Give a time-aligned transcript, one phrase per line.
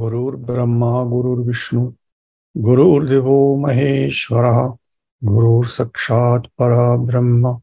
[0.00, 1.82] गुरुर्ब्रह्मा गुरुर्विष्णु
[2.56, 4.58] गुरुर्देवो महेश्वरः
[5.22, 7.54] गुरुर्साक्षात् परब्रह्म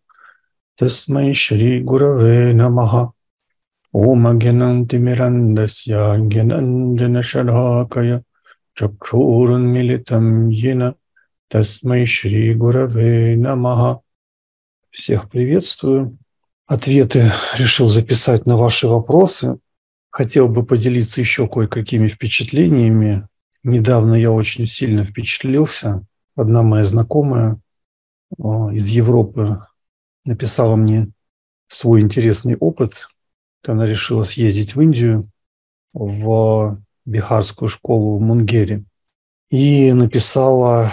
[0.82, 2.94] तस्मै श्रीगुरवे नमः
[3.94, 5.94] ॐ अज्ञनन्तिमिरन्दस्य
[6.32, 8.12] ज्ञनञ्जनशलाकय
[8.80, 10.26] चक्षुरुन्मिलितं
[10.62, 10.82] येन
[11.50, 14.02] тасмай Шри Гураве Намаха.
[14.92, 16.18] Всех приветствую.
[16.68, 19.60] Ответы решил записать на ваши вопросы.
[20.10, 23.28] Хотел бы поделиться еще кое-какими впечатлениями.
[23.64, 26.06] Недавно я очень сильно впечатлился.
[26.36, 27.62] Одна моя знакомая
[28.38, 29.60] из Европы
[30.26, 31.12] написала мне
[31.68, 33.08] свой интересный опыт.
[33.66, 35.30] Она решила съездить в Индию,
[35.94, 38.84] в бихарскую школу в Мунгере.
[39.50, 40.92] И написала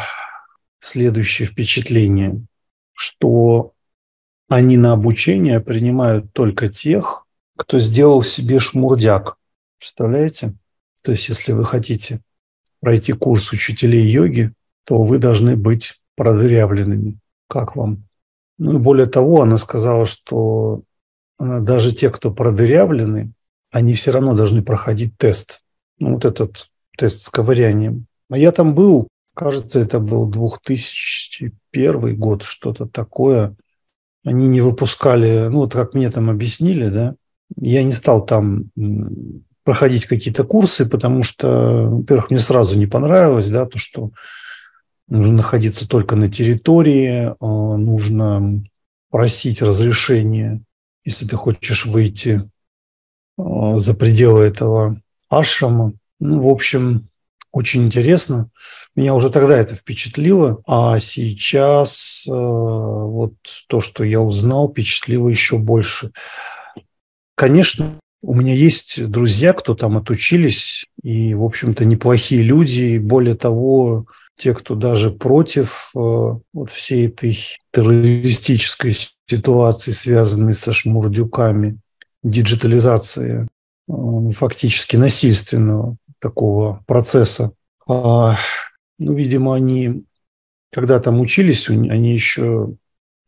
[0.80, 2.46] следующее впечатление,
[2.92, 3.72] что
[4.48, 7.25] они на обучение принимают только тех,
[7.56, 9.36] кто сделал себе шмурдяк.
[9.78, 10.54] Представляете?
[11.02, 12.20] То есть, если вы хотите
[12.80, 14.52] пройти курс учителей йоги,
[14.84, 17.18] то вы должны быть продырявленными.
[17.48, 18.04] Как вам?
[18.58, 20.82] Ну и более того, она сказала, что
[21.38, 23.32] э, даже те, кто продырявлены,
[23.70, 25.62] они все равно должны проходить тест.
[25.98, 28.06] Ну, вот этот тест с ковырянием.
[28.30, 33.54] А я там был, кажется, это был 2001 год, что-то такое.
[34.24, 37.16] Они не выпускали, ну вот как мне там объяснили, да,
[37.56, 38.70] я не стал там
[39.64, 44.12] проходить какие-то курсы, потому что, во-первых, мне сразу не понравилось, да, то, что
[45.08, 48.64] нужно находиться только на территории, а, нужно
[49.10, 50.62] просить разрешение,
[51.04, 52.48] если ты хочешь выйти
[53.36, 55.94] а, за пределы этого ашрама.
[56.20, 57.08] Ну, в общем,
[57.56, 58.50] очень интересно.
[58.94, 63.32] Меня уже тогда это впечатлило, а сейчас э, вот
[63.66, 66.10] то, что я узнал, впечатлило еще больше.
[67.36, 72.96] Конечно, у меня есть друзья, кто там отучились, и, в общем-то, неплохие люди.
[72.96, 74.06] Более того,
[74.38, 77.38] те, кто даже против э, вот всей этой
[77.72, 78.94] террористической
[79.28, 81.78] ситуации, связанной со шмурдюками,
[82.22, 83.46] диджитализации
[83.88, 83.92] э,
[84.32, 87.52] фактически насильственного такого процесса.
[87.86, 88.36] А,
[88.98, 90.04] ну, видимо, они,
[90.72, 92.74] когда там учились, они еще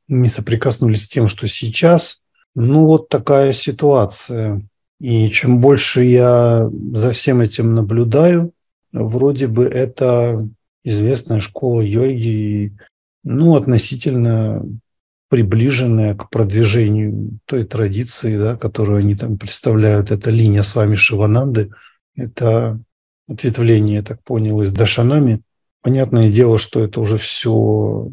[0.08, 2.17] не соприкоснулись с тем, что сейчас–
[2.54, 4.62] ну, вот такая ситуация.
[5.00, 8.52] И чем больше я за всем этим наблюдаю,
[8.92, 10.44] вроде бы это
[10.84, 12.76] известная школа йоги,
[13.22, 14.64] ну, относительно
[15.28, 20.10] приближенная к продвижению той традиции, да, которую они там представляют.
[20.10, 21.70] Это линия с вами Шивананды.
[22.16, 22.80] Это
[23.28, 25.42] ответвление, я так понял, из Дашанами.
[25.82, 28.10] Понятное дело, что это уже все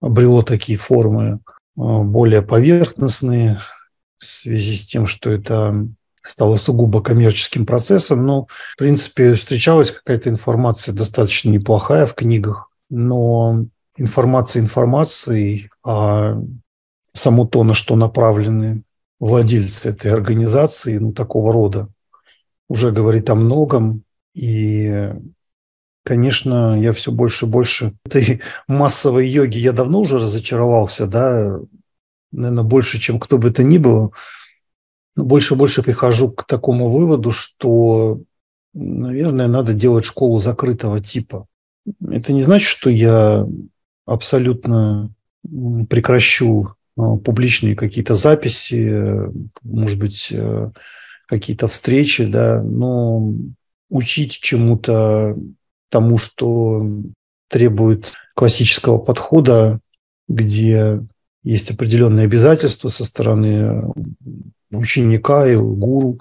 [0.00, 1.40] обрело такие формы
[1.76, 3.58] более поверхностные,
[4.16, 5.86] в связи с тем, что это
[6.22, 8.24] стало сугубо коммерческим процессом.
[8.24, 16.36] Но, в принципе, встречалась какая-то информация достаточно неплохая в книгах, но информация информацией, а
[17.12, 18.82] само то, на что направлены
[19.20, 21.88] владельцы этой организации, ну, такого рода,
[22.68, 24.02] уже говорит о многом.
[24.34, 25.12] И,
[26.04, 31.58] конечно, я все больше и больше этой массовой йоги, я давно уже разочаровался, да,
[32.30, 34.12] наверное, больше, чем кто бы то ни было,
[35.16, 38.20] больше и больше прихожу к такому выводу, что,
[38.74, 41.46] наверное, надо делать школу закрытого типа.
[42.06, 43.46] Это не значит, что я
[44.06, 45.12] абсолютно
[45.88, 49.30] прекращу а, публичные какие-то записи,
[49.62, 50.70] может быть, э,
[51.26, 53.34] какие-то встречи, да, но
[53.90, 55.36] учить чему-то
[55.94, 56.84] тому, что
[57.48, 59.78] требует классического подхода,
[60.26, 61.00] где
[61.44, 63.92] есть определенные обязательства со стороны
[64.72, 66.18] ученика и гуру.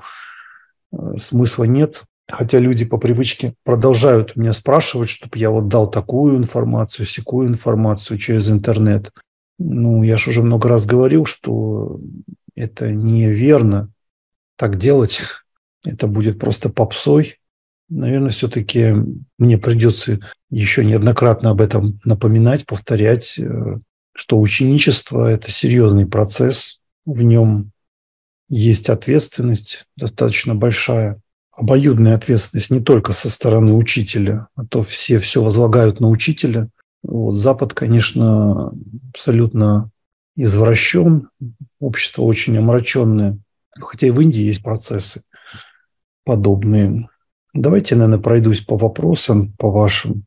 [0.91, 2.03] Э, смысла нет.
[2.29, 8.19] Хотя люди по привычке продолжают меня спрашивать, чтобы я вот дал такую информацию, всякую информацию
[8.19, 9.11] через интернет.
[9.57, 11.99] Ну, я же уже много раз говорил, что
[12.55, 13.91] это неверно
[14.55, 15.21] так делать.
[15.83, 17.39] Это будет просто попсой.
[17.89, 18.93] Наверное, все-таки
[19.37, 20.19] мне придется
[20.49, 23.79] еще неоднократно об этом напоминать, повторять, э,
[24.15, 27.71] что ученичество– это серьезный процесс, в нем
[28.49, 31.19] есть ответственность достаточно большая,
[31.51, 36.69] обоюдная ответственность не только со стороны учителя, а то все все возлагают на учителя.
[37.03, 38.71] Вот Запад, конечно,
[39.13, 39.91] абсолютно
[40.35, 41.29] извращен,
[41.79, 43.37] общество очень омраченное,
[43.79, 45.23] хотя и в Индии есть процессы
[46.23, 47.07] подобные.
[47.53, 50.25] Давайте, наверное, пройдусь по вопросам, по вашим.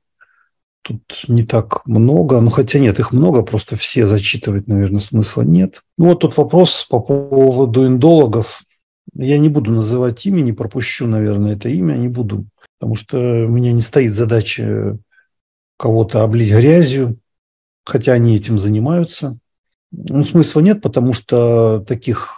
[0.83, 5.83] Тут не так много, ну хотя нет, их много, просто все зачитывать, наверное, смысла нет.
[5.99, 8.63] Ну вот тут вопрос по поводу индологов.
[9.15, 12.47] Я не буду называть имя, не пропущу, наверное, это имя, не буду
[12.79, 14.99] потому что у меня не стоит задача
[15.79, 17.19] кого-то облить грязью,
[17.85, 19.39] хотя они этим занимаются.
[19.93, 22.35] Ну, смысла нет, потому что таких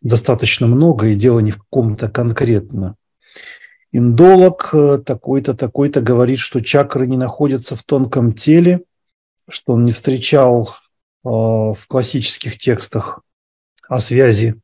[0.00, 2.96] достаточно много, и дело не в каком-то конкретно.
[3.90, 8.82] Индолог э, такой-то, такой-то говорит, что чакры не находятся в тонком теле,
[9.48, 10.68] что он не встречал
[11.24, 13.22] э, в классических текстах
[13.88, 14.60] о связи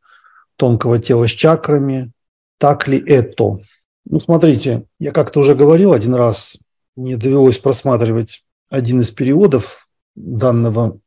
[0.56, 2.12] тонкого тела с чакрами.
[2.58, 3.58] Так ли это?
[4.04, 6.58] Ну, смотрите, я как-то уже говорил один раз,
[6.94, 10.98] мне довелось просматривать один из переводов данного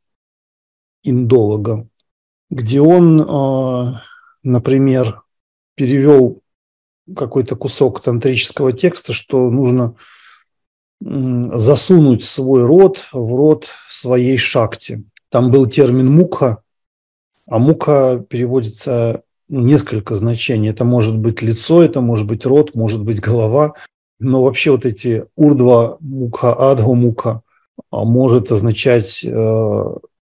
[1.04, 1.86] индолога,
[2.50, 3.92] где он, э,
[4.42, 5.22] например,
[5.76, 6.42] перевел
[7.16, 9.94] какой-то кусок тантрического текста, что нужно
[11.00, 15.04] засунуть свой род в род своей шакти.
[15.30, 16.62] Там был термин мукха,
[17.46, 20.70] а мукха переводится несколько значений.
[20.70, 23.74] Это может быть лицо, это может быть рот, может быть голова.
[24.18, 27.42] Но вообще вот эти урдва мукха, адху мукха
[27.90, 29.84] а может означать э,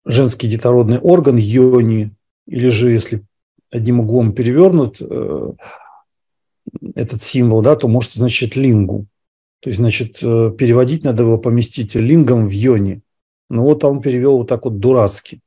[0.05, 2.11] женский детородный орган, йони,
[2.47, 3.23] или же, если
[3.71, 5.51] одним углом перевернут э,
[6.95, 9.07] этот символ, да, то может означать лингу.
[9.61, 13.01] То есть, значит, э, переводить надо было поместить лингом в йони.
[13.49, 15.41] Но вот он перевел вот так вот дурацки.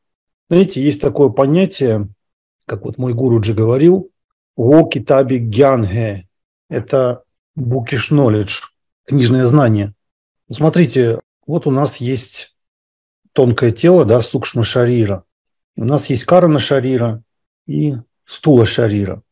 [0.49, 2.09] Знаете, есть такое понятие,
[2.67, 4.11] как вот мой гуруджи говорил,
[4.57, 6.29] «Во гянге»–
[6.71, 7.23] это
[7.59, 8.63] bookish knowledge,
[9.05, 9.95] книжное знание.
[10.51, 12.57] Смотрите, вот у нас есть
[13.33, 15.25] тонкое тело, да, сукшма шарира.
[15.77, 17.23] У нас есть карана шарира
[17.67, 17.95] и
[18.25, 19.23] стула шарира.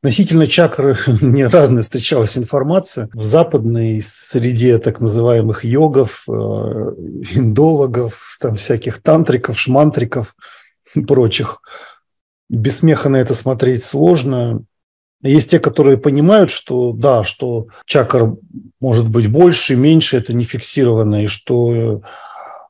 [0.00, 3.08] Относительно чакры мне разная встречалась информация.
[3.12, 10.34] В западной среде так называемых йогов, э, индологов, там всяких тантриков, шмантриков
[10.94, 11.60] и прочих–
[12.48, 14.64] без смеха на это смотреть сложно.
[15.22, 18.36] Есть те, которые понимают, что да, что чакр
[18.80, 22.02] может быть больше, меньше, это не фиксировано, и что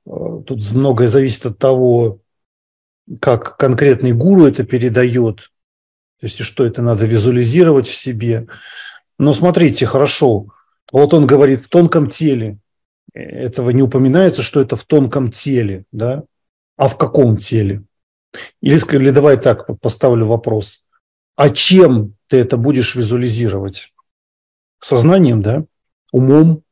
[0.06, 0.10] э,
[0.46, 2.20] тут многое зависит от того,
[3.20, 5.50] как конкретный гуру это передает,
[6.20, 8.46] то есть что это надо визуализировать в себе.
[9.18, 10.48] Но смотрите, хорошо,
[10.92, 12.58] вот он говорит в тонком теле,
[13.12, 16.24] этого не упоминается, что это в тонком теле, да?
[16.76, 17.84] А в каком теле?
[18.60, 20.86] Или, или давай так поставлю вопрос.
[21.36, 23.92] А чем ты это будешь визуализировать?
[24.80, 25.64] Сознанием, да?
[26.12, 26.62] Умом?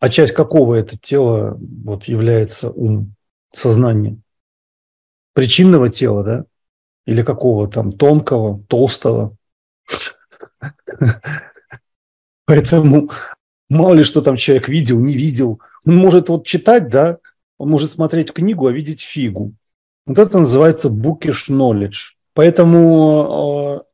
[0.00, 3.14] А часть какого это тела вот является ум,
[3.52, 4.18] сознание?
[5.34, 6.44] Причинного тела, да?
[7.08, 9.34] Или какого там тонкого, толстого?
[12.44, 13.10] Поэтому
[13.70, 15.58] мало ли что там человек видел, не видел.
[15.86, 17.16] Он может вот читать, да,
[17.56, 19.54] он может смотреть книгу, а видеть фигу.
[20.04, 22.12] Вот это называется bookish knowledge.
[22.34, 23.88] Поэтому э,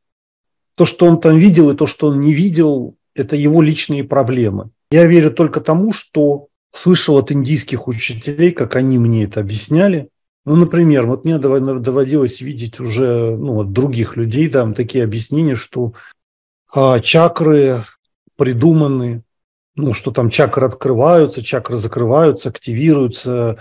[0.76, 4.70] то, что он там видел, и то, что он не видел, это его личные проблемы.
[4.90, 10.08] Я верю только тому, что слышал от индийских учителей, как они мне это объясняли.
[10.46, 15.94] Ну, например, вот мне доводилось видеть уже ну, от других людей там такие объяснения, что
[16.72, 17.82] а, чакры
[18.36, 19.24] придуманы,
[19.74, 23.58] ну, что там чакры открываются, чакры закрываются, активируются,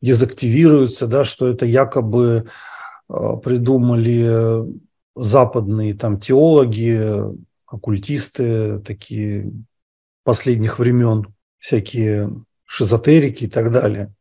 [0.00, 2.48] дезактивируются, да, что это якобы
[3.08, 4.64] а, придумали
[5.16, 7.02] западные там теологи,
[7.66, 9.50] оккультисты такие
[10.22, 11.26] последних времен,
[11.58, 12.30] всякие
[12.64, 14.14] шизотерики и так далее.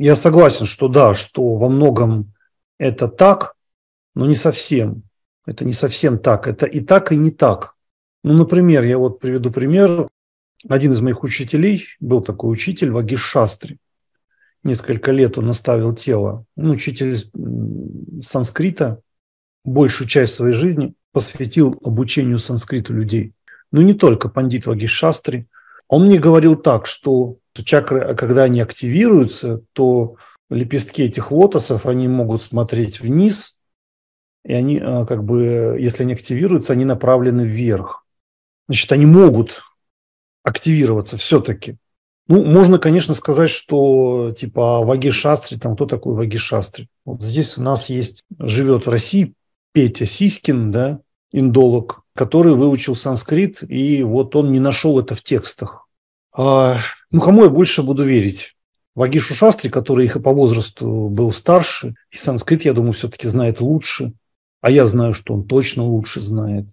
[0.00, 2.32] Я согласен, что да, что во многом
[2.78, 3.54] это так,
[4.14, 5.02] но не совсем.
[5.46, 6.48] Это не совсем так.
[6.48, 7.74] Это и так, и не так.
[8.24, 10.08] Ну, например, я вот приведу пример.
[10.68, 13.78] Один из моих учителей, был такой учитель Вагиш Шастри–
[14.62, 16.44] несколько лет он наставил тело.
[16.56, 17.16] Он учитель
[18.22, 19.00] санскрита,
[19.64, 23.32] большую часть своей жизни посвятил обучению санскриту людей.
[23.72, 25.46] Но не только пандит Вагишастри.
[25.88, 30.16] Он мне говорил так, что чакры, когда они активируются, то
[30.48, 33.58] лепестки этих лотосов, они могут смотреть вниз,
[34.44, 38.04] и они а, как бы, если они активируются, они направлены вверх.
[38.68, 39.62] Значит, они могут
[40.42, 41.76] активироваться все-таки.
[42.26, 46.88] Ну, можно, конечно, сказать, что типа Ваги Шастри, там кто такой Ваги Шастри?
[47.04, 49.34] Вот здесь у нас есть, живет в России
[49.72, 51.00] Петя Сиськин, да,
[51.32, 55.88] индолог, который выучил санскрит, и вот он не нашел это в текстах.
[56.32, 56.78] А,
[57.12, 58.56] ну, кому я больше буду верить?
[58.94, 63.60] Вагишу Шастри, который их и по возрасту был старше, и санскрит, я думаю, все-таки знает
[63.60, 64.12] лучше.
[64.60, 66.66] А я знаю, что он точно лучше знает.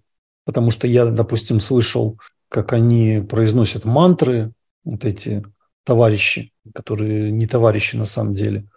[0.44, 2.18] Потому что я, допустим, слышал,
[2.48, 4.52] как они произносят мантры,
[4.84, 5.44] вот эти
[5.84, 8.68] товарищи, которые не товарищи на самом деле.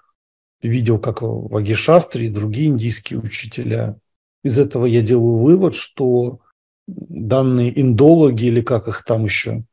[0.62, 3.98] Видел, как Вагишастри и другие индийские учителя.
[4.44, 6.40] Из этого я делаю вывод, что
[6.88, 9.64] данные индологи, или как их там еще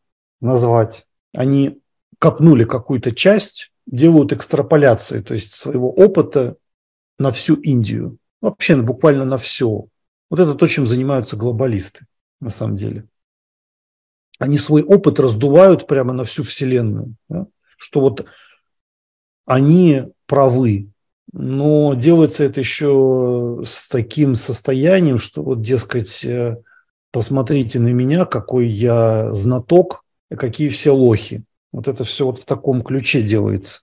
[0.40, 1.08] назвать.
[1.32, 1.80] Они
[2.18, 6.56] копнули какую-то часть, делают экстраполяции, то есть своего опыта
[7.18, 8.18] на всю Индию.
[8.40, 9.87] Вообще буквально на все.
[10.30, 12.06] Вот это то, чем занимаются глобалисты
[12.40, 13.08] на самом деле.
[14.38, 17.14] Они свой опыт раздувают прямо на всю Вселенную.
[17.28, 17.47] Да?
[17.76, 18.26] Что вот
[19.47, 20.90] они правы,
[21.32, 26.58] но делается это еще с таким состоянием, что вот, дескать, э,
[27.11, 30.04] посмотрите на меня, какой я знаток,
[30.37, 31.44] какие все лохи.
[31.73, 33.82] Вот это все вот в таком ключе делается.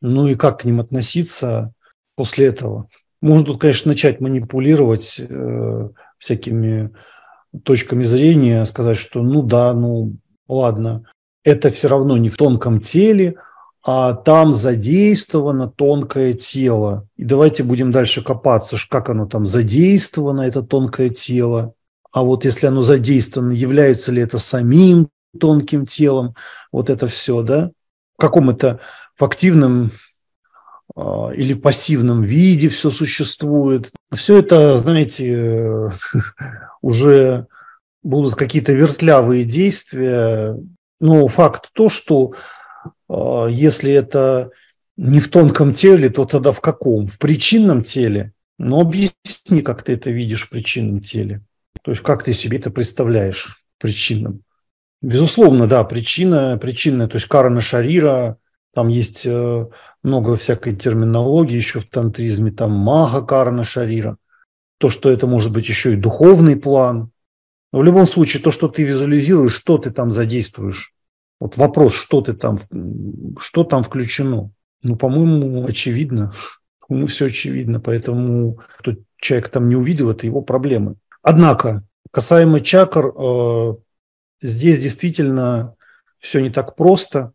[0.00, 1.72] Ну и как к ним относиться
[2.14, 2.88] после этого?
[3.20, 6.90] Можно тут, конечно, начать манипулировать э, всякими
[7.64, 10.16] точками зрения, сказать, что ну да, ну
[10.48, 11.06] ладно,
[11.42, 13.36] это все равно не в тонком теле,
[13.82, 17.06] а там задействовано тонкое тело.
[17.16, 21.74] И давайте будем дальше копаться, как оно там задействовано, это тонкое тело.
[22.10, 25.08] А вот если оно задействовано, является ли это самим
[25.38, 26.34] тонким телом,
[26.72, 27.70] вот это все, да?
[28.16, 28.80] В каком это,
[29.16, 29.90] в активном
[30.96, 31.00] э,
[31.36, 33.92] или пассивном виде все существует.
[34.12, 35.90] Все это, знаете,
[36.82, 37.46] уже
[38.02, 40.56] будут какие-то вертлявые действия.
[41.00, 42.34] Но факт то, что
[43.08, 44.50] а, если это
[44.96, 47.08] не в тонком теле, то тогда в каком?
[47.08, 48.32] В причинном теле?
[48.58, 51.42] Ну, объясни, как ты это видишь в причинном теле.
[51.82, 54.42] То есть, как ты себе это представляешь причинным?
[55.04, 58.38] Безусловно, да, причина, причинная, то есть Карана Шарира,
[58.72, 59.66] там есть э,
[60.02, 64.16] много всякой терминологии еще в тантризме, там мага Карана Шарира,
[64.78, 67.10] то, что это может быть еще и духовный план.
[67.70, 70.94] Но в любом случае, то, что ты визуализируешь, что ты там задействуешь,
[71.38, 72.58] вот вопрос, что ты там,
[73.38, 74.52] что там включено?
[74.82, 76.32] Ну, по-моему, очевидно.
[76.90, 80.96] Ну, все очевидно, поэтому кто человек там не увидел, это его проблемы.
[81.22, 83.74] Однако, касаемо чакр, э,
[84.44, 85.74] здесь действительно
[86.18, 87.32] все не так просто.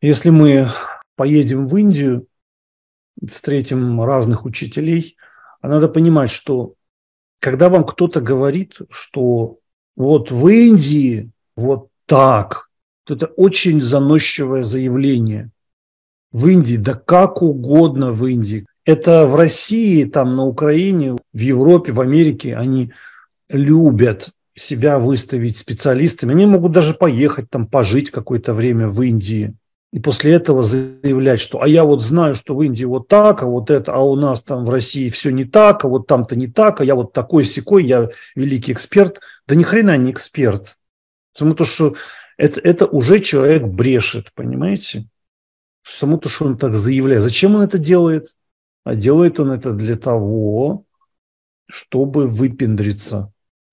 [0.00, 0.68] Если мы
[1.16, 2.28] поедем в Индию,
[3.28, 5.16] встретим разных учителей,
[5.60, 6.74] а надо понимать, что
[7.40, 9.58] когда вам кто-то говорит, что
[9.96, 12.70] вот в Индии вот так,
[13.08, 15.50] это очень заносчивое заявление.
[16.30, 18.66] В Индии, да как угодно в Индии.
[18.84, 22.92] Это в России, там на Украине, в Европе, в Америке они
[23.48, 26.32] любят себя выставить специалистами.
[26.32, 29.54] Они могут даже поехать там пожить какое-то время в Индии.
[29.92, 33.46] И после этого заявлять, что а я вот знаю, что в Индии вот так, а
[33.46, 36.46] вот это, а у нас там в России все не так, а вот там-то не
[36.46, 39.20] так, а я вот такой секой, я великий эксперт.
[39.46, 40.78] Да ни хрена не эксперт.
[41.32, 41.94] Потому то, что
[42.38, 45.08] это, это уже человек брешет, понимаете?
[45.82, 47.22] Само то, что он так заявляет.
[47.22, 48.28] Зачем он это делает?
[48.84, 50.84] А делает он это для того,
[51.66, 53.31] чтобы выпендриться,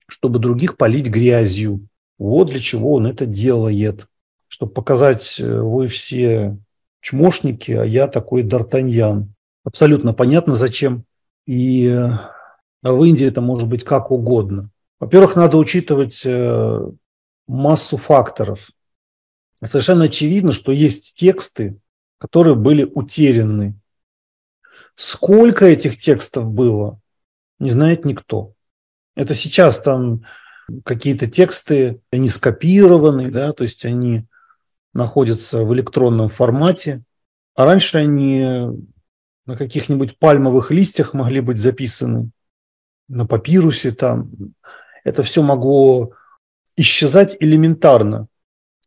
[0.10, 1.88] чтобы других полить грязью.
[2.18, 4.08] Вот для чего он это делает.
[4.48, 6.58] Чтобы показать, э, вы все
[7.02, 9.28] чмошники, а я такой Д'Артаньян.
[9.64, 11.06] Абсолютно понятно, зачем.
[11.46, 12.10] И э,
[12.82, 14.70] в Индии это может быть как угодно.
[15.00, 16.92] Во-первых, надо учитывать э,
[17.48, 18.72] массу факторов.
[19.64, 21.78] Совершенно очевидно, что есть тексты,
[22.18, 23.76] которые были утеряны.
[24.96, 27.00] Сколько этих текстов было,
[27.60, 28.54] не знает никто.
[29.20, 30.24] Это сейчас там
[30.86, 34.26] какие-то тексты, они скопированы, да, то есть они
[34.94, 37.04] находятся в электронном формате,
[37.54, 38.46] а раньше они
[39.46, 42.32] на каких-нибудь пальмовых листьях могли быть записаны,
[43.10, 44.32] на папирусе там.
[45.04, 46.14] Это все могло
[46.78, 48.30] исчезать элементарно.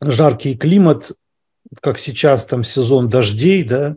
[0.00, 1.12] Жаркий климат,
[1.82, 3.96] как сейчас там сезон дождей, да,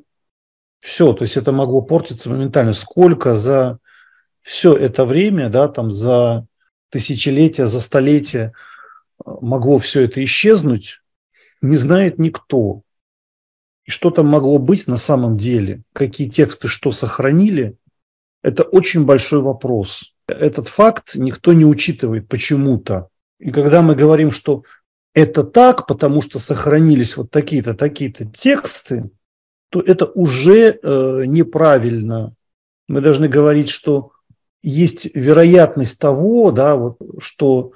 [0.79, 2.73] все, то есть это могло портиться моментально.
[2.73, 3.79] Сколько за
[4.45, 6.45] все это время, да, там за
[6.91, 8.53] тысячелетия, за столетия
[9.25, 11.01] могло все это исчезнуть,
[11.63, 12.83] не знает никто.
[13.85, 17.75] И что там могло быть на самом деле, какие тексты что сохранили,
[18.43, 20.13] это очень большой вопрос.
[20.27, 23.09] Этот факт никто не учитывает почему-то.
[23.39, 24.61] И когда мы говорим, что
[25.15, 29.09] это так, потому что сохранились вот такие-то, такие-то тексты,
[29.71, 32.35] то это уже э, неправильно.
[32.87, 34.11] Мы должны говорить, что
[34.65, 37.71] есть вероятность того, да, вот, что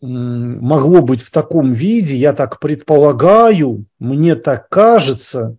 [0.00, 5.58] могло быть в таком виде, я так предполагаю, мне так кажется,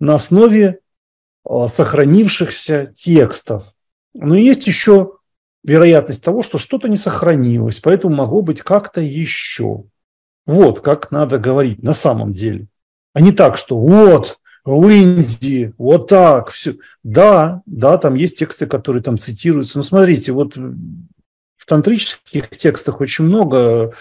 [0.00, 0.80] на основе
[1.44, 3.74] э, сохранившихся текстов.
[4.14, 5.18] Но есть еще
[5.62, 9.84] вероятность того, что что-то не сохранилось, поэтому могло быть как-то еще.
[10.46, 12.68] Вот как надо говорить на самом деле.
[13.12, 16.74] А не так, что вот в Индии, вот так, все.
[17.04, 19.78] Да, да, там есть тексты, которые там цитируются.
[19.78, 23.94] Но смотрите, вот в тантрических текстах очень много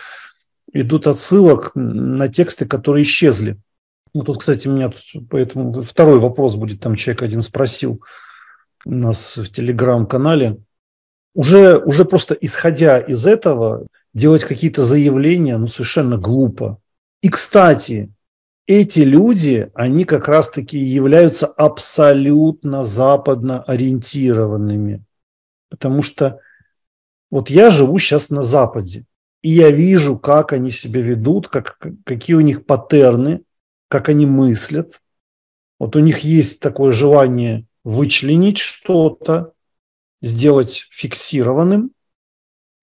[0.74, 3.57] идут отсылок на тексты, которые исчезли.
[4.15, 8.01] Ну, тут, кстати, меня тут, поэтому второй вопрос будет, там человек один спросил
[8.86, 10.57] у нас в телеграм-канале.
[11.36, 16.79] Уже, уже просто исходя из этого, делать какие-то заявления, ну, совершенно глупо.
[17.22, 18.10] И, кстати,
[18.67, 25.03] эти люди, они как раз-таки являются абсолютно западно ориентированными.
[25.69, 26.39] Потому что
[27.29, 29.05] вот я живу сейчас на Западе,
[29.41, 33.43] и я вижу, как они себя ведут, как, какие у них паттерны,
[33.88, 35.01] как они мыслят.
[35.79, 39.53] Вот у них есть такое желание вычленить что-то,
[40.22, 41.91] сделать фиксированным.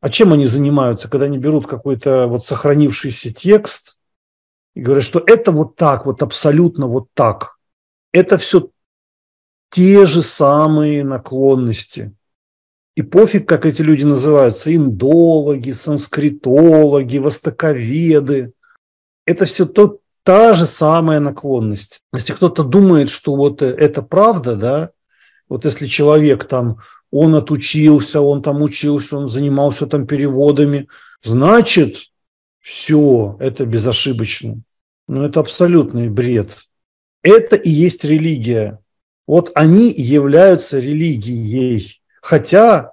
[0.01, 3.99] А чем они занимаются, когда они берут какой-то вот сохранившийся текст
[4.75, 7.57] и говорят, что это вот так, вот абсолютно вот так.
[8.13, 8.71] Это все
[9.71, 12.15] те же самые наклонности.
[12.95, 18.53] И пофиг, как эти люди называются, индологи, санскритологи, востоковеды.
[19.25, 22.03] Это все то, та же самая наклонность.
[22.13, 24.91] Если кто-то думает, что вот это правда, да,
[25.49, 26.79] вот если человек там,
[27.11, 30.89] он отучился, он там учился, он занимался там переводами,
[31.23, 32.12] значит,
[32.63, 34.63] все, это безошибочно.
[35.07, 36.57] Но это абсолютный бред.
[37.23, 38.79] Это и есть религия.
[39.27, 42.93] Вот они являются религией, хотя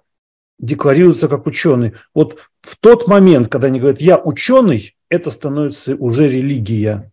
[0.60, 1.94] декларируются как ученые.
[2.14, 7.10] Вот в тот момент, когда они говорят «я ученый», это становится уже религия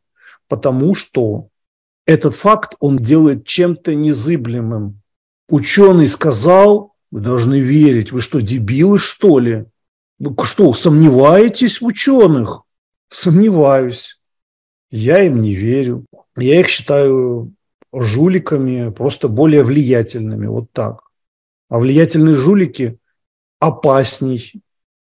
[0.48, 1.48] потому что
[2.06, 5.00] этот факт он делает чем-то незыблемым.
[5.48, 9.66] Ученый сказал, вы должны верить, вы что, дебилы, что ли?
[10.18, 12.62] Вы что, сомневаетесь в ученых?
[13.08, 14.20] Сомневаюсь.
[14.90, 16.06] Я им не верю.
[16.36, 17.52] Я их считаю
[17.92, 21.02] жуликами, просто более влиятельными, вот так.
[21.68, 22.98] А влиятельные жулики
[23.58, 24.52] опасней.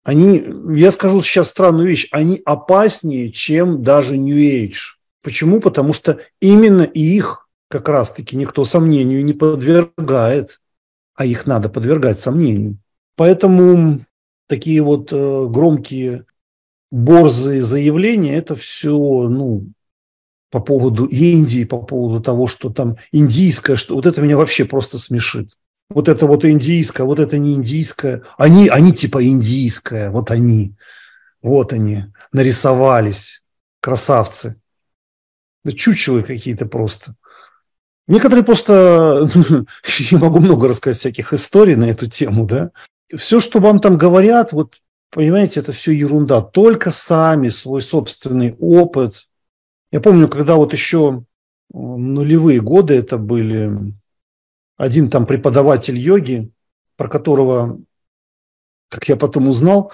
[0.05, 0.43] Они,
[0.75, 4.97] я скажу сейчас странную вещь, они опаснее, чем даже New Age.
[5.23, 5.61] Почему?
[5.61, 10.61] Потому что именно их как раз-таки никто сомнению не подвергает,
[11.15, 12.79] а их надо подвергать сомнению.
[13.17, 14.01] Поэтому
[14.49, 16.25] такие вот э, громкие
[16.91, 19.67] борзые заявления, это все, ну,
[20.51, 24.99] по поводу Индии, по поводу того, что там индийское, что вот это меня вообще просто
[24.99, 25.57] смешит.
[25.91, 28.23] Вот это вот индийское, вот это не индийское.
[28.37, 30.75] Они, они типа индийское, вот они,
[31.43, 33.45] вот они, нарисовались,
[33.81, 34.61] красавцы.
[35.65, 37.15] Да чучелы какие-то просто.
[38.07, 39.29] Некоторые просто...
[39.99, 42.71] Я могу много рассказать всяких историй на эту тему, да.
[43.17, 44.77] Все, что вам там говорят, вот,
[45.11, 46.43] понимаете, это все ерунда.
[46.43, 49.29] Только сами свой собственный опыт.
[49.91, 51.25] Я помню, когда вот еще
[51.73, 53.71] нулевые годы это были,
[54.77, 56.51] один там преподаватель йоги,
[56.97, 57.81] про которого,
[58.89, 59.93] как я потом узнал,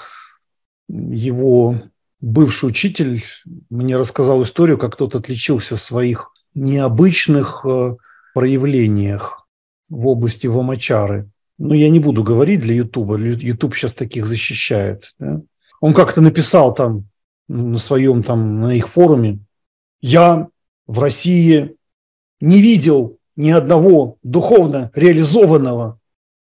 [0.89, 1.83] его
[2.21, 3.23] бывший учитель
[3.71, 7.97] мне рассказал историю, как тот отличился в своих необычных э,
[8.35, 9.47] проявлениях
[9.89, 11.31] в области вамачары.
[11.59, 13.17] Ну, я не буду говорить для Ютуба.
[13.17, 15.15] Ютуб сейчас таких защищает.
[15.19, 15.41] Да?
[15.81, 17.09] Он как-то написал там
[17.49, 19.41] на своем, там, на их форуме,
[20.01, 20.49] я
[20.87, 21.77] в России
[22.41, 25.99] не видел ни одного духовно реализованного.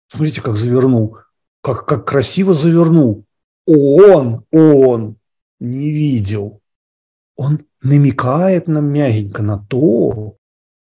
[0.07, 1.17] Смотрите, как завернул,
[1.61, 3.25] как, как красиво завернул.
[3.65, 5.17] Он, он,
[5.59, 6.61] не видел.
[7.35, 10.37] Он намекает нам мягенько на то,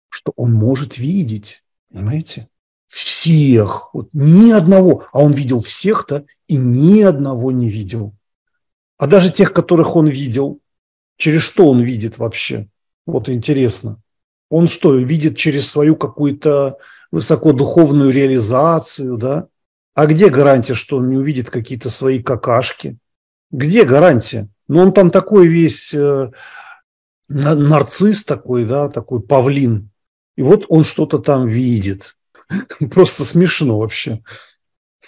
[0.10, 1.64] что он может видеть.
[1.92, 2.50] Понимаете?
[2.96, 3.90] Всех.
[3.92, 5.04] Вот ни одного.
[5.12, 8.16] А он видел всех-то и ни одного не видел.
[8.98, 10.62] А даже тех, которых он видел,
[11.18, 12.70] через что он видит вообще?
[13.06, 14.02] Вот интересно.
[14.50, 16.78] Он что, видит через свою какую-то
[17.12, 19.50] высокодуховную реализацию, да?
[19.94, 22.98] А где гарантия, что он не увидит какие-то свои какашки?
[23.52, 24.48] Где гарантия?
[24.70, 26.32] Но он там такой весь э,
[27.28, 29.90] нарцисс такой, да, такой павлин.
[30.38, 32.14] И вот он что-то там видит.
[32.92, 34.22] Просто смешно вообще.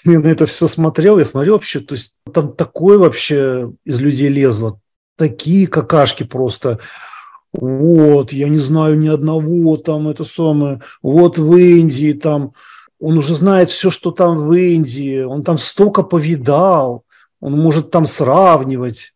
[0.05, 4.29] Я на это все смотрел, я смотрел вообще, то есть там такое вообще из людей
[4.29, 4.79] лезло.
[5.17, 6.79] Такие какашки просто.
[7.51, 10.81] Вот, я не знаю ни одного там, это самое.
[11.01, 12.53] Вот в Индии там,
[12.99, 15.21] он уже знает все, что там в Индии.
[15.21, 17.03] Он там столько повидал.
[17.39, 19.13] Он может там сравнивать.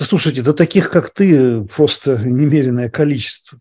[0.00, 3.58] Слушайте, да таких, как ты, просто немеренное количество.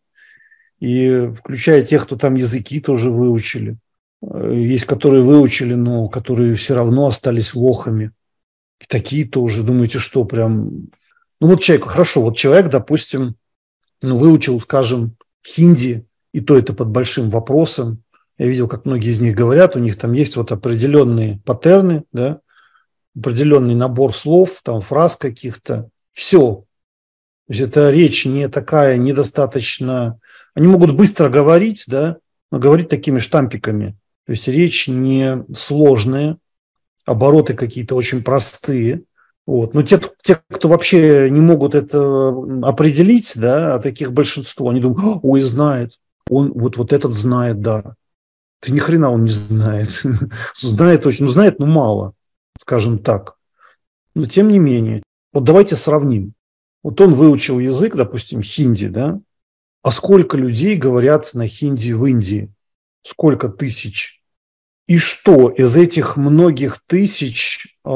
[0.79, 3.77] И включая тех, кто там языки тоже выучили.
[4.31, 8.11] Э, есть, которые выучили, но которые все равно остались лохами.
[8.79, 9.63] И такие тоже.
[9.63, 10.89] Думаете, что прям...
[11.39, 13.35] Ну вот человек, хорошо, вот человек, допустим,
[14.01, 18.03] ну, выучил, скажем, хинди, и то это под большим вопросом.
[18.37, 22.39] Я видел, как многие из них говорят, у них там есть вот определенные паттерны, да,
[23.15, 26.65] определенный набор слов, там фраз каких-то, все.
[27.47, 30.19] То есть это речь не такая недостаточно...
[30.55, 32.17] Они могут быстро говорить, да,
[32.51, 33.97] но говорить такими штампиками.
[34.25, 36.37] То есть речь не сложная,
[37.05, 39.03] обороты какие-то очень простые.
[39.45, 39.73] Вот.
[39.73, 42.29] Но те, те, кто вообще не могут это
[42.63, 47.95] определить, да, а таких большинство, они думают, ой, знает, он вот, вот этот знает, да.
[48.61, 50.03] Ты ни хрена он не знает.
[50.61, 52.13] знает очень, ну знает, но мало,
[52.57, 53.35] скажем так.
[54.15, 56.33] Но тем не менее, вот давайте сравним.
[56.81, 59.19] Вот он выучил язык, допустим, хинди, да,
[59.81, 62.53] а сколько людей говорят на хинди в Индии?
[63.03, 64.21] Сколько тысяч?
[64.87, 67.89] И что из этих многих тысяч э,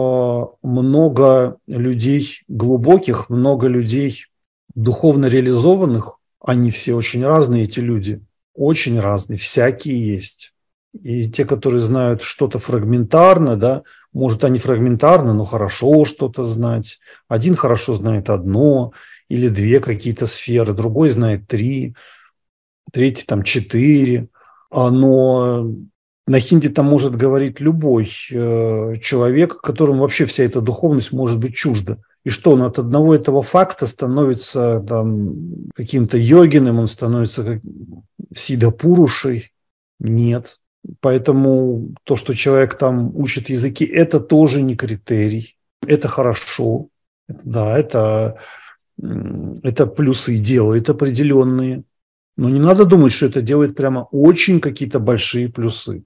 [0.61, 4.25] много людей глубоких, много людей
[4.73, 8.21] духовно реализованных, они все очень разные, эти люди,
[8.53, 10.53] очень разные, всякие есть.
[10.93, 16.99] И те, которые знают что-то фрагментарно, да, может, они фрагментарно, но хорошо что-то знать.
[17.27, 18.93] Один хорошо знает одно
[19.27, 21.95] или две какие-то сферы, другой знает три,
[22.91, 24.29] третий там четыре.
[24.77, 25.65] А, но
[26.27, 31.55] на хинди там может говорить любой э, человек, которому вообще вся эта духовность может быть
[31.55, 31.97] чужда.
[32.23, 37.61] И что он от одного этого факта становится там, каким-то йогиным, он становится как
[38.35, 39.51] сидапурушей?
[39.99, 40.59] Нет.
[40.99, 45.57] Поэтому то, что человек там учит языки, это тоже не критерий.
[45.87, 46.89] Это хорошо.
[47.27, 48.37] Да, это,
[49.63, 51.83] это плюсы делает определенные.
[52.37, 56.03] Но не надо думать, что это делает прямо очень какие-то большие плюсы.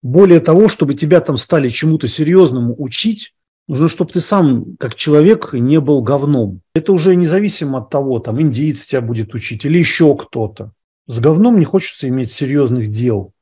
[0.00, 3.34] Более того, чтобы тебя там стали чему-то серьезному учить,
[3.66, 6.60] нужно, чтобы ты сам, как человек, не был говном.
[6.74, 10.72] Это уже независимо от того, там, индийец тебя будет учить или еще кто-то.
[11.08, 13.32] С говном не хочется иметь серьезных дел.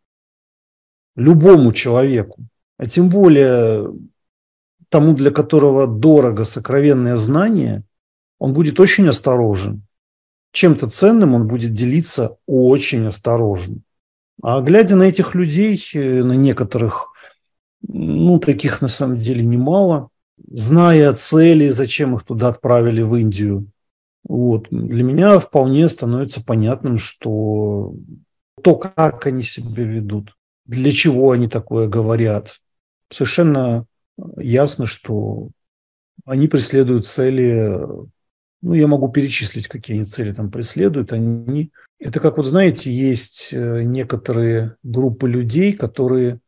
[1.17, 2.47] Любому человеку.
[2.79, 3.93] А тем более
[4.89, 7.85] тому, для которого дорого сокровенное знание,
[8.39, 9.83] он будет очень осторожен.
[10.55, 13.79] Чем-то ценным он будет делиться очень осторожно.
[14.41, 17.13] А глядя на этих людей, э, на некоторых,
[17.83, 20.11] ну, таких на самом деле немало,
[20.49, 23.67] зная цели, зачем их туда отправили в Индию,
[24.23, 27.95] вот, для меня вполне становится понятным, что
[28.63, 30.37] то, как они себя ведут,
[30.67, 32.61] для чего они такое говорят,
[33.11, 33.87] совершенно
[34.37, 35.49] ясно, что
[36.25, 37.77] они преследуют цели,
[38.65, 43.51] ну, я могу перечислить, какие они цели там преследуют, они это как вот, знаете, есть
[43.53, 46.41] э, некоторые группы людей, которые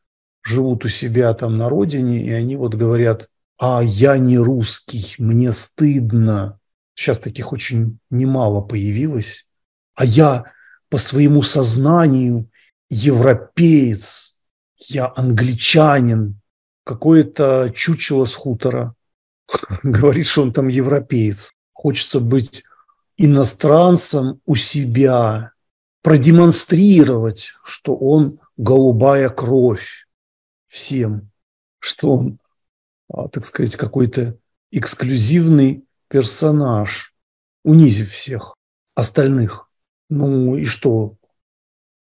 [0.42, 5.52] живут у себя там на родине, и они вот говорят, а я не русский, мне
[5.52, 6.58] стыдно.
[6.94, 9.48] Сейчас таких очень немало появилось.
[9.94, 10.44] А я
[10.88, 12.48] по своему сознанию
[12.88, 14.38] европеец,
[14.78, 16.40] я англичанин,
[16.84, 18.94] какое-то чучело с хутора
[19.82, 21.52] говорит, что он там европеец.
[21.76, 22.64] Хочется быть
[23.18, 25.52] иностранцам у себя,
[26.02, 30.06] продемонстрировать, что он голубая кровь
[30.68, 31.30] всем,
[31.78, 32.38] что он,
[33.10, 34.38] а, так сказать, какой-то
[34.70, 37.12] эксклюзивный персонаж,
[37.62, 38.54] унизив всех
[38.94, 39.68] остальных.
[40.08, 41.16] Ну и что?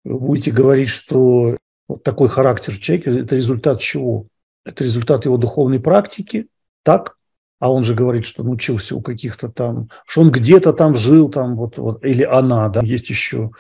[0.03, 1.55] Вы будете говорить, что
[1.88, 4.27] вот такой характер человека– это результат чего?
[4.65, 6.49] Это результат его духовной практики,
[6.84, 7.17] так?
[7.62, 11.56] А он же говорит, что научился у каких-то там, что он где-то там жил, там
[11.56, 13.52] вот, вот или она, да, есть еще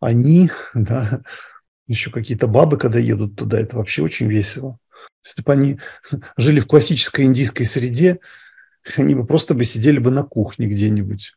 [0.00, 1.22] они, да,
[1.86, 4.78] еще какие-то бабы, когда едут туда, это вообще очень весело.
[5.24, 5.80] Если бы они
[6.36, 8.20] жили в классической индийской среде,
[8.98, 11.32] они бы просто бы сидели бы на кухне где-нибудь.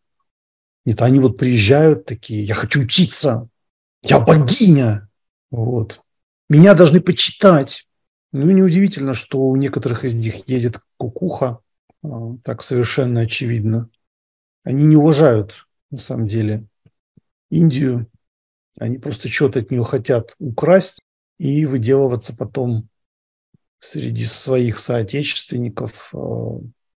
[0.86, 3.48] Нет, они вот приезжают такие, я хочу учиться,
[4.04, 5.08] я богиня,
[5.50, 6.02] вот.
[6.50, 7.88] Меня должны почитать.
[8.34, 11.60] Ну, неудивительно, что у некоторых из них едет кукуха,
[12.44, 13.90] так совершенно очевидно.
[14.64, 16.66] Они не уважают, на самом деле,
[17.50, 18.08] Индию.
[18.80, 21.00] Они просто что-то от нее хотят украсть
[21.38, 22.88] и выделываться потом
[23.80, 26.12] среди своих соотечественников.
[26.14, 26.18] А,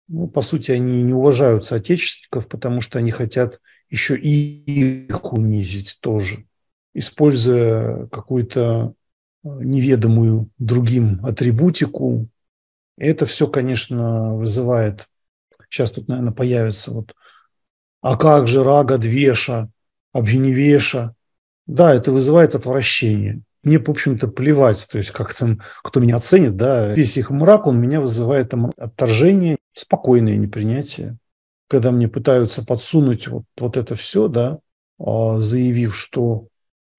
[0.09, 5.99] ну, по сути, они не уважают соотечественников, потому что они хотят еще и их унизить
[6.01, 6.45] тоже,
[6.93, 8.95] используя какую-то
[9.45, 12.29] а, неведомую другим атрибутику,
[12.97, 15.09] это все, конечно, вызывает,
[15.69, 17.15] сейчас тут, наверное, появится вот,
[18.01, 19.71] а как же рага двеша,
[20.13, 21.15] обвиневеша.
[21.67, 23.43] Да, это вызывает отвращение.
[23.63, 27.69] Мне, в общем-то, плевать, то есть как там, кто меня оценит, да, весь их мрак,
[27.69, 31.17] он меня вызывает там, отторжение, спокойное непринятие.
[31.69, 34.59] Когда мне пытаются подсунуть вот, вот это все, да,
[34.99, 36.49] а, заявив, что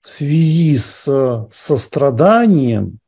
[0.02, 3.00] в связи с состраданием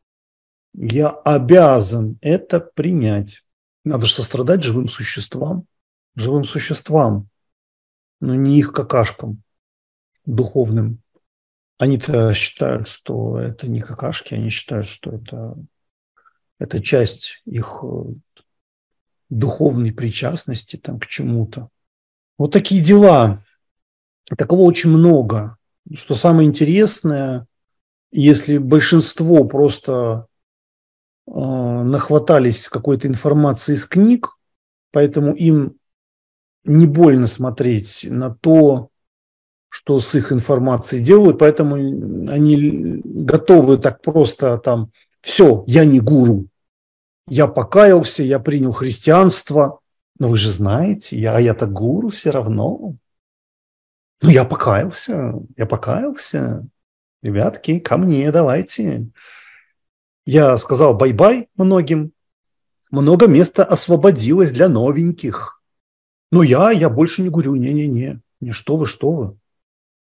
[0.78, 3.44] я обязан это принять.
[3.84, 5.66] Надо же сострадать живым существам.
[6.16, 7.30] Живым существам.
[8.22, 9.44] но не их какашкам
[10.26, 11.02] духовным.
[11.78, 15.58] Они-то считают, что это не какашки, они считают, что это,
[16.58, 18.04] это часть их э,
[19.30, 21.70] духовной причастности там, к чему-то.
[22.38, 23.44] Вот такие дела.
[24.38, 25.58] Такого очень много.
[25.94, 27.46] Что самое интересное,
[28.12, 30.28] если большинство просто
[31.28, 34.38] нахватались какой-то информации из книг,
[34.92, 35.78] поэтому им
[36.64, 38.90] не больно смотреть на то,
[39.70, 46.48] что с их информацией делают, поэтому они готовы так просто там, все, я не гуру,
[47.28, 49.80] я покаялся, я принял христианство,
[50.20, 52.96] но вы же знаете, я, я-то гуру все равно.
[54.22, 56.66] Ну, я покаялся, я покаялся.
[57.22, 59.10] Ребятки, ко мне давайте.
[60.26, 62.12] Я сказал bye-bye многим.
[62.92, 65.62] Много места освободилось для новеньких.
[66.32, 69.38] Но я, я больше не говорю, не-не-не, не что вы, что вы.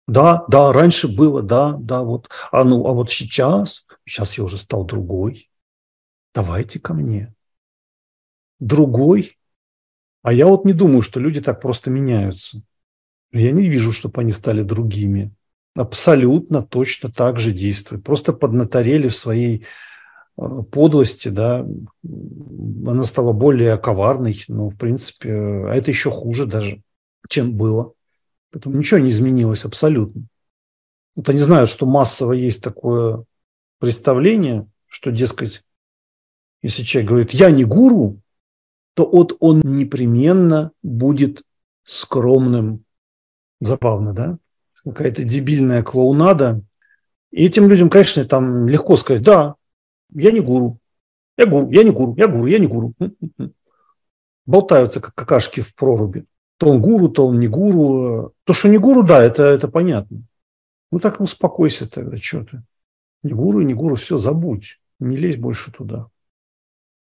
[0.08, 2.28] Да, да, раньше было, да, да, вот.
[2.50, 5.50] А ну, а вот сейчас, сейчас я уже стал другой.
[6.34, 7.32] Давайте ко мне.
[8.58, 9.38] Другой.
[10.22, 12.62] А я вот не думаю, что люди так просто меняются.
[13.32, 15.32] Я не вижу, чтобы они стали другими.
[15.76, 18.04] Абсолютно точно так же действуют.
[18.04, 19.64] Просто поднаторели в своей
[20.70, 21.66] подлости, да,
[22.02, 26.82] она стала более коварной, но, в принципе, а это еще хуже даже,
[27.28, 27.92] чем было.
[28.50, 30.24] Поэтому ничего не изменилось абсолютно.
[31.14, 33.24] Вот они знают, что массово есть такое
[33.78, 35.62] представление, что, дескать,
[36.62, 38.20] если человек говорит «я не гуру»,
[38.94, 41.42] то вот он непременно будет
[41.84, 42.84] скромным.
[43.60, 44.38] Забавно, да?
[44.84, 46.62] Какая-то дебильная клоунада.
[47.30, 49.56] И этим людям, конечно, там легко сказать «да,
[50.12, 50.78] я не гуру,
[51.36, 52.94] я гуру, я не гуру, я гуру, я не гуру».
[54.46, 56.26] Болтаются, как какашки в проруби.
[56.56, 58.34] То он гуру, то он не гуру.
[58.44, 60.22] То, что не гуру, да, это, это понятно.
[60.92, 62.62] Ну так успокойся тогда, что ты.
[63.22, 64.80] Не гуру, не гуру, все, забудь.
[64.98, 66.08] Не лезь больше туда.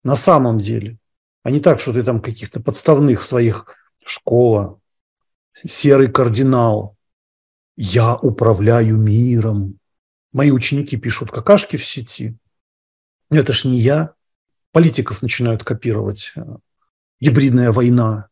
[0.03, 0.97] На самом деле.
[1.43, 4.79] А не так, что ты там каких-то подставных своих школа,
[5.53, 6.97] серый кардинал.
[7.77, 9.79] Я управляю миром.
[10.33, 12.35] Мои ученики пишут какашки в сети.
[13.29, 14.13] Но это ж не я.
[14.71, 16.33] Политиков начинают копировать.
[17.19, 18.29] Гибридная война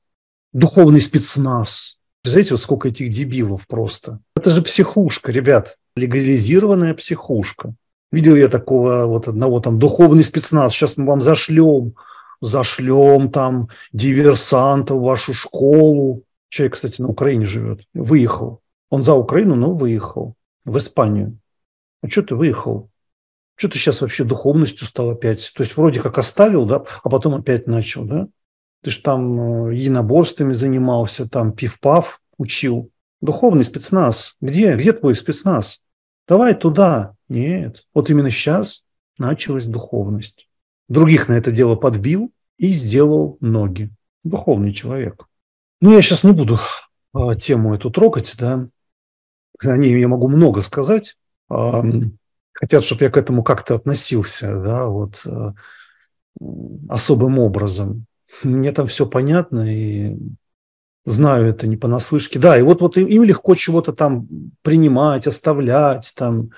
[0.55, 1.99] духовный спецназ.
[2.21, 4.19] Представляете, вот сколько этих дебилов просто.
[4.35, 7.75] Это же психушка, ребят, легализированная психушка.
[8.11, 11.95] Видел я такого вот одного там духовный спецназ, сейчас мы вам зашлем,
[12.41, 16.23] зашлем там диверсантов в вашу школу.
[16.49, 18.61] Человек, кстати, на Украине живет, выехал.
[18.89, 21.37] Он за Украину, но выехал в Испанию.
[22.01, 22.89] А что ты выехал?
[23.55, 25.51] Что ты сейчас вообще духовностью стал опять?
[25.55, 28.27] То есть вроде как оставил, да, а потом опять начал, да?
[28.81, 32.91] Ты же там э, единоборствами занимался, там пив-пав учил.
[33.21, 34.35] Духовный спецназ.
[34.41, 34.75] Где?
[34.75, 35.81] Где твой спецназ?
[36.27, 37.15] Давай туда.
[37.27, 37.87] Нет.
[37.93, 38.85] Вот именно сейчас
[39.17, 40.47] началась духовность.
[40.87, 43.89] Других на это дело подбил и сделал ноги.
[44.23, 45.27] Духовный человек.
[45.81, 46.59] Ну, я сейчас не буду
[47.13, 48.67] а, тему эту трогать, да.
[49.61, 51.17] О ней я могу много сказать.
[52.55, 55.53] Хотят, чтобы я к этому как-то относился, да, вот а,
[56.89, 58.05] особым образом.
[58.43, 60.17] Мне там все понятно и
[61.03, 62.39] знаю это не понаслышке.
[62.39, 64.27] Да, и вот, вот им легко чего-то там
[64.61, 66.51] принимать, оставлять, там,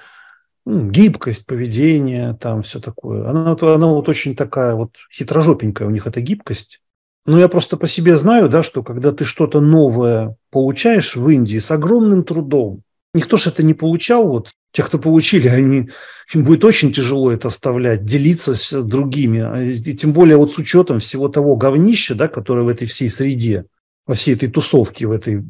[0.65, 3.27] ну, гибкость поведения, там все такое.
[3.27, 6.81] Она, она вот очень такая вот хитрожопенькая у них эта гибкость.
[7.25, 11.57] Но я просто по себе знаю, да, что когда ты что-то новое получаешь в Индии
[11.57, 12.83] с огромным трудом,
[13.15, 15.89] никто же это не получал вот те, кто получили, они,
[16.33, 19.39] им будет очень тяжело это оставлять, делиться с другими.
[19.39, 23.09] А и тем более вот с учетом всего того говнища, да, которое в этой всей
[23.09, 23.65] среде,
[24.05, 25.43] во всей этой тусовке, в этой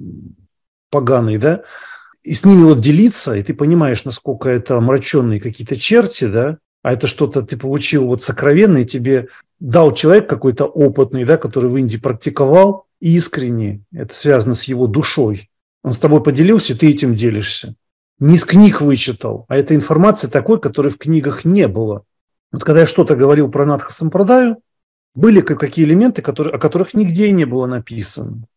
[0.89, 1.63] поганой, да,
[2.23, 6.93] и с ними вот делиться, и ты понимаешь, насколько это омраченные какие-то черти, да, а
[6.93, 9.27] это что-то ты получил вот сокровенное, тебе
[9.59, 15.49] дал человек какой-то опытный, да, который в Индии практиковал искренне, это связано с его душой.
[15.83, 17.75] Он с тобой поделился, ты этим делишься
[18.19, 22.03] не из книг вычитал, а это информация такой, которой в книгах не было.
[22.51, 24.57] Вот когда я что-то говорил про Надха Сампрадаю,
[25.13, 28.47] были какие элементы, которые, о которых нигде не было написано.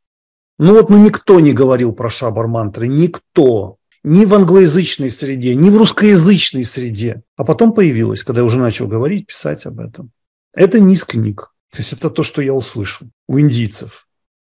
[0.59, 3.77] Ну вот ну, никто не говорил про шабар мантры, никто.
[4.03, 7.23] Ни в англоязычной среде, ни в русскоязычной среде.
[7.37, 10.11] А потом появилось, когда я уже начал говорить, писать об этом.
[10.55, 11.55] Это не из книг.
[11.70, 14.09] То есть это то, что я услышал у индийцев.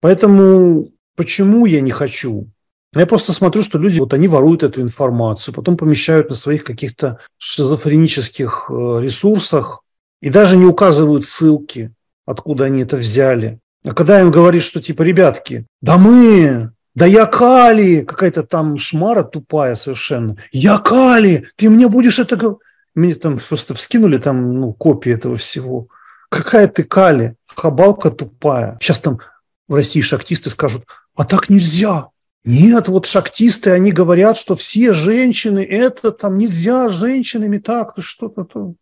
[0.02, 2.52] Поэтому почему я не хочу
[3.00, 7.20] я просто смотрю, что люди, вот они воруют эту информацию, потом помещают на своих каких-то
[7.38, 9.82] шизофренических э, ресурсах
[10.22, 11.92] и даже не указывают ссылки,
[12.26, 13.60] откуда они это взяли.
[13.84, 18.02] А когда им говорит, что типа, ребятки, да мы Да я Кали!
[18.02, 20.38] Какая-то там шмара тупая совершенно.
[20.52, 21.48] Я Кали!
[21.56, 22.60] Ты мне будешь это говорить?
[22.96, 25.88] Мне там просто скинули там ну, копии этого всего.
[26.30, 27.36] Какая ты Кали?
[27.48, 28.78] Хабалка тупая.
[28.80, 29.20] Сейчас там
[29.68, 32.10] в России шахтисты скажут, а так нельзя.
[32.46, 38.76] Нет, вот шахтисты, они говорят, что все женщины, это там нельзя с женщинами так, что-то.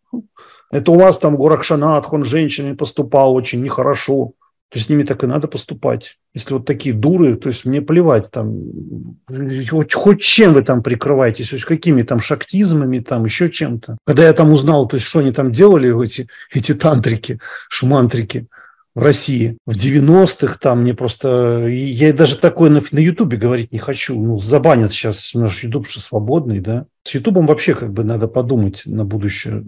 [0.70, 4.32] Это у вас там Горакшанат, он женщинами поступал очень нехорошо
[4.72, 6.16] то с ними так и надо поступать.
[6.32, 8.54] Если вот такие дуры, то есть мне плевать там,
[9.68, 13.98] хоть, хоть чем вы там прикрываетесь, то есть какими там шактизмами, там еще чем-то.
[14.06, 18.46] Когда я там узнал, то есть что они там делали, эти, эти тантрики, шмантрики,
[18.94, 21.66] в России в 90-х, там мне просто...
[21.68, 24.20] Я даже такое на, на Ютубе говорить не хочу.
[24.20, 26.86] Ну, забанят сейчас наш Ютуб, что свободный, да.
[27.04, 29.64] С Ютубом вообще как бы надо подумать на будущее.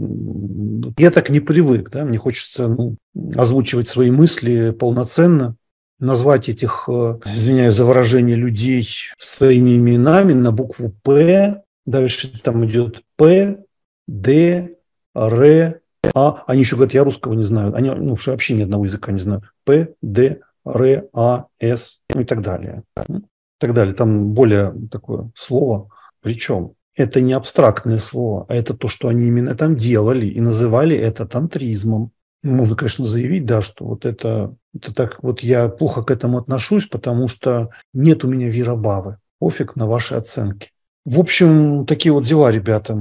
[0.99, 2.05] Я так не привык, да.
[2.05, 2.97] Мне хочется ну,
[3.35, 5.57] озвучивать свои мысли полноценно,
[5.99, 8.87] назвать этих, э, извиняюсь за выражение, людей
[9.19, 11.63] своими именами на букву «П».
[11.87, 13.65] Дальше там идет «П»,
[14.07, 14.77] «Д»,
[15.15, 15.81] «Р»,
[16.15, 17.75] а, они еще говорят, я русского не знаю.
[17.75, 19.45] Они ну, вообще ни одного языка не знают.
[19.65, 22.83] П, Д, Р, А, С ну, и так далее.
[23.09, 23.21] И
[23.59, 23.95] так далее.
[23.95, 25.89] Там более такое слово.
[26.21, 30.97] Причем это не абстрактное слово, а это то, что они именно там делали и называли
[30.97, 32.13] это тантризмом.
[32.43, 36.87] Можно, конечно, заявить, да, что вот это, это так вот я плохо к этому отношусь,
[36.87, 39.19] потому что нет у меня вирабавы.
[39.39, 40.71] Пофиг на ваши оценки.
[41.05, 42.97] В общем, такие вот дела, ребята,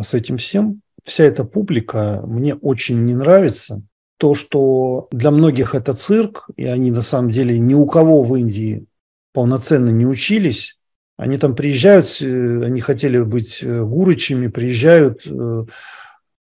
[0.00, 3.82] с этим всем вся эта публика мне очень не нравится.
[4.18, 8.36] То, что для многих это цирк, и они на самом деле ни у кого в
[8.36, 8.86] Индии
[9.32, 10.78] полноценно не учились.
[11.16, 15.64] Они там приезжают, э, они хотели быть э, гурычами, приезжают, э,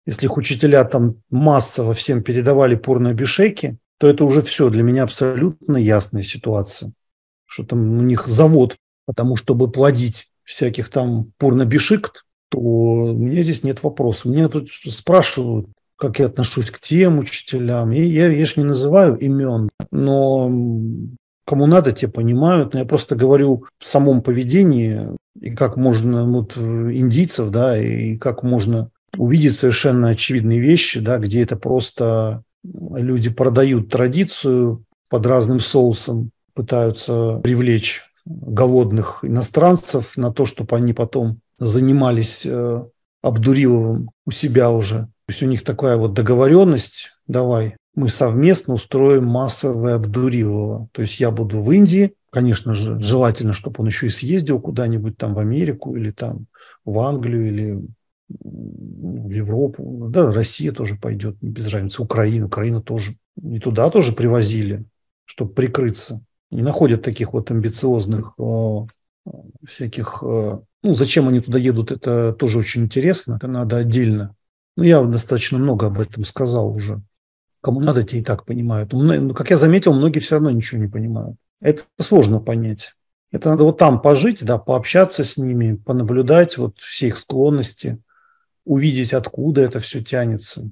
[0.06, 5.78] если их учителя там массово всем передавали порно-бишеки, то это уже все для меня абсолютно
[5.78, 6.92] ясная ситуация.
[7.46, 13.64] Что там у них завод, потому чтобы плодить всяких там порно-бишикт, то у меня здесь
[13.64, 14.26] нет вопросов.
[14.26, 17.92] Меня тут спрашивают, как я отношусь к тем учителям.
[17.94, 20.52] И я, я же не называю имен, но
[21.46, 22.74] кому надо, те понимают.
[22.74, 28.44] Но я просто говорю в самом поведении, и как можно вот, индийцев, да, и как
[28.44, 36.32] можно увидеть совершенно очевидные вещи, да, где это просто люди продают традицию под разным соусом,
[36.54, 42.84] пытаются привлечь голодных иностранцев на то, чтобы они потом занимались э,
[43.22, 45.02] Абдуриловым у себя уже.
[45.02, 50.90] То есть у них такая вот договоренность, давай, мы совместно устроим массовое Абдурилова.
[50.92, 55.18] То есть я буду в Индии, конечно же, желательно, чтобы он еще и съездил куда-нибудь
[55.18, 56.48] там в Америку или там
[56.84, 57.88] в Англию или
[58.28, 60.08] в Европу.
[60.10, 62.02] Да, Россия тоже пойдет, без разницы.
[62.02, 63.16] Украина, Украина тоже.
[63.40, 64.84] И туда тоже привозили,
[65.26, 66.26] чтобы прикрыться.
[66.50, 68.78] Не находят таких вот амбициозных э,
[69.64, 73.36] всяких э, ну, зачем они туда едут, это тоже очень интересно.
[73.36, 74.36] Это надо отдельно.
[74.76, 77.02] Ну, я достаточно много об этом сказал уже.
[77.62, 78.94] Кому надо, те и так понимают.
[78.94, 81.38] Но, ну, как я заметил, многие все равно ничего не понимают.
[81.60, 82.96] Это сложно понять.
[83.32, 88.02] Это надо вот там пожить, да, пообщаться с ними, понаблюдать вот все их склонности,
[88.66, 90.70] увидеть, откуда это все тянется.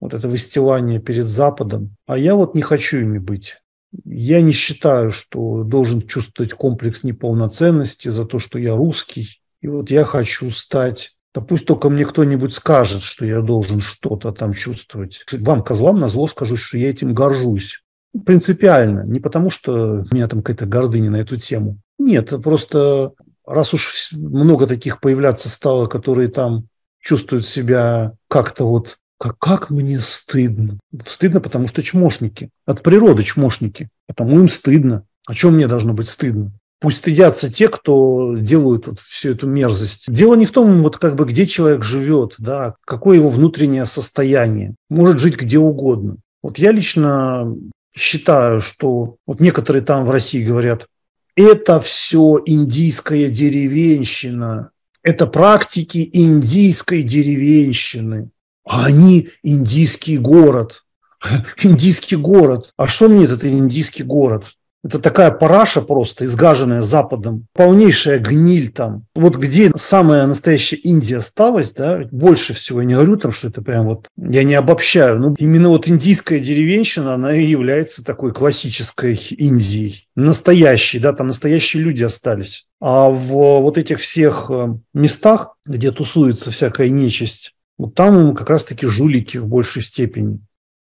[0.00, 1.96] Вот это выстилание перед Западом.
[2.06, 3.61] А я вот не хочу ими быть.
[4.04, 9.42] Я не считаю, что должен чувствовать комплекс неполноценности за то, что я русский.
[9.60, 14.32] И вот я хочу стать да пусть только мне кто-нибудь скажет, что я должен что-то
[14.32, 15.24] там чувствовать.
[15.32, 17.82] Вам, козлам, на зло скажу, что я этим горжусь.
[18.26, 19.04] Принципиально.
[19.06, 21.78] Не потому, что у меня там какая-то гордыня на эту тему.
[21.98, 23.12] Нет, просто
[23.46, 26.68] раз уж много таких появляться стало, которые там
[27.00, 30.80] чувствуют себя как-то вот как, как мне стыдно.
[31.06, 32.50] Стыдно, потому что чмошники.
[32.66, 33.88] От природы чмошники.
[34.08, 35.04] Потому им стыдно.
[35.28, 36.50] А чем мне должно быть стыдно?
[36.80, 40.12] Пусть стыдятся те, кто делают вот всю эту мерзость.
[40.12, 44.74] Дело не в том, вот как бы где человек живет, да, какое его внутреннее состояние.
[44.90, 46.16] Может жить где угодно.
[46.42, 47.54] Вот я лично
[47.96, 50.88] считаю, что вот некоторые там в России говорят,
[51.36, 54.70] это все индийская деревенщина,
[55.04, 58.30] это практики индийской деревенщины.
[58.64, 60.84] А они индийский город.
[61.62, 62.72] Индийский город.
[62.76, 64.52] А что мне этот индийский город?
[64.84, 69.04] Это такая параша просто, изгаженная Западом, полнейшая гниль там.
[69.14, 73.62] Вот где самая настоящая Индия осталась, да, больше всего, я не говорю там, что это
[73.62, 79.14] прям вот, я не обобщаю, но именно вот индийская деревенщина, она и является такой классической
[79.14, 80.08] Индией.
[80.16, 82.66] Настоящей, да, там настоящие люди остались.
[82.80, 88.86] А в вот этих всех э, местах, где тусуется всякая нечисть, вот там как раз-таки
[88.86, 90.38] жулики в большей степени.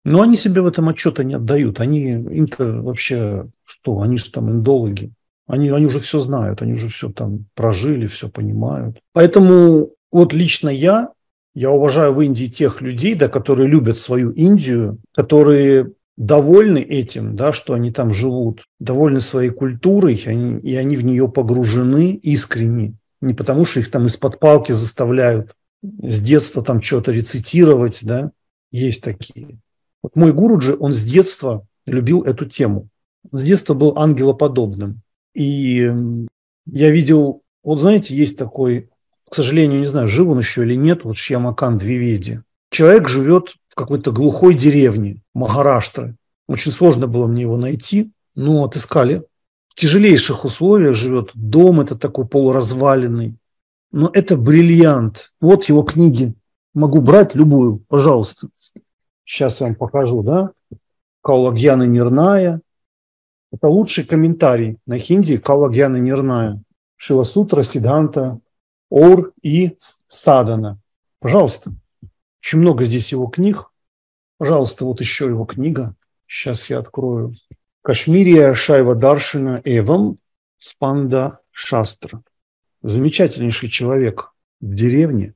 [0.04, 1.80] Но они себе в этом отчета не отдают.
[1.80, 4.00] Они, им-то вообще что?
[4.00, 5.12] Они же там индологи.
[5.46, 8.98] Они, они уже все знают, они уже все там прожили, все понимают.
[9.12, 11.10] Поэтому вот лично я,
[11.54, 17.52] я уважаю в Индии тех людей, да, которые любят свою Индию, которые довольны этим, да,
[17.52, 22.94] что они там живут, довольны своей культурой, они, и они в нее погружены искренне.
[23.20, 28.32] Не потому, что их там из-под палки заставляют с детства там что-то рецитировать, да,
[28.70, 29.58] есть такие.
[30.02, 32.88] Вот мой Гуруджи, он с детства любил эту тему.
[33.30, 35.02] С детства был ангелоподобным.
[35.34, 35.90] И
[36.66, 38.90] я видел, вот знаете, есть такой,
[39.28, 42.42] к сожалению, не знаю, жив он еще или нет, вот Шьямакан Двиведи.
[42.70, 46.16] Человек живет в какой-то глухой деревне Махараштры.
[46.48, 49.22] Очень сложно было мне его найти, но отыскали.
[49.68, 51.30] В тяжелейших условиях живет.
[51.34, 53.36] Дом это такой полуразваленный.
[53.90, 55.32] Но это бриллиант.
[55.40, 56.34] Вот его книги.
[56.74, 58.48] Могу брать любую, пожалуйста.
[59.24, 60.52] Сейчас я вам покажу, да?
[61.22, 62.60] Каулагьяна Нирная.
[63.50, 66.62] Это лучший комментарий на хинди Каулагьяна Нирная.
[66.96, 68.40] Шивасутра, Сиданта,
[68.90, 70.78] Ор и Садана.
[71.20, 71.72] Пожалуйста.
[72.40, 73.70] Очень много здесь его книг.
[74.38, 75.94] Пожалуйста, вот еще его книга.
[76.26, 77.34] Сейчас я открою.
[77.82, 80.18] Кашмирия Шайва Даршина Эвам
[80.58, 82.22] Спанда Шастра.
[82.88, 85.34] Замечательнейший человек в деревне,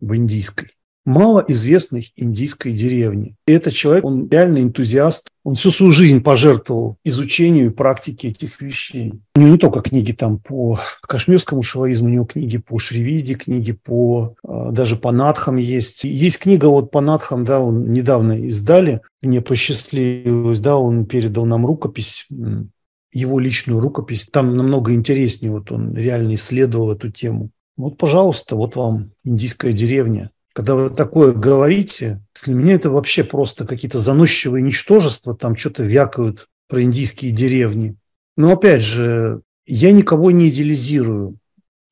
[0.00, 0.74] в индийской
[1.04, 3.36] малоизвестной индийской деревни.
[3.46, 5.28] И этот человек, он реально энтузиаст.
[5.42, 9.12] Он всю свою жизнь пожертвовал изучению и практике этих вещей.
[9.34, 13.72] У него не только книги там по кашмирскому шиваизму, у него книги по Шривиде, книги
[13.72, 16.04] по а, даже по Надхам есть.
[16.04, 21.66] Есть книга вот по Надхам, да, он недавно издали, мне посчастливилось, да, он передал нам
[21.66, 22.26] рукопись
[23.14, 24.26] его личную рукопись.
[24.30, 27.50] Там намного интереснее, вот он реально исследовал эту тему.
[27.76, 30.30] Вот, пожалуйста, вот вам индийская деревня.
[30.52, 36.48] Когда вы такое говорите, для меня это вообще просто какие-то заносчивые ничтожества, там что-то вякают
[36.68, 37.96] про индийские деревни.
[38.36, 41.38] Но опять же, я никого не идеализирую.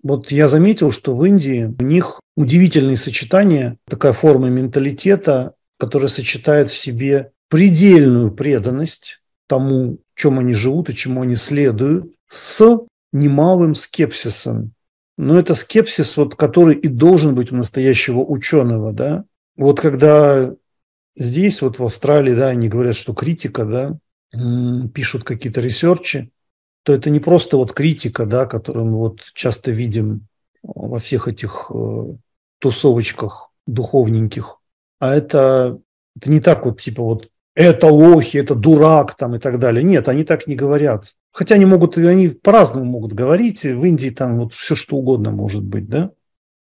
[0.03, 6.69] Вот я заметил, что в Индии у них удивительные сочетания, такая форма менталитета, которая сочетает
[6.69, 14.73] в себе предельную преданность тому, чем они живут и чему они следуют, с немалым скепсисом
[15.17, 19.25] но это скепсис, вот, который и должен быть у настоящего ученого, да.
[19.57, 20.55] Вот когда
[21.17, 26.31] здесь, вот в Австралии, да, они говорят, что критика, да, пишут какие-то ресерчи,
[26.83, 30.27] то это не просто вот критика, да, которую мы вот часто видим
[30.63, 32.17] во всех этих э,
[32.59, 34.59] тусовочках духовненьких,
[34.99, 35.79] а это,
[36.17, 39.83] это не так вот типа вот это лохи, это дурак там и так далее.
[39.83, 41.15] Нет, они так не говорят.
[41.33, 43.65] Хотя они могут, они по-разному могут говорить.
[43.65, 46.11] В Индии там вот все что угодно может быть, да?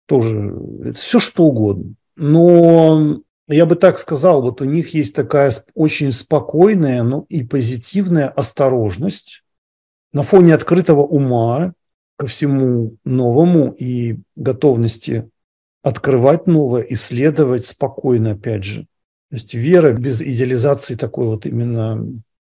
[0.06, 0.54] Тоже
[0.96, 1.94] все что угодно.
[2.16, 8.28] Но я бы так сказал, вот у них есть такая очень спокойная, ну и позитивная
[8.28, 9.44] осторожность
[10.14, 11.74] на фоне открытого ума
[12.18, 15.30] ко всему новому и готовности
[15.84, 18.88] открывать новое, исследовать спокойно, опять же.
[19.30, 22.02] То есть вера без идеализации такой вот именно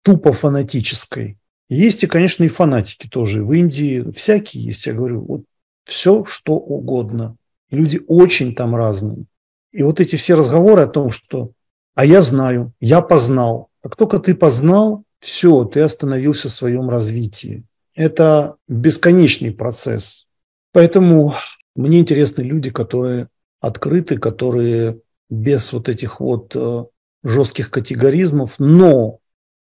[0.03, 1.37] тупо фанатической.
[1.67, 3.43] Есть и, конечно, и фанатики тоже.
[3.43, 5.43] В Индии всякие есть, я говорю, вот
[5.85, 7.35] все, что угодно.
[7.69, 9.25] Люди очень там разные.
[9.71, 11.51] И вот эти все разговоры о том, что
[11.95, 13.69] «а я знаю, я познал».
[13.81, 17.63] Как только ты познал, все, ты остановился в своем развитии.
[17.93, 20.27] Это бесконечный процесс.
[20.71, 21.33] Поэтому
[21.75, 23.27] мне интересны люди, которые
[23.59, 26.85] открыты, которые без вот этих вот э,
[27.23, 28.55] жестких категоризмов.
[28.59, 29.19] Но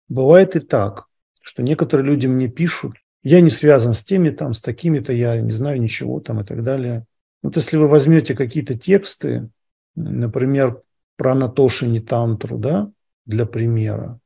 [0.08, 1.08] бывает и так,
[1.42, 5.52] что некоторые люди мне пишут, я не связан с теми, там, с такими-то, я не
[5.52, 7.06] знаю ничего там и так далее.
[7.42, 9.50] Вот если вы возьмете какие-то тексты,
[9.96, 10.82] например,
[11.18, 12.92] про Натошини Тантру, да,
[13.26, 14.20] для примера,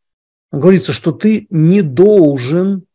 [0.51, 2.85] говорится, что ты не должен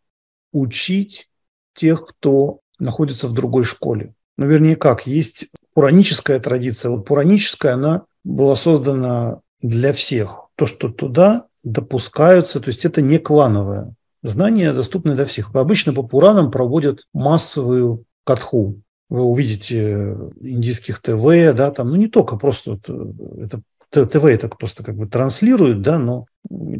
[0.52, 1.28] учить
[1.72, 4.14] тех, кто находится в другой школе.
[4.36, 6.90] Ну, вернее, как, есть пураническая традиция.
[6.90, 10.48] Вот пураническая, она была создана для всех.
[10.56, 13.94] То, что туда допускаются, то есть это не клановое.
[14.22, 15.54] Знания доступны для всех.
[15.54, 18.80] Обычно по Пуранам проводят массовую катху.
[19.10, 22.78] Вы увидите индийских ТВ, да, там, ну не только просто
[23.38, 26.26] это ТВ это просто как бы транслируют, да, но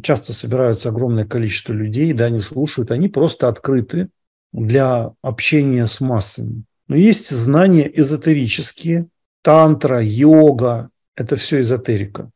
[0.02, 4.08] часто собираются огромное количество людей, да, они слушают, они просто открыты
[4.52, 6.64] для общения с массами.
[6.88, 9.06] Но есть знания эзотерические,
[9.42, 12.30] тантра, йога, это все эзотерика.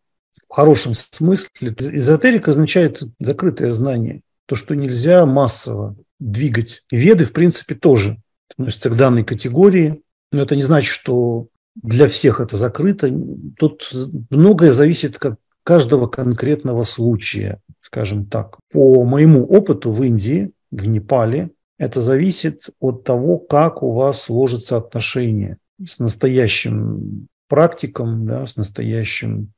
[0.49, 6.83] В хорошем смысле эзотерика означает закрытое знание, то, что нельзя массово двигать.
[6.91, 8.19] Веды, в принципе, тоже
[8.51, 10.03] относятся к данной категории,
[10.33, 13.11] но это не значит, что для всех это закрыто.
[13.59, 13.93] Тут
[14.31, 18.59] многое зависит от каждого конкретного случая, скажем так.
[18.73, 24.79] По моему опыту в Индии, в Непале, Это зависит от того, как у вас сложатся
[24.79, 29.53] отношения с настоящим практиком, да, с настоящим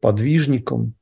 [0.00, 0.94] подвижником.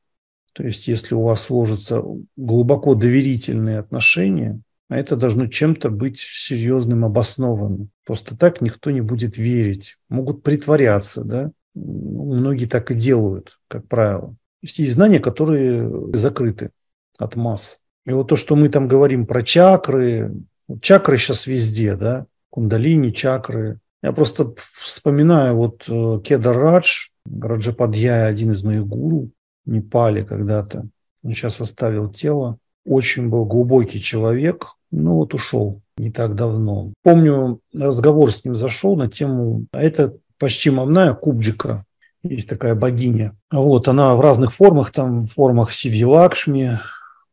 [0.53, 2.03] То есть если у вас сложатся
[2.37, 7.91] глубоко доверительные отношения, а это должно чем-то быть серьезным, обоснованным.
[8.05, 9.97] Просто так никто не будет верить.
[10.09, 11.53] Могут притворяться, да.
[11.75, 14.31] Многие так и делают, как правило.
[14.31, 16.71] То есть есть знания, которые закрыты
[17.19, 17.83] от масс.
[18.07, 20.35] И вот то, что мы там говорим про чакры,
[20.81, 23.81] чакры сейчас везде, да, кундалини, чакры.
[24.03, 29.31] Я просто вспоминаю вот э, Кедар Радж, Раджападьяя, один из моих гуру
[29.67, 30.89] в Непале когда-то.
[31.23, 32.59] Он сейчас оставил тело.
[32.87, 36.93] Очень был глубокий человек, ну вот ушел не так давно.
[37.03, 41.85] Помню, разговор с ним зашел на тему, а это почти мамная Кубджика,
[42.23, 43.37] есть такая богиня.
[43.51, 46.79] Вот, она в разных формах, там в формах Сидьи Лакшми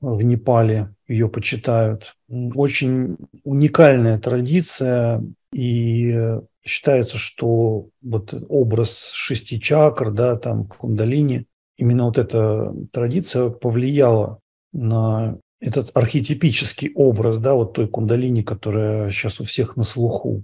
[0.02, 2.16] в Непале ее почитают.
[2.28, 5.22] Очень уникальная традиция,
[5.54, 11.46] и считается, что вот образ шести чакр, да, там кундалини,
[11.78, 14.40] именно вот эта традиция повлияла
[14.74, 20.44] на этот архетипический образ, да, вот той кундалини, которая сейчас у всех на слуху.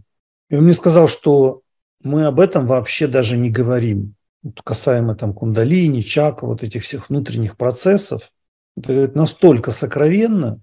[0.49, 1.61] И он мне сказал, что
[2.03, 4.15] мы об этом вообще даже не говорим.
[4.43, 8.31] Вот касаемо там кундалини, чакр, вот этих всех внутренних процессов,
[8.75, 10.61] это настолько сокровенно,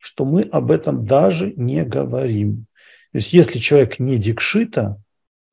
[0.00, 2.66] что мы об этом даже не говорим.
[3.12, 5.02] То есть если человек не дикшита,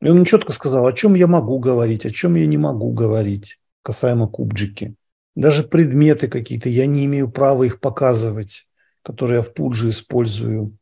[0.02, 3.60] и он четко сказал, о чем я могу говорить, о чем я не могу говорить,
[3.82, 4.96] касаемо кубджики.
[5.36, 8.68] Даже предметы какие-то, я не имею права их показывать,
[9.02, 10.78] которые я в пудже использую.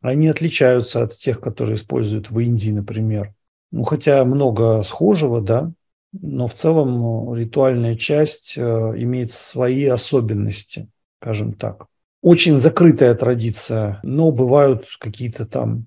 [0.00, 3.34] Они отличаются от тех, которые используют в Индии, например.
[3.72, 5.72] Ну, хотя много схожего, да,
[6.12, 10.88] но в целом ну, ритуальная часть э, имеет свои особенности,
[11.20, 11.86] скажем так.
[12.22, 15.86] Очень закрытая традиция, но бывают какие-то там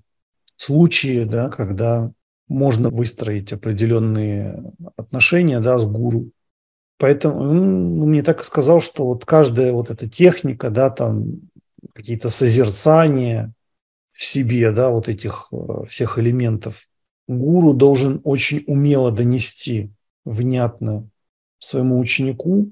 [0.60, 2.12] случаи, да, когда
[2.48, 6.30] можно выстроить определенные отношения да, с гуру,
[7.00, 11.24] Поэтому он мне так и сказал, что вот каждая вот эта техника, да, там
[11.94, 13.54] какие-то созерцания
[14.12, 16.86] в себе, да, вот этих э, всех элементов,
[17.26, 19.94] гуру должен очень умело донести
[20.26, 21.08] внятно
[21.58, 22.70] своему ученику,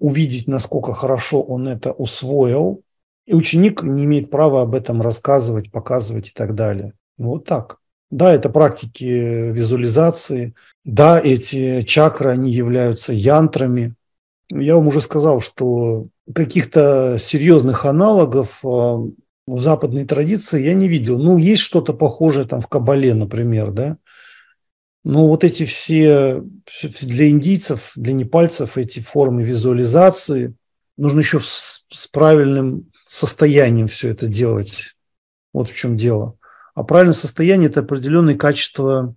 [0.00, 2.82] увидеть, насколько хорошо он это усвоил,
[3.24, 6.94] и ученик не имеет права об этом рассказывать, показывать и так далее.
[7.20, 7.76] Вот так.
[8.10, 10.54] Да, это практики визуализации.
[10.84, 13.94] Да, эти чакры, они являются янтрами.
[14.50, 18.96] Я вам уже сказал, что каких-то серьезных аналогов а,
[19.46, 21.18] в западной традиции я не видел.
[21.18, 23.98] Ну, есть что-то похожее там в Кабале, например, да.
[25.04, 26.42] Но вот эти все
[27.02, 30.54] для индийцев, для непальцев эти формы визуализации,
[30.96, 34.96] нужно еще с, с правильным состоянием все это делать.
[35.52, 36.36] Вот в чем дело.
[36.80, 39.14] А правильное состояние– это определенные качества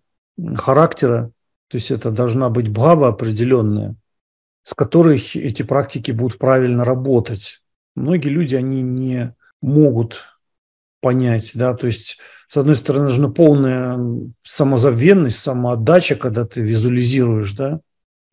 [0.55, 1.31] характера,
[1.69, 3.95] то есть это должна быть бхава определенная,
[4.63, 7.63] с которой эти практики будут правильно работать.
[7.95, 10.23] Многие люди, они не могут
[10.99, 12.17] понять, да, то есть,
[12.49, 13.97] с одной стороны, нужна полная
[14.43, 17.79] самозабвенность, самоотдача, когда ты визуализируешь, да,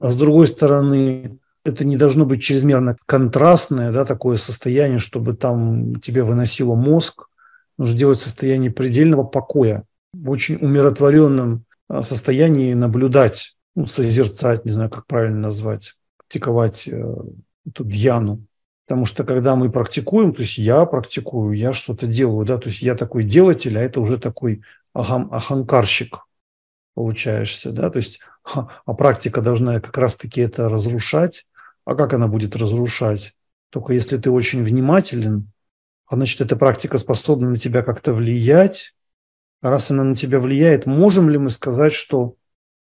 [0.00, 6.00] а с другой стороны, это не должно быть чрезмерно контрастное, да, такое состояние, чтобы там
[6.00, 7.29] тебе выносило мозг,
[7.80, 14.90] нужно делать состояние предельного покоя, в очень умиротворенном а, состоянии наблюдать, ну, созерцать, не знаю,
[14.90, 17.14] как правильно назвать, практиковать э,
[17.66, 18.44] эту дьяну.
[18.86, 22.82] Потому что когда мы практикуем, то есть я практикую, я что-то делаю, да, то есть
[22.82, 24.62] я такой делатель, а это уже такой
[24.92, 26.26] ахам, аханкарщик
[26.94, 31.46] получаешься, да, то есть а практика должна как раз-таки это разрушать.
[31.86, 33.34] А как она будет разрушать?
[33.70, 35.50] Только если ты очень внимателен,
[36.10, 38.94] а значит, эта практика способна на тебя как-то влиять.
[39.62, 42.34] Раз она на тебя влияет, можем ли мы сказать, что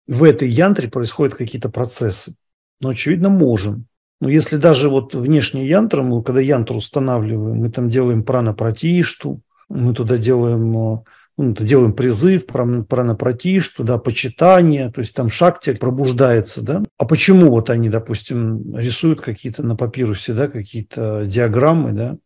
[0.08, 2.36] в этой янтре происходят какие-то процессы?
[2.82, 3.88] Ну, очевидно, можем.
[4.22, 9.96] Но если даже вот внешний янтра, мы когда янтру устанавливаем, мы там делаем пранапратишту, мы
[9.96, 11.04] туда делаем,
[11.38, 16.84] ну, делаем призыв, пранапратишту, да, почитание, то есть там шакти пробуждается, да.
[17.00, 22.18] А почему вот они, допустим, рисуют какие-то на папирусе, да, какие-то диаграммы, да,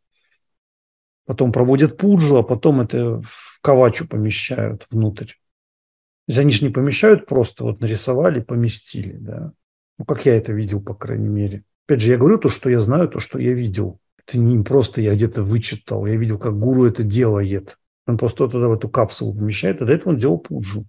[1.30, 5.28] потом проводят пуджу, а потом это в кавачу помещают внутрь.
[5.28, 9.52] То есть они же не помещают просто, вот нарисовали, поместили, да.
[10.00, 11.64] Ну, как я это видел, по крайней мере.
[11.86, 14.00] Опять же, я говорю то, что я знаю, то, что я видел.
[14.26, 17.78] Это не просто я где-то вычитал, я видел, как гуру это делает.
[18.08, 20.88] Он просто туда в эту капсулу помещает, а до этого он делал пуджу.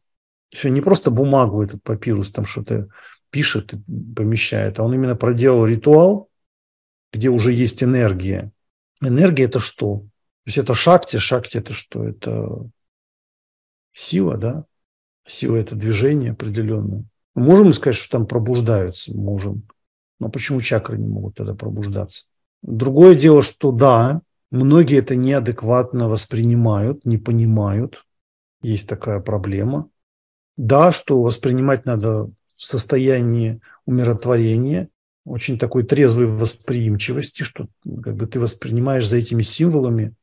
[0.48, 2.88] Все не просто бумагу, этот папирус там что-то
[3.28, 3.76] пишет и
[4.16, 6.30] помещает, а он именно проделал ритуал,
[7.12, 8.52] где уже есть энергия.
[9.02, 10.06] Энергия– это что?
[10.46, 12.04] Есть это шакти, шакти это что?
[12.04, 12.68] Это
[13.92, 14.64] сила, да?
[15.26, 17.04] Сила– это движение определенное.
[17.34, 19.14] Мы можем сказать, что там пробуждаются?
[19.14, 19.68] Можем.
[20.18, 22.24] Но почему чакры не могут тогда пробуждаться?
[22.62, 28.04] Другое дело, что да, многие это неадекватно воспринимают, не понимают.
[28.62, 29.88] Есть такая проблема.
[30.56, 34.88] Да, что воспринимать надо в состоянии умиротворения,
[35.24, 37.68] очень такой трезвой восприимчивости, что
[38.02, 40.14] как бы ты воспринимаешь за этими символами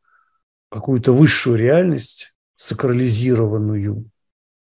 [0.69, 4.09] какую-то высшую реальность, сакрализированную,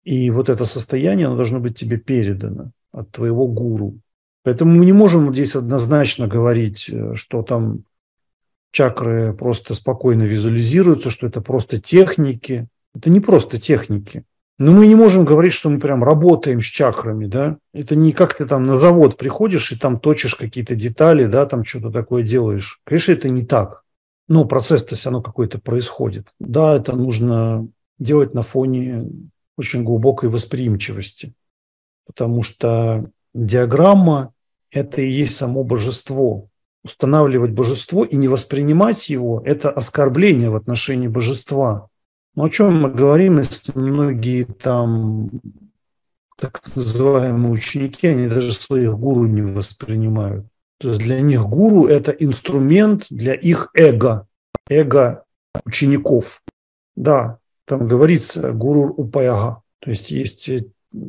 [0.04, 3.98] и вот это состояние, оно должно быть тебе передано от твоего гуру.
[4.44, 7.84] Поэтому мы не можем здесь однозначно говорить, э, что там
[8.70, 12.68] чакры просто спокойно визуализируются, что это просто техники.
[12.94, 14.22] Это не просто техники.
[14.58, 17.58] Но мы не можем говорить, что мы прям работаем с чакрами, да.
[17.74, 21.64] Это не как ты там на завод приходишь и там точишь какие-то детали, да, там
[21.64, 22.80] что-то такое делаешь.
[22.84, 23.82] Конечно, это не так.
[24.28, 26.28] Но процесс-то все равно какой-то происходит.
[26.40, 27.68] Да, это нужно
[27.98, 29.04] делать на фоне
[29.56, 31.32] очень глубокой восприимчивости,
[32.06, 34.32] потому что диаграмма–
[34.70, 36.48] это и есть само божество.
[36.84, 41.88] Устанавливать божество и не воспринимать его– это оскорбление в отношении божества.
[42.34, 45.30] Но о чем мы говорим, если многие там
[46.36, 50.46] так называемые ученики, они даже своих гуру не воспринимают.
[50.78, 54.26] То есть для них гуру– это инструмент для их эго,
[54.68, 55.24] эго
[55.64, 56.42] учеников.
[56.96, 59.62] Да, там говорится гуру упаяга.
[59.80, 60.64] То есть есть э,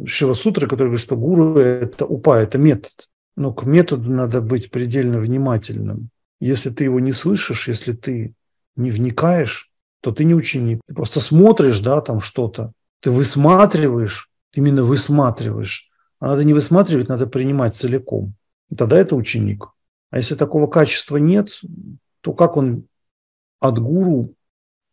[0.06, 3.10] Шива Сутры, который говорит, что гуру– это упа, это метод.
[3.36, 6.10] Но к методу надо быть предельно внимательным.
[6.40, 8.34] Если ты его не слышишь, если ты
[8.76, 10.82] не вникаешь, то ты не ученик.
[10.88, 12.72] Ты просто смотришь, да, там что-то.
[13.02, 15.90] Ты высматриваешь, именно высматриваешь.
[16.20, 18.34] А надо не высматривать, надо принимать целиком.
[18.70, 19.70] И тогда это ученик.
[20.10, 21.50] А если такого качества нет,
[22.22, 22.88] то как он
[23.60, 24.34] от гуру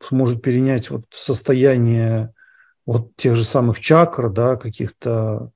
[0.00, 2.32] сможет перенять вот состояние
[2.86, 5.50] вот тех же самых чакр, да, каких-то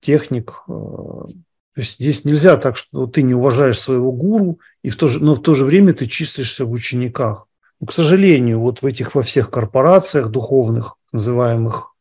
[0.00, 0.62] техник.
[0.68, 5.08] Э, то есть здесь нельзя так, что ты не уважаешь своего гуру, и в то
[5.08, 7.46] же, но в то же время ты числишься в учениках.
[7.80, 11.91] Но, к сожалению, вот в этих во всех корпорациях духовных, называемых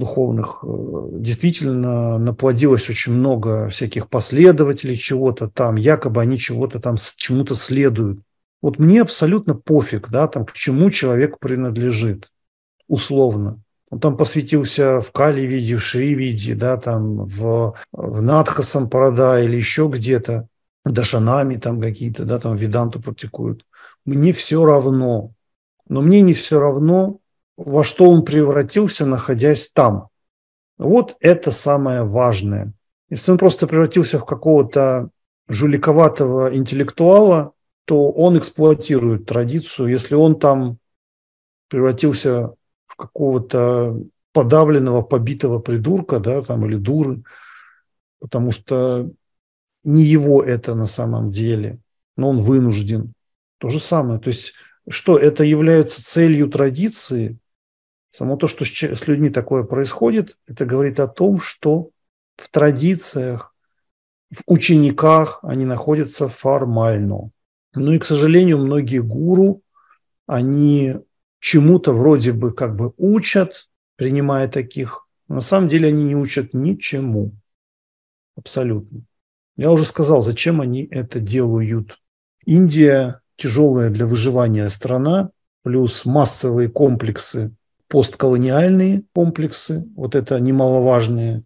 [0.00, 7.54] духовных, э, действительно наплодилось очень много всяких последователей чего-то там, якобы они чего-то там чему-то
[7.54, 8.20] следуют.
[8.62, 12.30] Вот мне абсолютно пофиг, да, там, к чему человек принадлежит,
[12.88, 13.62] условно.
[13.90, 19.88] Он там посвятился в Кали-виде, в Шри-виде, да, там, в, в Надха Сампарада или еще
[19.92, 20.48] где-то,
[20.84, 23.66] Дашанами там какие-то, да, там Виданту практикуют.
[24.04, 25.32] Мне все равно.
[25.88, 27.18] Но мне не все равно,
[27.64, 30.08] во что он превратился, находясь там.
[30.78, 32.72] Вот это самое важное.
[33.10, 35.10] Если он просто превратился в какого-то
[35.48, 37.52] жуликоватого интеллектуала,
[37.84, 39.88] то он эксплуатирует традицию.
[39.88, 40.78] Если он там
[41.68, 42.54] превратился
[42.86, 43.94] в какого-то
[44.32, 47.22] подавленного, побитого придурка, да, там, или дуры,
[48.20, 49.10] потому что
[49.84, 51.78] не его это на самом деле,
[52.16, 53.12] но он вынужден.
[53.58, 54.18] То же самое.
[54.18, 54.54] То есть,
[54.88, 57.38] что это является целью традиции,
[58.10, 61.90] само то, что с людьми такое происходит, это говорит о том, что
[62.36, 63.54] в традициях,
[64.30, 67.30] в учениках они находятся формально.
[67.74, 69.62] Ну и, к сожалению, многие гуру,
[70.26, 70.96] они
[71.40, 75.06] чему-то вроде бы как бы учат, принимая таких.
[75.28, 77.32] На самом деле они не учат ничему.
[78.36, 79.02] Абсолютно.
[79.56, 82.00] Я уже сказал, зачем они это делают.
[82.46, 85.30] Индия тяжелая для выживания страна,
[85.62, 87.54] плюс массовые комплексы,
[87.90, 89.86] постколониальные комплексы.
[89.94, 91.42] Вот это немаловажная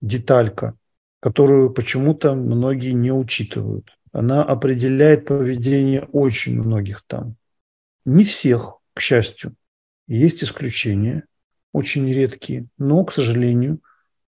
[0.00, 0.78] деталька,
[1.20, 7.36] которую почему-то многие не учитывают она определяет поведение очень многих там.
[8.04, 9.54] Не всех, к счастью.
[10.08, 11.24] Есть исключения,
[11.72, 13.80] очень редкие, но, к сожалению,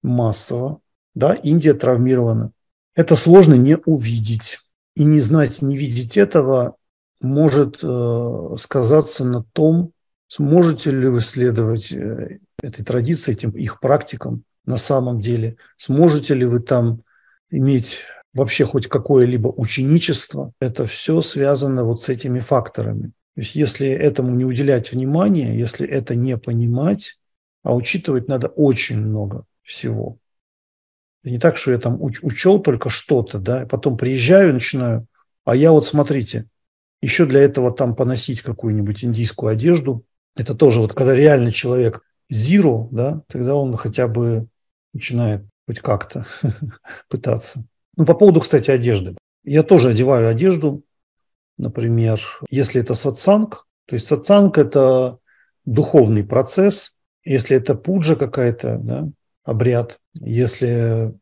[0.03, 0.81] массово.
[1.15, 2.53] Да, Индия травмирована.
[2.95, 4.59] Это сложно не увидеть.
[4.95, 6.77] И не знать, не видеть этого
[7.21, 9.93] может э, сказаться на том,
[10.37, 16.45] сможете ли вы следовать э, этой традиции, этим их практикам на самом деле, сможете ли
[16.45, 17.03] вы там
[17.51, 18.01] иметь
[18.35, 23.13] вообще хоть какое-либо ученичество, это все связано вот с этими факторами.
[23.35, 27.19] То есть если этому не уделять внимания, если это не понимать,
[27.63, 30.19] а учитывать надо очень много всего.
[31.25, 35.07] Не так, что я там уч- учел только что-то, да, и потом приезжаю и начинаю,
[35.45, 36.45] а я вот смотрите,
[37.01, 40.05] еще для этого там поносить какую-нибудь индийскую одежду,
[40.37, 44.49] это тоже вот когда реально человек zero, да, тогда он хотя бы
[44.93, 46.27] начинает хоть как-то
[47.09, 47.67] пытаться.
[47.97, 49.17] Ну, по поводу, кстати, одежды.
[49.45, 50.83] Я тоже одеваю одежду.
[51.57, 52.21] Например,
[52.51, 55.19] если это сатсанг, То есть сатсанг– это
[55.65, 56.97] духовный процесс.
[57.25, 59.05] Если это пуджа какая-то, да,
[59.45, 61.15] обряд, если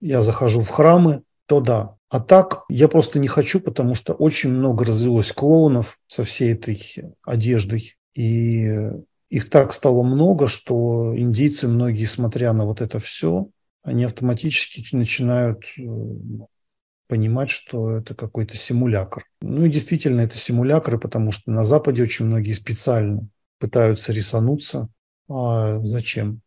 [0.00, 1.96] я захожу в храмы, то да.
[2.10, 7.14] А так я просто не хочу, потому что очень много развелось клоунов со всей этой
[7.24, 7.97] одеждой.
[8.18, 8.68] И
[9.28, 13.48] их так стало много, что индийцы, многие, смотря на вот это все,
[13.84, 15.82] они автоматически начинают э,
[17.06, 19.24] понимать, что это какой-то симулятор.
[19.40, 23.28] Ну и действительно, это симулякры, потому что на Западе очень многие специально
[23.60, 24.88] пытаются рисануться.
[25.28, 26.40] А зачем?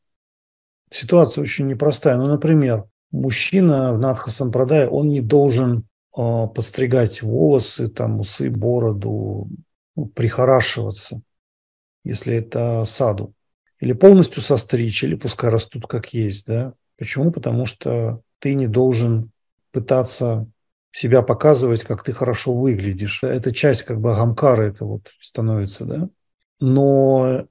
[0.89, 2.17] Ситуация очень непростая.
[2.17, 5.85] Ну, например, мужчина в Надха Сампрадае, он не должен
[6.17, 9.47] э, подстригать волосы, там, усы, бороду,
[9.95, 11.21] ну, прихорашиваться,
[12.03, 13.33] если это саду.
[13.79, 16.73] Или полностью состричь, или пускай растут как есть, да.
[16.97, 17.31] Почему?
[17.31, 19.31] Потому что ты не должен
[19.71, 20.47] пытаться
[20.91, 23.23] себя показывать, как ты хорошо выглядишь.
[23.23, 26.09] Это часть как бы агамкара это вот становится, да.
[26.59, 27.47] Но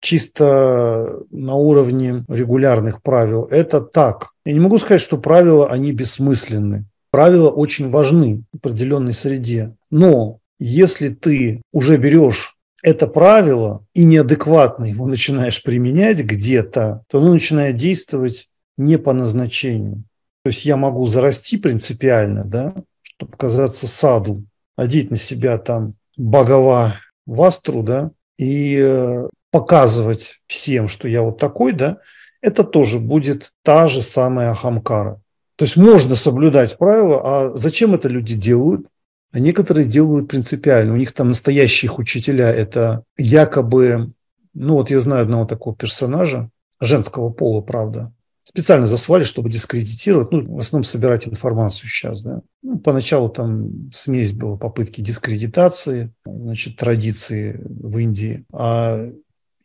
[0.00, 4.30] чисто на уровне регулярных правил это так.
[4.44, 6.84] Я не могу сказать, что правила, они бессмысленны.
[7.10, 9.74] Правила очень важны в определенной среде.
[9.90, 17.32] Но если ты уже берешь это правило и неадекватно его начинаешь применять где-то, то оно
[17.32, 20.04] начинает действовать не по назначению.
[20.44, 24.44] То есть я могу зарасти принципиально, да, чтобы показаться саду,
[24.76, 26.94] одеть на себя там богова
[27.26, 31.98] вастру, да, и э, показывать всем, что я вот такой, да,
[32.40, 35.20] это тоже будет та же самая хамкара.
[35.56, 38.86] То есть можно соблюдать правила, а зачем это люди делают?
[39.30, 40.94] А некоторые делают принципиально.
[40.94, 42.50] У них там настоящие их учителя.
[42.50, 44.12] Это якобы,
[44.54, 46.50] ну вот я знаю одного такого персонажа,
[46.80, 48.12] женского пола, правда,
[48.42, 52.40] специально заслали, чтобы дискредитировать, ну, в основном собирать информацию сейчас, да.
[52.62, 59.06] Ну, поначалу там смесь была попытки дискредитации, значит, традиции в Индии, а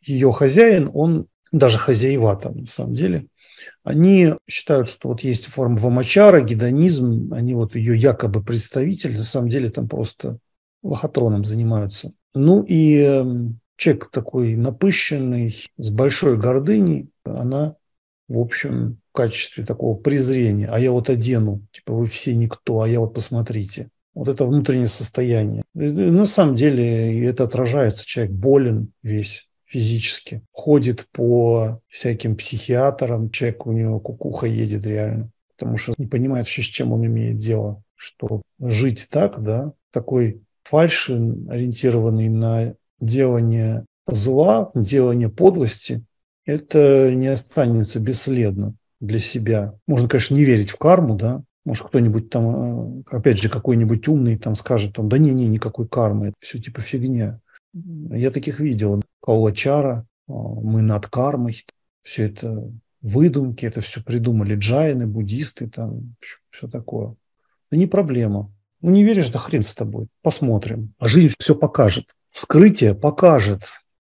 [0.02, 3.26] ее хозяин, он, даже хозяева там на самом деле,
[3.82, 9.48] они считают, что вот есть форма вамачара, гедонизм, они вот ее якобы представитель, на самом
[9.48, 10.38] деле там просто
[10.82, 12.12] лохотроном занимаются.
[12.34, 17.76] Ну и эм, человек такой напыщенный, с большой гордыней, она
[18.28, 22.88] в общем, в качестве такого презрения, а я вот одену, типа вы все никто, а
[22.88, 23.90] я вот посмотрите.
[24.14, 25.64] Вот это внутреннее состояние.
[25.74, 28.06] И, на самом деле это отражается.
[28.06, 30.42] Человек болен весь физически.
[30.52, 35.30] Ходит по всяким психиатрам, человек у него кукуха едет реально.
[35.56, 37.82] Потому что не понимает вообще, с чем он имеет дело.
[37.96, 41.14] Что жить так, да, такой фальши,
[41.48, 46.04] ориентированный на делание зла, делание подлости,
[46.44, 49.74] это не останется бесследно для себя.
[49.88, 54.36] Можно, конечно, не верить в карму, да, может, кто-нибудь там, э, опять же, какой-нибудь умный
[54.36, 57.40] там скажет, там, да не-не, никакой кармы, это все типа фигня.
[57.74, 59.02] Я таких видел.
[59.20, 61.64] Каулачара, э, мы над кармой,
[62.02, 62.72] все это
[63.02, 66.16] выдумки, это все придумали джайны, буддисты, там,
[66.50, 67.16] все такое.
[67.70, 68.52] Да не проблема.
[68.80, 70.08] Ну, не веришь, да хрен с тобой.
[70.22, 70.94] Посмотрим.
[70.98, 72.14] А жизнь все покажет.
[72.30, 73.62] Скрытие покажет,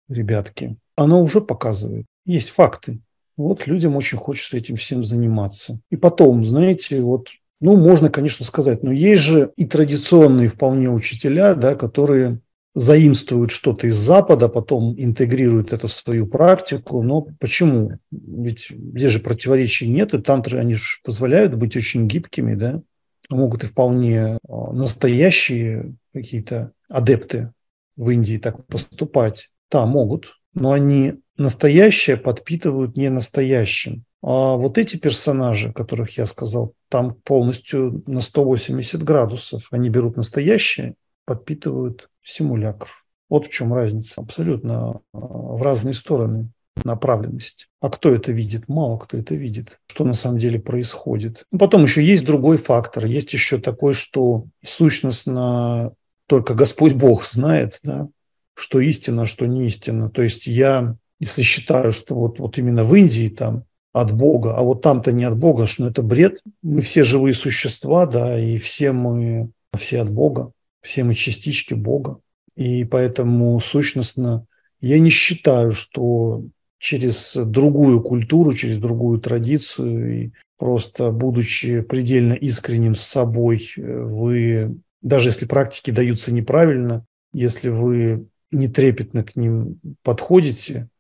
[0.08, 0.78] ребятки.
[0.96, 2.06] Оно уже показывает.
[2.24, 3.00] Есть факты.
[3.36, 5.80] Вот людям очень хочется этим всем заниматься.
[5.90, 7.28] И потом, знаете, вот,
[7.60, 12.40] ну, можно, конечно, сказать, но есть же и традиционные вполне учителя, да, которые
[12.74, 17.02] заимствуют что-то из Запада, потом интегрируют это в свою практику.
[17.02, 17.98] Но почему?
[18.10, 22.82] Ведь здесь же противоречий нет, и тантры, они же позволяют быть очень гибкими, да,
[23.28, 27.52] могут и вполне а, настоящие какие-то адепты
[27.96, 29.50] в Индии так поступать.
[29.70, 34.04] Да, могут, но они настоящее подпитывают не настоящим.
[34.22, 39.68] А вот эти персонажи, которых я сказал, там полностью на 180 градусов.
[39.70, 40.94] Они берут настоящее,
[41.24, 42.88] подпитывают симулякр.
[43.28, 44.20] Вот в чем разница.
[44.20, 46.50] Абсолютно а, в разные стороны
[46.84, 47.68] направленность.
[47.80, 48.68] А кто это видит?
[48.68, 49.78] Мало кто это видит.
[49.86, 51.46] Что на самом деле происходит.
[51.50, 53.06] Ну, потом еще есть другой фактор.
[53.06, 55.92] Есть еще такой, что сущностно
[56.26, 58.08] только Господь Бог знает, да,
[58.54, 60.08] что истина, что не истина.
[60.10, 64.62] То есть я если считаю, что вот, вот именно в Индии там от Бога, а
[64.62, 66.40] вот там-то не от Бога, что ну, это бред.
[66.62, 70.50] Мы все живые существа, да, и все мы, все от Бога,
[70.82, 72.18] все мы частички Бога.
[72.54, 74.46] И поэтому сущностно
[74.80, 76.44] я не считаю, что
[76.78, 85.28] через другую культуру, через другую традицию, и просто будучи предельно искренним с собой, вы, даже
[85.28, 90.90] если практики даются неправильно, если вы не трепетно к ним подходите,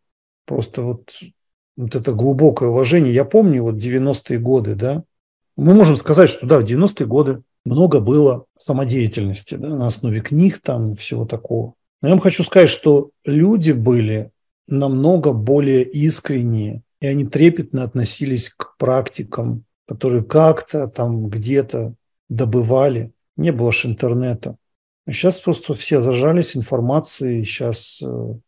[0.44, 1.12] Просто вот,
[1.76, 3.14] вот это глубокое уважение.
[3.14, 5.04] Я помню вот 90-е годы, да,
[5.56, 10.60] мы можем сказать, что да, в 90-е годы много было самодеятельности да, на основе книг,
[10.60, 11.74] там всего такого.
[12.00, 14.30] Но я вам хочу сказать, что люди были
[14.66, 21.94] намного более искренние, и они трепетно относились к практикам, которые как-то там где-то
[22.28, 23.12] добывали.
[23.36, 24.56] Не было ж интернета.
[25.06, 28.40] А сейчас просто все зажались информацией, сейчас э, у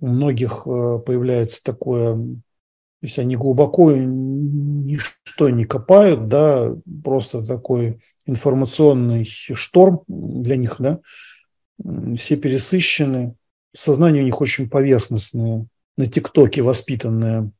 [0.00, 9.24] многих э, появляется такое, то есть они глубоко ничто не копают, да, просто такой информационный
[9.24, 11.00] шторм для них, да,
[12.16, 13.34] все пересыщены,
[13.74, 15.66] сознание у них очень поверхностное,
[15.96, 17.50] на ТикТоке воспитанное.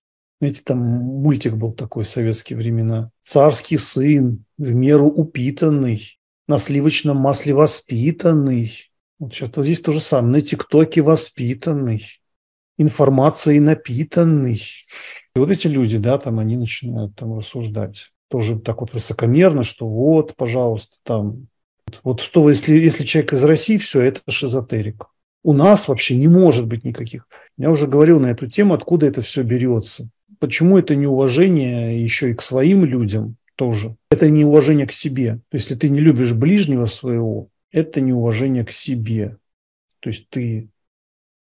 [0.40, 3.10] Знаете, там мультик был такой в советские времена.
[3.22, 8.92] Царский сын, в меру упитанный, на сливочном масле воспитанный.
[9.18, 10.34] Вот сейчас вот здесь то же самое.
[10.34, 12.04] На ТикТоке воспитанный,
[12.76, 14.62] информацией напитанный.
[15.34, 18.12] И вот эти люди, да, там они начинают там рассуждать.
[18.28, 21.44] Тоже так вот высокомерно, что вот, пожалуйста, там.
[22.04, 25.06] Вот что, если, если человек из России, все, это шизотерик.
[25.42, 27.26] У нас вообще не может быть никаких.
[27.56, 30.10] Я уже говорил на эту тему, откуда это все берется.
[30.38, 33.96] Почему это неуважение еще и к своим людям тоже?
[34.10, 35.40] Это неуважение к себе.
[35.48, 39.38] То есть, если ты не любишь ближнего своего, это неуважение к себе.
[40.00, 40.68] То есть ты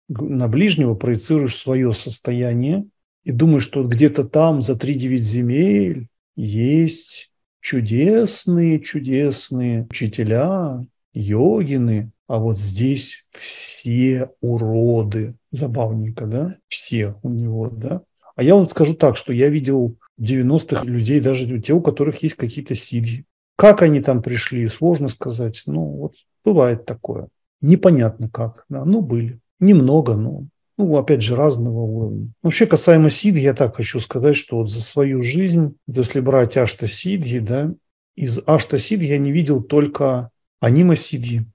[0.07, 2.85] на ближнего проецируешь свое состояние
[3.23, 6.07] и думаешь, что где-то там за 3-9 земель
[6.37, 15.35] есть чудесные, чудесные учителя, йогины, а вот здесь все уроды.
[15.51, 16.55] Забавненько, да?
[16.67, 18.03] Все у него, да?
[18.35, 22.35] А я вам скажу так, что я видел 90-х людей, даже те, у которых есть
[22.35, 23.25] какие-то сидьи.
[23.55, 25.63] Как они там пришли, сложно сказать.
[25.65, 26.13] Ну, вот
[26.45, 27.29] бывает такое.
[27.61, 28.65] Непонятно как.
[28.69, 29.39] Да, ну, были.
[29.59, 30.45] Немного, но
[30.77, 32.31] ну, опять же, разного уровня.
[32.43, 36.87] Вообще, касаемо сидхи, я так хочу сказать, что вот за свою жизнь, если брать ашта
[36.87, 37.73] сидхи, да,
[38.15, 41.45] из ашта сидхи я не видел только анима сидхи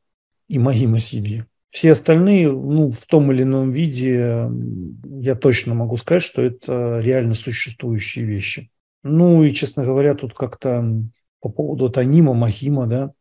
[0.48, 1.46] и магима сидхи.
[1.70, 4.50] Все остальные, ну, в том или ином виде,
[5.20, 8.70] я точно могу сказать, что это реально существующие вещи.
[9.02, 10.84] Ну и, честно говоря, тут как-то
[11.40, 13.12] по поводу вот анима, махима, да,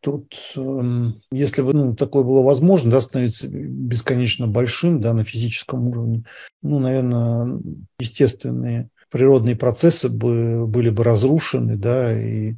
[0.00, 5.88] тут, эм, если бы ну, такое было возможно, да, становиться бесконечно большим, да, на физическом
[5.88, 6.24] уровне,
[6.62, 7.60] ну, наверное,
[7.98, 12.54] естественные природные процессы бы, были бы разрушены, да, и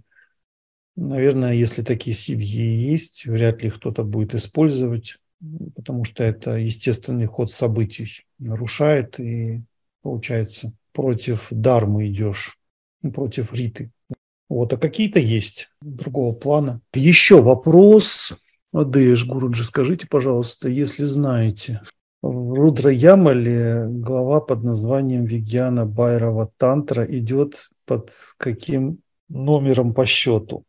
[0.95, 5.17] Наверное, если такие сидьи есть, вряд ли кто-то будет использовать
[5.75, 9.63] потому что это естественный ход событий нарушает, и
[10.03, 12.59] получается против дармы идешь,
[13.15, 13.91] против риты.
[14.53, 16.83] Вот, а какие-то есть другого плана.
[16.93, 18.35] Еще вопрос.
[18.71, 21.81] Адеш Гуруджи, скажите, пожалуйста, если знаете,
[22.21, 28.99] в Рудра Ямале глава под названием Вигьяна Байрова Тантра идет под каким
[29.31, 30.65] номером по счету?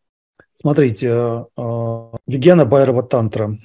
[0.53, 3.57] Смотрите, а, а, Вигьяна Байрова Тантра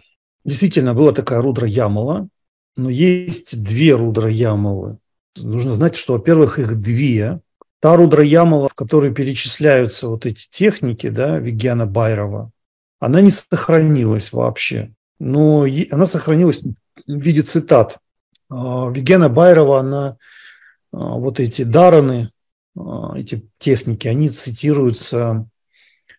[0.45, 2.29] Действительно, была такая Рудра Ямала,
[2.77, 4.99] но есть две Рудра Ямалы.
[5.37, 7.41] Нужно знать, что, во-первых, их две.
[7.81, 12.51] Та Рудра Ямала, в которой перечисляются вот эти техники, да, Вигьяна Байрова,
[12.99, 14.93] она не сохранилась вообще.
[15.21, 16.73] Но она сохранилась в
[17.07, 17.99] виде цитат.
[18.51, 20.17] А, Вигена Байрова, она
[20.93, 22.31] а, вот эти дараны,
[22.77, 25.49] а, эти техники, они цитируются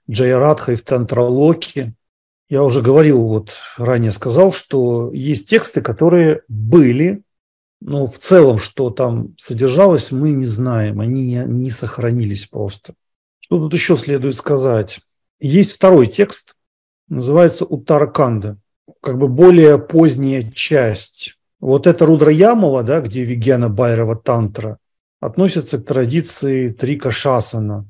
[0.10, 1.94] Джайарадхой в Тантралоке,
[2.50, 7.22] я уже говорил, вот ранее сказал, что есть тексты, которые были,
[7.82, 12.94] но в целом, что там содержалось, мы не знаем, они не, не сохранились просто.
[13.40, 15.00] Что тут еще следует сказать?
[15.40, 16.56] Есть второй текст,
[17.08, 18.58] называется Уттараканда,
[19.02, 21.38] как бы более поздняя часть.
[21.60, 24.78] Вот это Рудра Ямова, да, где Вигьяна Байрова Тантра,
[25.22, 27.90] относится к традиции Трика Шасана,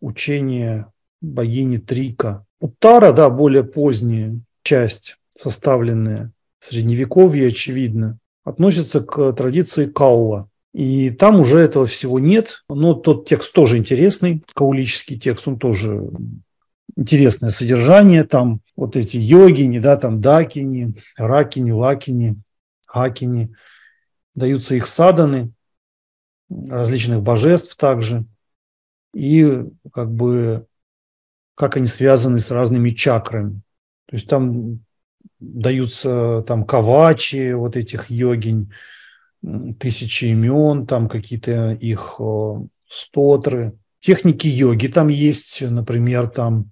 [0.00, 2.46] учения богини Трика.
[2.60, 10.48] Уттара, да, более поздняя часть, составленная в Средневековье, очевидно, относится к традиции Каула.
[10.72, 16.10] И там уже этого всего нет, но тот текст тоже интересный, каулический текст, он тоже
[16.96, 22.40] интересное содержание, там вот эти йогини, да, там дакини, ракини, лакини,
[22.86, 23.54] хакини,
[24.34, 25.52] даются их саданы,
[26.50, 28.24] различных божеств также.
[29.12, 30.66] И как бы
[31.54, 33.60] как они связаны с разными чакрами.
[34.06, 34.80] То есть там
[35.40, 38.72] даются там кавачи вот этих йогинь,
[39.78, 42.20] тысячи имен, там какие-то их
[42.88, 43.74] стотры.
[43.98, 46.70] Техники йоги там есть, например, там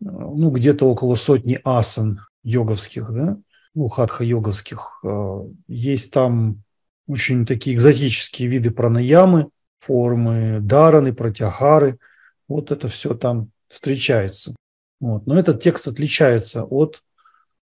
[0.00, 3.38] ну, где-то около сотни асан йоговских, да,
[3.74, 5.02] ну, хатха-йоговских.
[5.68, 6.62] Есть там
[7.06, 9.48] очень такие экзотические виды пранаямы,
[9.80, 11.98] формы дараны, протягары–
[12.50, 14.56] вот это все там встречается.
[14.98, 15.26] Вот.
[15.26, 17.02] Но этот текст отличается от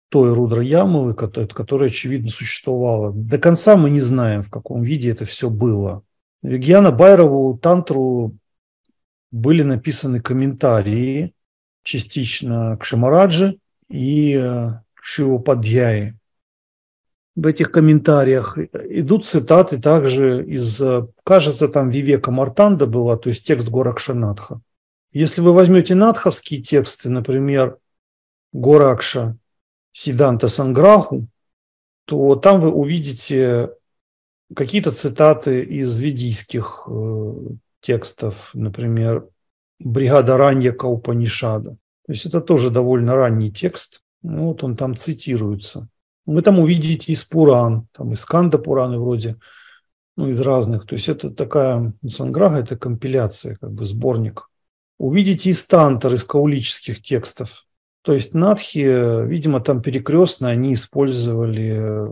[0.09, 3.11] той Рудра Ямовы, которая, очевидно, существовала.
[3.11, 6.03] До конца мы не знаем, в каком виде это все было.
[6.41, 8.37] Вигьяна Байрову тантру
[9.31, 11.33] были написаны комментарии
[11.83, 14.67] частично к Шамараджи и э,
[15.01, 16.17] Шиву Падьяи.
[17.35, 23.45] В этих комментариях идут цитаты также из, э, кажется, там Вивека Мартанда была, то есть
[23.45, 24.61] текст Горакшанатха.
[25.11, 27.77] Если вы возьмете надховские тексты, например,
[28.53, 29.37] Горакша,
[29.97, 31.29] Сиданта Санграху,
[32.03, 33.69] то там вы увидите
[34.53, 37.33] какие-то цитаты из ведийских э,
[37.79, 39.29] текстов, например,
[39.79, 41.77] «Бригада Ранья Каупанишада».
[42.05, 44.01] То есть это тоже довольно ранний текст.
[44.21, 45.87] Ну, вот он там цитируется.
[46.25, 49.37] Вы там увидите из Пуран, там из Канда Пураны вроде,
[50.17, 50.85] ну, из разных.
[50.85, 54.49] То есть это такая, ну, Санграха– это компиляция, как бы сборник.
[54.97, 57.64] Увидите из Тантар, из каулических текстов.
[58.05, 62.11] То есть надхи, видимо, там перекрестно они использовали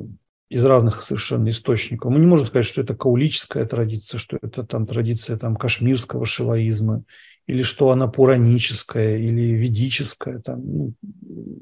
[0.49, 2.11] из разных совершенно источников.
[2.11, 7.03] Мы не можем сказать, что это каулическая традиция, что это там традиция там, кашмирского шиваизма,
[7.45, 10.93] или что она пураническая, или ведическая, там, ну,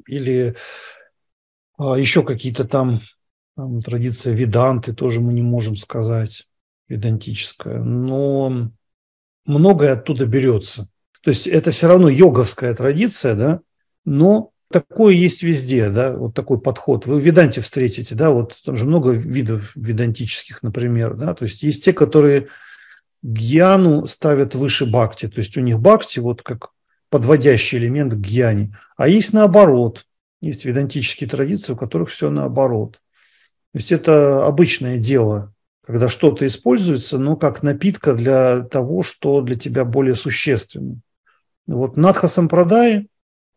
[0.08, 0.56] или
[1.78, 3.02] а, еще какие-то там,
[3.58, 6.48] там традиция веданты, тоже мы не можем сказать,
[6.88, 7.80] ведантическая.
[7.80, 8.72] Но
[9.46, 10.88] многое оттуда берется.
[11.22, 13.62] То есть это все равно йоговская традиция, да,
[14.06, 17.06] но Такое есть везде, да, вот такой подход.
[17.06, 21.62] Вы в Веданте встретите, да, вот там же много видов ведантических, например, да, то есть
[21.62, 22.48] есть те, которые
[23.22, 26.72] гьяну ставят выше бхакти, то есть у них бхакти вот как
[27.10, 30.06] подводящий элемент к гьяне, а есть наоборот,
[30.42, 32.94] есть ведантические традиции, у которых все наоборот.
[33.74, 35.54] То есть это обычное дело,
[35.86, 41.02] когда что-то используется, но как напитка для того, что для тебя более существенно.
[41.68, 43.10] Вот Надха Сампрадай–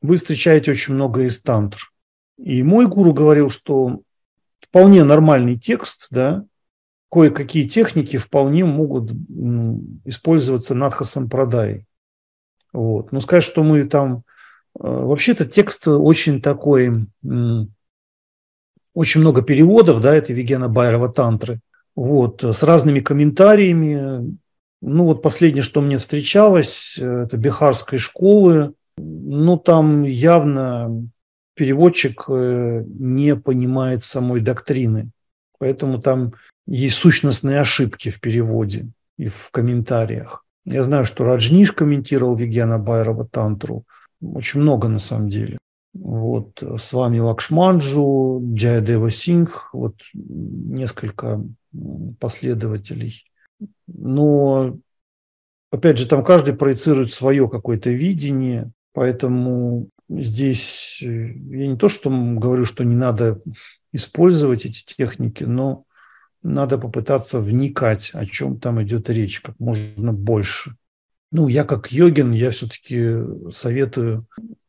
[0.04, 1.90] вы встречаете очень много из тантр.
[2.36, 4.02] И мой гуру говорил, что
[4.60, 6.44] вполне нормальный текст, да,
[7.10, 9.12] кое-какие техники вполне могут
[10.04, 11.86] использоваться надхасом продай.
[12.72, 13.12] Вот.
[13.12, 14.24] Но сказать, что мы там...
[14.78, 17.06] Э, вообще-то текст очень такой...
[18.92, 21.60] Очень много переводов, да, это Вегена Байрова тантры.
[21.96, 24.36] Вот, с разными комментариями.
[24.82, 31.06] Ну, вот последнее, что мне встречалось, э, это Бихарской школы, ну, там явно
[31.54, 35.10] переводчик э, не понимает самой доктрины.
[35.58, 36.34] Поэтому там
[36.66, 40.44] есть сущностные ошибки в переводе и в комментариях.
[40.64, 43.84] Я знаю, что Раджниш комментировал Вигьяна Байрова Тантру.
[44.22, 45.58] Очень много на самом деле.
[45.92, 51.40] Вот с вами Лакшманджу, Джаядева Сингх, вот несколько
[52.18, 53.24] последователей.
[53.86, 54.76] Но,
[55.70, 58.72] опять же, там каждый проецирует свое какое-то видение.
[58.94, 63.42] Поэтому здесь э, я не то, что говорю, что не надо
[63.92, 65.84] использовать эти техники, но
[66.42, 70.76] надо попытаться вникать, о чем там идет речь, как можно больше.
[71.32, 73.16] Ну, я как йогин, я все-таки
[73.50, 74.26] советую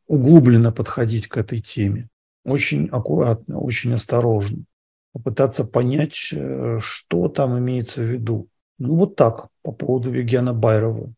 [0.08, 2.10] углубленно подходить к этой теме.
[2.44, 4.66] Очень аккуратно, очень осторожно.
[5.14, 8.48] Попытаться понять, э, что там имеется в виду.
[8.80, 11.14] Ну, вот так по поводу Вегена Байрова.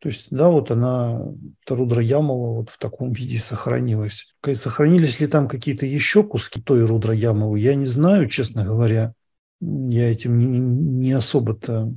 [0.00, 1.24] То есть, да, вот она,
[1.68, 4.32] Рудра Ямова, вот в таком виде сохранилась.
[4.54, 9.14] Сохранились ли там какие-то еще куски той Рудра Ямовой, я не знаю, честно говоря.
[9.60, 11.92] Я этим не, не особо-то...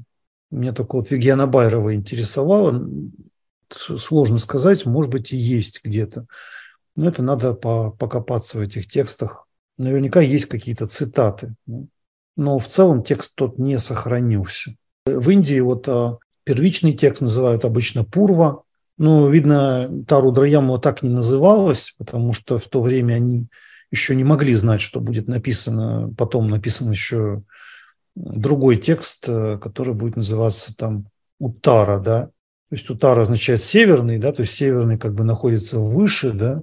[0.50, 2.90] Меня только вот Вигьяна Байрова интересовало.
[3.70, 6.26] Сложно сказать, может быть, и есть где-то.
[6.96, 9.48] Но это надо по, покопаться в этих текстах.
[9.78, 11.54] Наверняка есть какие-то цитаты.
[12.36, 14.76] Но в целом текст тот не сохранился.
[15.06, 18.64] В Индии вот а, Первичный текст называют обычно Пурва.
[18.98, 23.48] Но, видно, Тару Драямова так не называлась, потому что в то время они
[23.90, 27.44] еще не могли знать, что будет написано, потом написан еще
[28.16, 31.08] другой текст, который будет называться там
[31.40, 32.26] Утара, да.
[32.70, 36.62] То есть Утара означает северный, да, то есть северный как бы находится выше, да,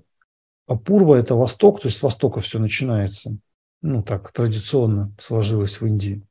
[0.66, 3.36] а Пурва– это восток, то есть с востока все начинается.
[3.82, 6.22] Ну, так традиционно сложилось в Индии,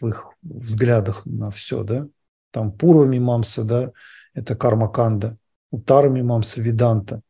[0.00, 2.06] в их взглядах на все, да
[2.54, 3.90] там Пурва Мимамса, да,
[4.32, 5.36] это Кармаканда,
[5.72, 7.20] Утара Мимамса, Виданта.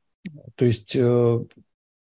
[0.55, 1.45] То есть э,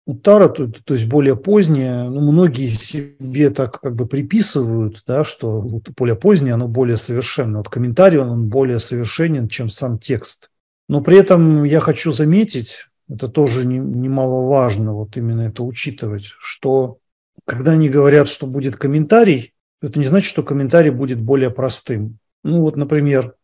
[0.05, 5.63] Утара, то, то есть более позднее, ну, многие себе так как бы приписывают, да, что
[5.97, 7.59] более позднее, оно более совершенно.
[7.59, 10.51] Вот комментарий, он более совершенен, чем сам текст.
[10.89, 16.99] Но при этом я хочу заметить, это тоже немаловажно, вот именно это учитывать, что
[17.45, 22.19] когда они говорят, что будет комментарий, это не значит, что комментарий будет более простым.
[22.45, 23.35] Ну вот, например,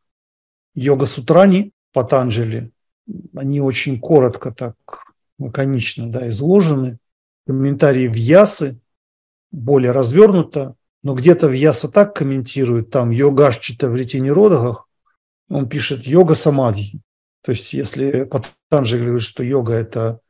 [0.74, 2.70] йога-сутрани Патанджали,
[3.34, 4.76] они очень коротко так,
[5.38, 6.98] лаконично да, изложены.
[7.46, 8.80] комментарии в Ясы
[9.51, 14.86] более развернуто, но где-то в Яса так комментирует, там йогашчита в ретиниродах,
[15.48, 17.01] он пишет йога самадхи.
[17.42, 20.20] То есть если Патанджи говорит, что йога– это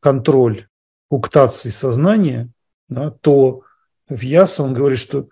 [0.00, 0.66] контроль
[1.10, 2.50] уктации сознания,
[2.88, 3.62] да, то
[4.08, 5.28] в Яса он говорит, что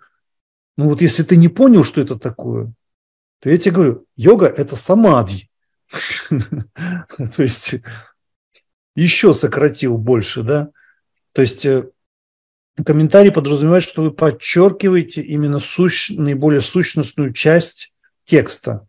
[0.77, 2.71] ну вот если ты не понял, что это такое,
[3.43, 5.49] то я тебе говорю, йога– это самадхи.
[6.39, 7.75] То есть
[8.95, 10.69] еще сократил больше, да?
[11.33, 11.89] То есть э,
[12.85, 17.91] комментарий подразумевает, что вы подчеркиваете именно сущ, наиболее сущностную часть
[18.23, 18.87] текста.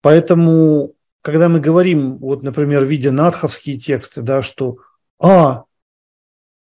[0.00, 4.78] Поэтому, когда мы говорим, вот, например, видя надховские тексты, да, что
[5.20, 5.66] «а»,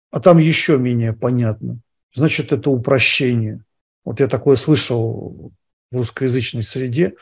[0.10, 1.80] а там еще менее понятно,
[2.16, 3.64] значит, это упрощение.
[4.04, 5.52] Вот я такое слышал
[5.92, 7.16] в русскоязычной среде,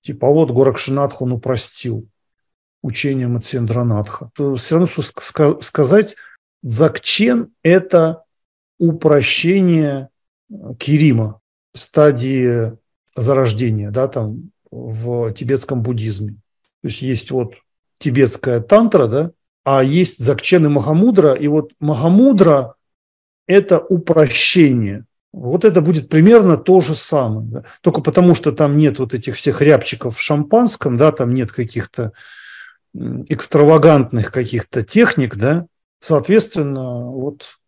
[0.00, 2.08] типа, а вот Горакшинатх он упростил
[2.82, 4.30] учением от Сендранатха.
[4.56, 6.16] Все равно сказать,
[6.62, 8.24] Закчен– это
[8.78, 10.08] упрощение
[10.50, 11.40] э, Кирима,
[11.74, 12.76] стадии
[13.14, 16.34] зарождения, да, там в тибетском буддизме.
[16.82, 17.54] То есть есть вот
[17.98, 19.30] тибетская тантра, да,
[19.64, 22.74] а есть Закчен и Махамудра, и вот Махамудра–
[23.46, 25.04] это упрощение.
[25.32, 27.46] Вот это будет примерно то же самое.
[27.48, 27.64] Да?
[27.82, 32.12] Только потому, что там нет вот этих всех рябчиков в шампанском, да, там нет каких-то
[32.94, 35.66] экстравагантных каких-то техник, да,
[36.00, 37.58] соответственно, вот,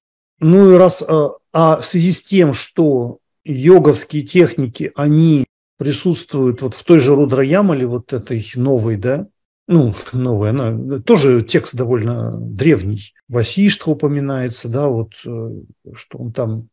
[0.40, 5.46] ну и раз, а, а в связи с тем, что йоговские техники, они
[5.78, 9.26] присутствуют вот в той же Рудраямале, вот этой новой, да,
[9.66, 13.14] ну, новая, она тоже текст довольно древний.
[13.28, 15.50] Васиштха упоминается, да, вот, э,
[15.94, 16.68] что он там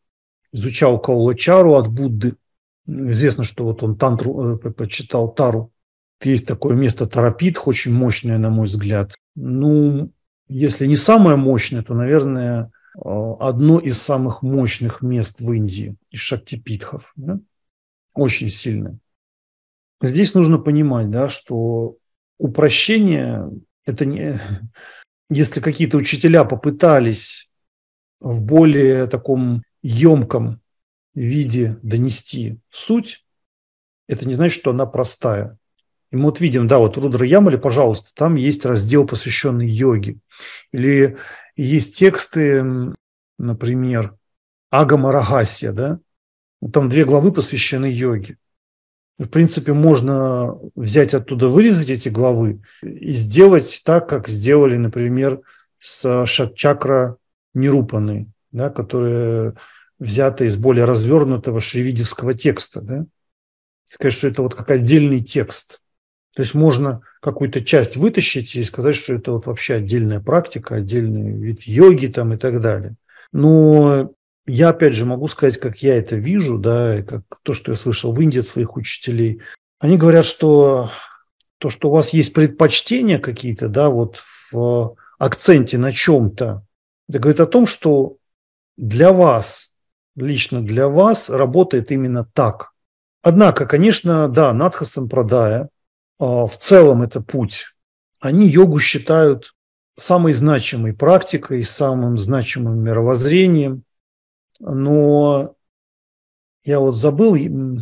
[0.57, 2.35] изучал Каулачару от Будды.
[2.87, 5.71] Известно, что вот он тантру, э, почитал Тару.
[6.23, 9.13] Есть такое место Тарапитх, очень мощное, на мой взгляд.
[9.35, 10.11] Ну,
[10.47, 12.99] если не самое мощное, то, наверное, э,
[13.39, 17.13] одно из самых мощных мест в Индии, из Шактипитхов.
[17.15, 17.39] Да?
[18.13, 18.97] Очень сильное.
[20.01, 21.97] Здесь нужно понимать, да, что
[22.39, 23.49] упрощение–
[23.85, 24.39] это не…
[25.29, 27.49] Если какие-то учителя попытались
[28.19, 30.61] в более таком емком
[31.13, 33.25] виде донести суть,
[34.07, 35.57] это не значит, что она простая.
[36.11, 40.19] И мы вот видим, да, вот Рудра Ямали, пожалуйста, там есть раздел, посвященный йоге.
[40.71, 41.17] Или
[41.55, 42.63] есть тексты,
[43.37, 44.15] например,
[44.69, 45.99] Агама Рагасия, да,
[46.71, 48.37] там две главы посвящены йоге.
[49.17, 55.41] В принципе, можно взять оттуда, вырезать эти главы и сделать так, как сделали, например,
[55.79, 57.17] с Шатчакра
[57.53, 59.53] Нерупаны, да, которые
[59.99, 62.81] взяты из более развернутого шривидевского текста.
[62.81, 63.05] Да?
[63.85, 65.81] Сказать, что это вот как отдельный текст.
[66.35, 71.31] То есть можно какую-то часть вытащить и сказать, что это вот вообще отдельная практика, отдельный
[71.31, 72.95] вид йоги там и так далее.
[73.31, 74.11] Но
[74.45, 77.75] я опять же могу сказать, как я это вижу, да, и как то, что я
[77.75, 79.41] слышал в Индии от своих учителей.
[79.79, 80.91] Они говорят, что
[81.57, 84.21] то, что у вас есть предпочтения какие-то, да, вот
[84.51, 86.63] в акценте на чем-то,
[87.09, 88.17] это говорит о том, что
[88.77, 89.75] для вас,
[90.15, 92.71] лично для вас работает именно так.
[93.21, 95.69] Однако, конечно, да, Надха Сампрадая,
[96.19, 97.65] а, в целом это путь,
[98.19, 99.53] они йогу считают
[99.97, 103.83] самой значимой практикой, самым значимым мировоззрением.
[104.59, 105.55] Но
[106.63, 107.35] я вот забыл,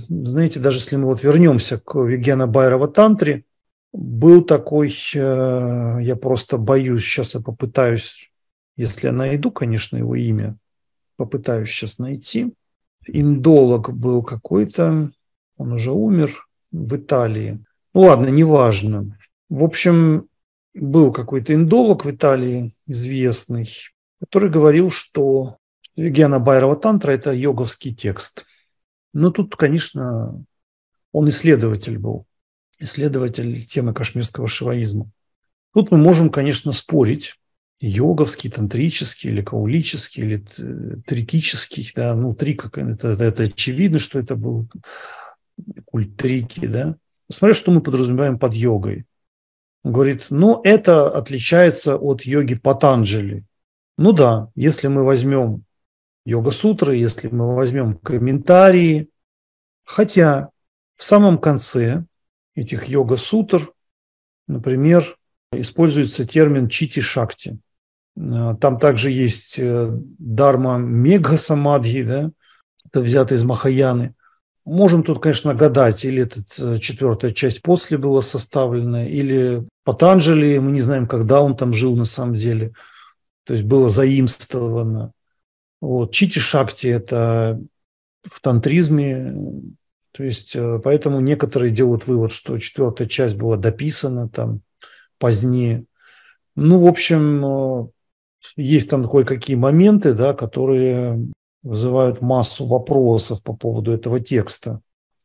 [0.10, 3.46] знаете, даже если мы вот вернемся к Вегена Байрова Тантре,
[3.94, 8.30] был такой, э, я просто боюсь, сейчас я попытаюсь,
[8.76, 10.58] если я найду, конечно, его имя,
[11.16, 12.54] попытаюсь сейчас найти.
[13.08, 15.12] Индолог был какой-то,
[15.58, 17.64] он уже умер в Италии.
[17.94, 19.18] Ну ладно, неважно.
[19.50, 20.28] В общем,
[20.74, 23.70] был какой-то индолог в Италии известный,
[24.20, 25.58] который говорил, что
[25.96, 28.46] Гена Байрова Тантра– это йоговский текст.
[29.14, 30.46] Но тут, конечно,
[31.14, 32.26] он исследователь был,
[32.80, 35.10] исследователь темы кашмирского шиваизма.
[35.74, 37.40] Тут мы можем, конечно, спорить,
[37.80, 40.38] йоговский, тантрический или каулический, или
[41.06, 44.68] трикический, да, ну, трика, это, это, это очевидно, что это был
[45.86, 46.96] культ трики, да,
[47.32, 49.06] Смотри, что мы подразумеваем под йогой.
[49.84, 53.46] Он говорит, ну, это отличается от йоги Патанджали.
[53.98, 55.64] Ну да, если мы возьмем
[56.26, 59.10] йога-сутры, если мы возьмем комментарии,
[59.84, 60.50] хотя
[60.96, 62.06] в самом конце
[62.56, 63.74] этих йога-сутр,
[64.48, 65.18] например,
[65.62, 67.60] используется термин чити-шакти.
[68.16, 72.32] Там также есть э, дарма мегха-самадхи, да,
[72.86, 74.16] это взято из Махаяны.
[74.64, 80.72] Можем тут, конечно, гадать, или эта э, четвертая часть после была составлена, или Патанджали, мы
[80.72, 82.74] не знаем, когда он там жил на самом деле,
[83.44, 85.12] то есть было заимствовано.
[85.82, 86.14] Вот.
[86.14, 87.62] Чити Шакти– это
[88.24, 89.36] в тантризме,
[90.14, 94.62] то есть э, поэтому некоторые делают вывод, что четвертая часть была дописана там
[95.18, 95.86] позднее.
[96.56, 97.88] Ну, в общем, э,
[98.56, 101.32] есть там кое-какие моменты, да, которые
[101.64, 104.82] вызывают массу вопросов по поводу этого текста.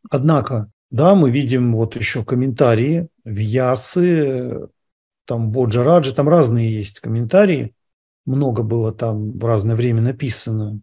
[0.09, 4.69] Однако, да, мы видим вот еще комментарии в Ясы,
[5.27, 7.75] там Боджа Раджи, там разные есть комментарии.
[8.27, 10.81] Много было там в разное время написано.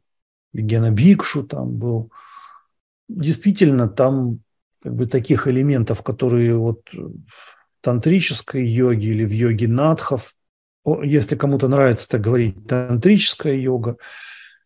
[0.54, 2.12] Гена Бикшу там был.
[3.10, 4.42] Действительно, там
[4.82, 6.82] как бы таких элементов, которые вот
[7.88, 10.36] тантрической йоге или в йоге надхов,
[11.04, 13.98] если кому-то нравится так говорить, тантрическая йога,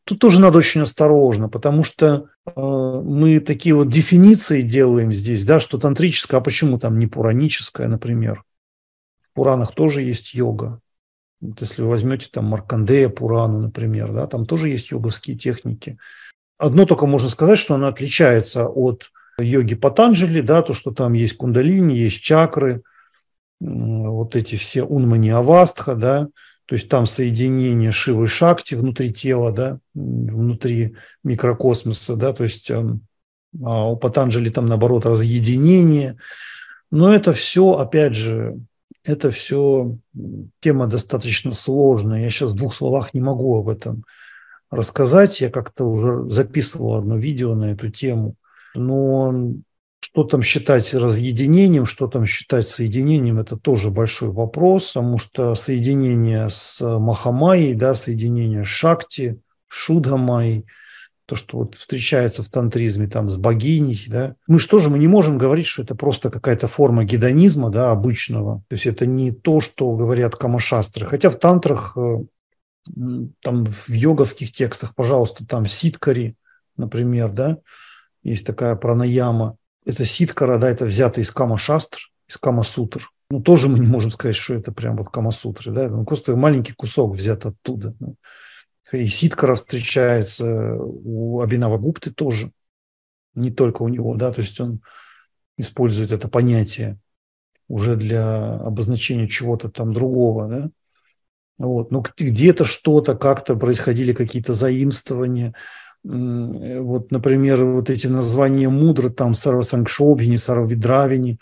[0.04, 5.60] Тут тоже надо очень осторожно, потому что э, мы такие вот дефиниции делаем здесь, да,
[5.60, 8.44] что тантрическое, а почему там не пураническое, например?
[9.22, 10.82] В Пуранах тоже есть йога.
[11.40, 16.00] Вот если вы возьмете там Маркандея Пурану, например, да, там тоже есть йоговские техники.
[16.58, 21.38] Одно только можно сказать, что она отличается от йоги Патанджали, да, то, что там есть
[21.38, 22.82] кундалини, есть чакры,
[23.62, 26.28] вот эти все унмани авастха, да,
[26.66, 33.06] то есть там соединение Шивы Шакти внутри тела, да, внутри микрокосмоса, да, то есть эм,
[33.64, 36.18] а у Патанджали там наоборот разъединение.
[36.90, 38.60] Но это все, опять же,
[39.04, 39.98] это все
[40.60, 42.24] тема достаточно сложная.
[42.24, 44.06] Я сейчас в двух словах не могу об этом
[44.70, 45.42] рассказать.
[45.42, 48.36] Я как-то уже записывал одно видео на эту тему.
[48.74, 49.54] Но
[50.02, 56.50] что там считать разъединением, что там считать соединением, это тоже большой вопрос, потому что соединение
[56.50, 60.66] с Махамайей, да, соединение с Шакти, Шудхамайей,
[61.28, 65.38] то, что вот встречается в тантризме там с богиней, да, мы же, мы не можем
[65.38, 68.64] говорить, что это просто какая-то форма гедонизма, да, обычного.
[68.68, 71.06] То есть это не то, что говорят камашастры.
[71.06, 72.18] Хотя в тантрах, э,
[73.42, 76.36] там в йоговских текстах, пожалуйста, там ситкари,
[76.76, 77.60] например, да,
[78.24, 83.10] есть такая пранаяма, это ситкара, да, это взято из Кама-шастр, из Кама-сутр.
[83.30, 86.74] Ну, тоже мы не можем сказать, что это прям вот Кама-сутры, да, ну, просто маленький
[86.74, 87.96] кусок взят оттуда.
[88.92, 92.52] И ситкара встречается у Абинава Гупты тоже,
[93.34, 94.82] не только у него, да, то есть он
[95.58, 97.00] использует это понятие
[97.70, 100.70] уже для обозначения чего-то там другого, да.
[101.58, 101.92] Вот.
[101.92, 105.56] Но где-то что-то, как-то происходили какие-то заимствования–
[106.04, 111.40] вот, например, вот эти названия мудро, там Сарвасангшобхини, Сарвидравини,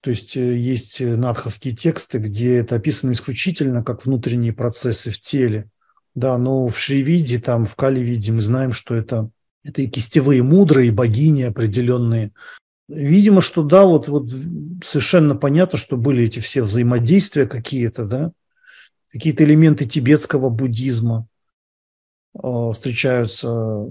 [0.00, 5.70] то есть э, есть надховские тексты, где это описано исключительно как внутренние процессы в теле.
[6.14, 9.30] Да, но в Шривиде, там, в Каливиде мы знаем, что это,
[9.64, 12.32] это и кистевые мудрые, и богини определенные.
[12.88, 14.30] Видимо, что да, вот, вот
[14.84, 18.32] совершенно понятно, что были эти все взаимодействия какие-то, да,
[19.10, 21.31] какие-то элементы тибетского буддизма, Э,
[22.34, 23.86] встречаются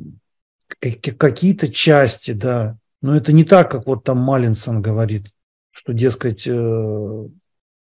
[0.80, 5.28] какие-то части, да, но это не так, как вот там Малинсон говорит,
[5.72, 7.28] что, дескать, э,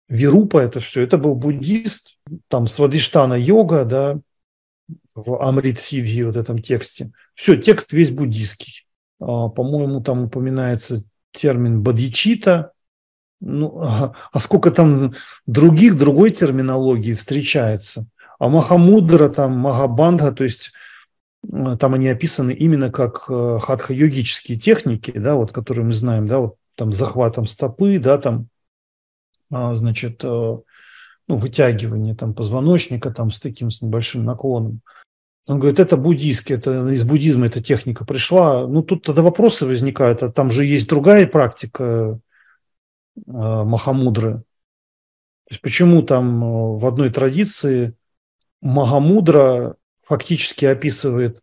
[0.07, 2.17] Вирупа это все, это был буддист,
[2.47, 4.19] там Свадиштана йога, да,
[5.15, 7.11] в Амрит Сидхи, вот этом тексте.
[7.33, 8.85] Все, текст весь буддийский.
[9.19, 12.71] А, по-моему, там упоминается термин бодичита,
[13.41, 15.13] ну, а, а сколько там
[15.47, 18.05] других, другой терминологии встречается.
[18.39, 20.71] А Махамудра, там, Махабандха, то есть
[21.51, 26.39] э, там они описаны именно как э, хатха-йогические техники, да, вот, которые мы знаем, да,
[26.39, 28.49] вот там захватом стопы, да, там,
[29.49, 34.81] а, значит, э, ну, вытягивание там позвоночника там с таким, с небольшим наклоном.
[35.47, 38.67] Он говорит, это буддийский, это из буддизма эта техника пришла.
[38.67, 42.19] Ну, тут тогда вопросы возникают, а там же есть другая практика
[43.27, 44.39] Махамудры.
[44.39, 47.95] То есть почему там в одной традиции
[48.65, 51.41] Магамудра фактически описывает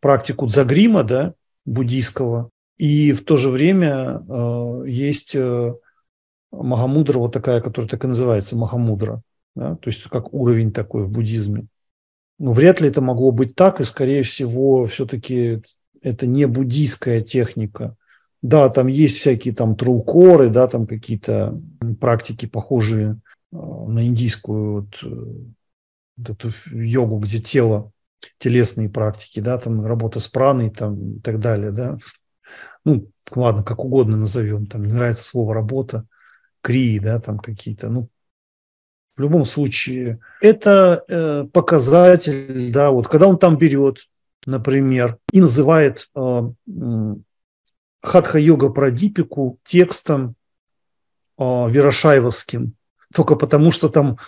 [0.00, 1.34] практику дзагрима, да,
[1.64, 5.74] буддийского, и в то же время э, есть э,
[6.52, 9.22] Махамудра вот такая, которая так и называется, Махамудра,
[9.56, 11.68] да, то есть как уровень такой в буддизме.
[12.38, 15.62] Но вряд ли это могло быть так, и, скорее всего, все-таки
[16.02, 17.96] это не буддийская техника.
[18.42, 21.58] Да, там есть всякие там трулкоры, да, там какие-то
[21.98, 23.20] практики, похожие
[23.52, 25.57] э, на индийскую вот, э, вот
[26.26, 27.92] эту йогу, где тело,
[28.38, 31.98] телесные практики, да, там работа с праной там, и так далее, да.
[32.84, 36.06] Ну, ладно, как угодно назовем, там не нравится слово работа,
[36.60, 38.08] крии, да, там какие-то, ну,
[39.16, 44.08] в любом случае, это э, показатель, да, вот когда он там берет,
[44.46, 46.42] например, и называет э,
[48.00, 50.36] хатха-йога Прадипику текстом
[51.36, 52.74] э, Вирошаевским,
[53.12, 54.18] только потому что там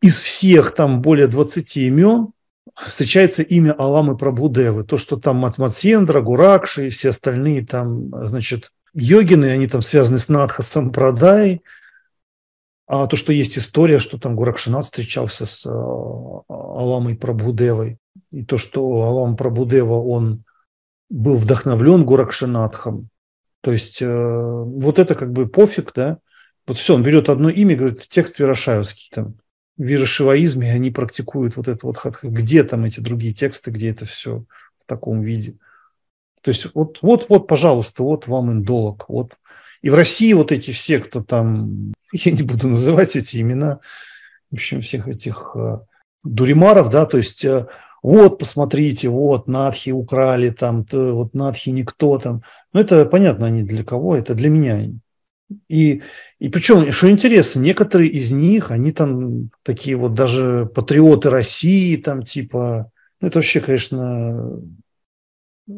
[0.00, 2.28] из всех там более 20 имен
[2.76, 4.84] встречается имя Аламы Прабудевы.
[4.84, 10.28] То, что там Матматсендра, Гуракши и все остальные там, значит, йогины, они там связаны с
[10.28, 11.62] Надха Сампрадай.
[12.86, 15.70] А то, что есть история, что там Гуракшинат встречался с а,
[16.48, 17.98] Аламой Прабудевой,
[18.30, 20.44] и то, что Алам Прабудева, он
[21.10, 23.08] был вдохновлен Гуракшинатхом,
[23.60, 26.18] то есть э, вот это как бы пофиг, да,
[26.66, 29.34] вот все, он берет одно имя, говорит, текст Вирошаевский там,
[29.76, 32.28] в вирошиваизме они практикуют вот это вот хатха.
[32.28, 34.44] Где там эти другие тексты, где это все
[34.80, 35.56] в таком виде?
[36.42, 39.08] То есть вот, вот, вот, пожалуйста, вот вам индолог.
[39.08, 39.36] Вот.
[39.82, 43.80] И в России вот эти все, кто там, я не буду называть эти имена,
[44.50, 45.80] в общем, всех этих э,
[46.22, 47.66] дуримаров, да, то есть э,
[48.02, 52.42] вот, посмотрите, вот, надхи украли там, вот надхи никто там.
[52.72, 54.84] Ну, это понятно, они для кого, это для меня.
[55.68, 56.02] И,
[56.38, 62.22] и причем, что интересно, некоторые из них, они там такие вот даже патриоты России, там
[62.22, 62.90] типа,
[63.20, 64.60] ну, это вообще, конечно,
[65.68, 65.72] э,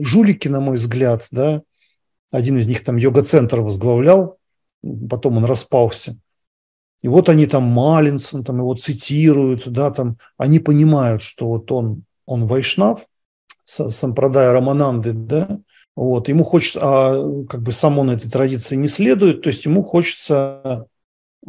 [0.00, 1.62] жулики, на мой взгляд, да.
[2.30, 4.38] Один из них там йога-центр возглавлял,
[5.08, 6.16] потом он распался.
[7.02, 12.04] И вот они там Малинсон, там его цитируют, да, там они понимают, что вот он,
[12.26, 13.06] он вайшнав,
[13.64, 15.58] сампрадая Рамананды, да,
[15.96, 19.82] вот, ему хочется, а как бы сам он этой традиции не следует, то есть ему
[19.82, 20.86] хочется,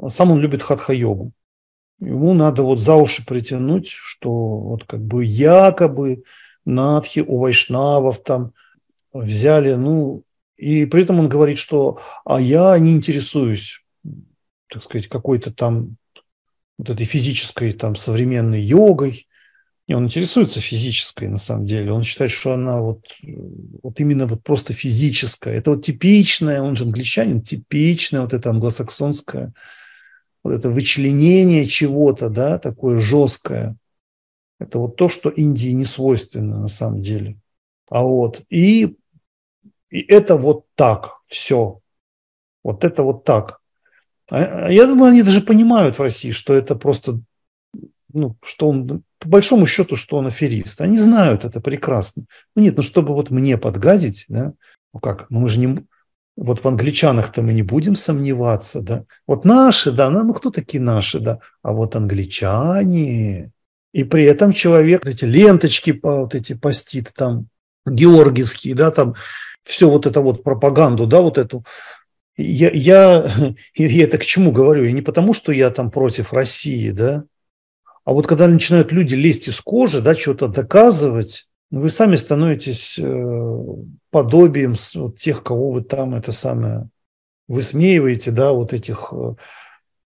[0.10, 1.32] сам он любит хатха-йогу.
[2.00, 6.24] Ему надо вот за уши притянуть, что вот как бы якобы
[6.66, 8.54] надхи у вайшнавов там
[9.14, 10.24] взяли, ну,
[10.58, 13.82] и при этом он говорит, что а я не интересуюсь
[14.72, 15.98] так сказать, какой-то там
[16.78, 19.28] вот этой физической там современной йогой.
[19.88, 21.92] И он интересуется физической на самом деле.
[21.92, 23.02] Он считает, что она вот,
[23.84, 25.56] вот именно вот просто физическая.
[25.56, 29.54] Это вот типичное, он же англичанин, типичное вот это англосаксонское,
[30.44, 33.76] вот это вычленение чего-то, да, такое жесткое.
[34.60, 37.40] Это вот то, что Индии не свойственно на самом деле.
[37.90, 38.96] А вот, и,
[39.90, 41.82] и это вот так, все.
[42.64, 43.60] Вот это вот так.
[44.30, 47.20] А, а я думаю, они даже понимают в России, что это просто,
[48.14, 50.82] ну, что он, по большому счету, что он аферист.
[50.82, 52.26] Они знают это прекрасно.
[52.56, 54.54] Ну нет, ну чтобы вот мне подгадить, да,
[54.94, 55.86] ну как, ну мы же не,
[56.36, 59.06] вот в англичанах-то мы не будем сомневаться, да.
[59.28, 63.52] Вот наши, да, ну, кто такие наши, да, а вот англичане.
[63.94, 67.48] И при этом человек эти ленточки вот эти постит там,
[67.86, 69.14] георгиевские, да, там
[69.62, 71.64] все вот это вот пропаганду, да, вот эту
[72.38, 73.32] я, я,
[73.76, 74.86] я это к чему говорю?
[74.86, 77.24] И не потому, что я там против России, да,
[78.12, 83.66] а вот когда начинают люди лезть из кожи, да, что-то доказывать, вы сами становитесь э,
[84.10, 86.90] подобием вот тех, кого вы там это самое
[87.48, 89.36] высмеиваете, да, вот этих, э,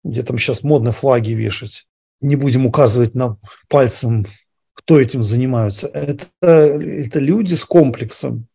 [0.04, 1.88] где там сейчас модно флаги вешать.
[2.22, 4.28] Не будем указывать на пальцем,
[4.74, 5.88] кто этим занимается.
[5.88, 8.46] Это, это люди с комплексом,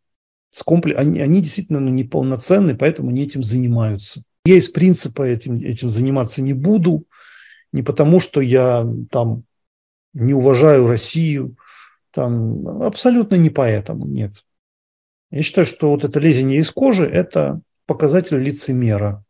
[0.51, 0.97] с комплекс...
[0.97, 4.23] они, они действительно ну, неполноценны, поэтому они этим занимаются.
[4.45, 7.05] Я из принципа этим, этим заниматься не буду,
[7.73, 9.45] не потому что я там
[10.13, 11.57] не уважаю Россию,
[12.11, 14.45] там абсолютно не поэтому, нет.
[15.31, 19.25] Я считаю, что вот это лезение из кожи– это показатель лицемера.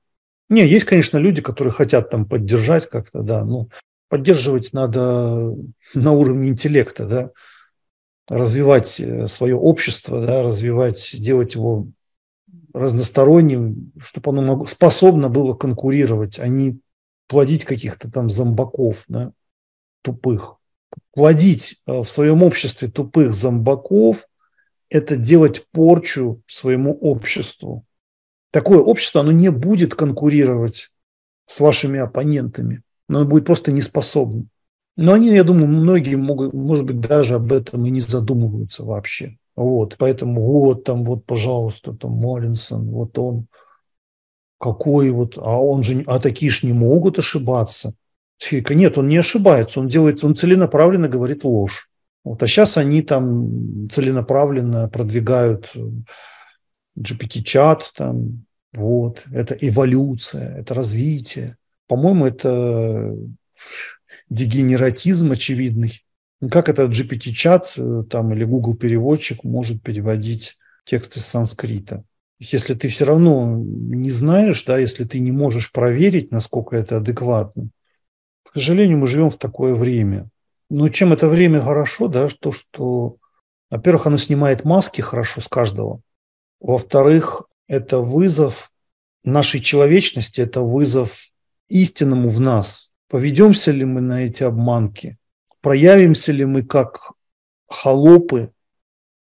[0.49, 3.69] Не, есть, конечно, люди, которые хотят там поддержать как-то, да, но
[4.09, 5.55] поддерживать надо
[5.95, 7.31] на уровне интеллекта, да,
[8.29, 11.89] развивать э, свое общество, да, развивать, делать его
[12.73, 16.81] разносторонним, чтобы оно могло, способно было конкурировать, а не
[17.31, 19.32] плодить каких-то там зомбаков, да,
[20.02, 20.57] тупых.
[21.15, 24.27] Плодить э, в своем обществе тупых зомбаков–
[24.90, 27.86] это делать порчу своему обществу.
[28.51, 30.90] Такое общество, оно не будет конкурировать
[31.44, 34.47] с вашими оппонентами, оно будет просто неспособно.
[34.97, 39.39] Но они, я думаю, многие могут, может быть, даже об этом и не задумываются вообще.
[39.55, 43.47] Вот, поэтому вот там, вот, пожалуйста, там Моллинсон, вот он,
[44.61, 47.95] какой вот, а он же, а такие ж не могут ошибаться.
[48.51, 51.89] Нет, он не ошибается, он делает, он целенаправленно говорит ложь.
[52.23, 55.73] Вот, а сейчас они там целенаправленно продвигают
[56.99, 61.57] GPT-чат, там, вот, это эволюция, это развитие.
[61.87, 63.16] По-моему, это
[64.28, 66.05] дегенератизм очевидный.
[66.51, 72.05] Как этот GPT-чат э, там, или Google переводчик может переводить тексты с санскрита?
[72.41, 77.71] Если ты все равно не знаешь, да, если ты не можешь проверить, насколько это адекватно,
[78.43, 80.29] к сожалению, мы живем в такое время.
[80.69, 83.17] Но чем это время хорошо, да, то, что,
[83.71, 86.01] во-первых, оно снимает маски хорошо с каждого.
[86.61, 88.73] Во-вторых, это вызов
[89.23, 91.31] нашей человечности, это вызов
[91.69, 95.19] истинному в нас– Поведемся ли мы на эти обманки?
[95.61, 97.12] проявимся ли мы как
[97.69, 98.53] холопы,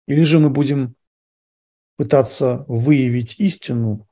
[0.07, 0.95] или же мы будем
[1.99, 4.07] пытаться выявить истину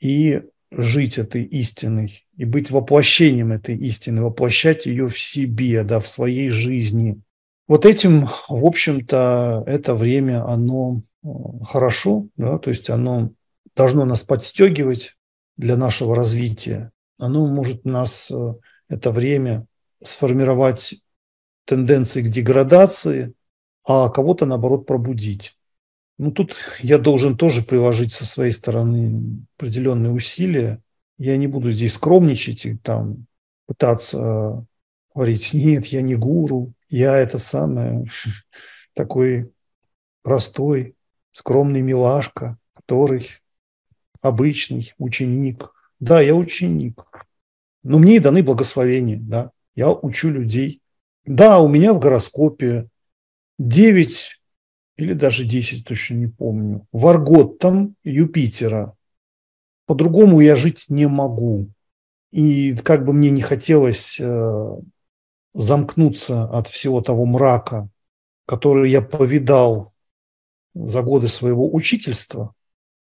[0.00, 0.42] и
[0.72, 6.50] жить этой истиной, и быть воплощением этой истины, воплощать ее в себе, да, в своей
[6.50, 7.22] жизни.
[7.68, 11.28] Вот этим, в общем-то, это время, оно э,
[11.64, 13.30] хорошо, да, то есть оно
[13.76, 15.16] должно нас подстегивать
[15.56, 16.90] для нашего развития.
[17.16, 18.54] Оно может нас, э,
[18.88, 19.66] это время,
[20.02, 20.96] сформировать
[21.64, 23.34] тенденции к деградации,
[23.84, 25.56] а кого-то, наоборот, пробудить.
[26.18, 30.80] Ну, тут я должен тоже приложить со своей стороны определенные усилия.
[31.18, 33.26] Я не буду здесь скромничать и там
[33.66, 34.66] пытаться
[35.14, 38.04] говорить, нет, я не гуру, я это самое,
[38.94, 39.52] такой
[40.22, 40.96] простой,
[41.32, 43.28] скромный милашка, который
[44.20, 45.72] обычный ученик.
[46.00, 47.26] Да, я ученик,
[47.82, 50.80] но мне и даны благословения, да, я учу людей.
[51.24, 52.88] Да, у меня в гороскопе
[53.58, 54.40] 9
[54.96, 58.96] или даже 10, точно не помню, Варготтом Юпитера.
[59.86, 61.68] По-другому я жить не могу.
[62.30, 64.76] И как бы мне не хотелось э,
[65.52, 67.88] замкнуться от всего того мрака,
[68.46, 69.92] который я повидал
[70.74, 72.54] за годы своего учительства,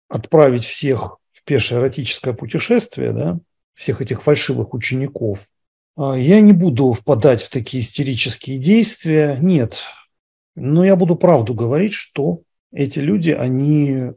[0.07, 3.39] отправить всех в пешее эротическое путешествие, да,
[3.73, 5.47] всех этих фальшивых учеников,
[5.97, 9.37] а я не буду впадать в такие истерические действия.
[9.41, 9.81] Нет,
[10.59, 14.13] но я буду правду говорить, что эти люди, они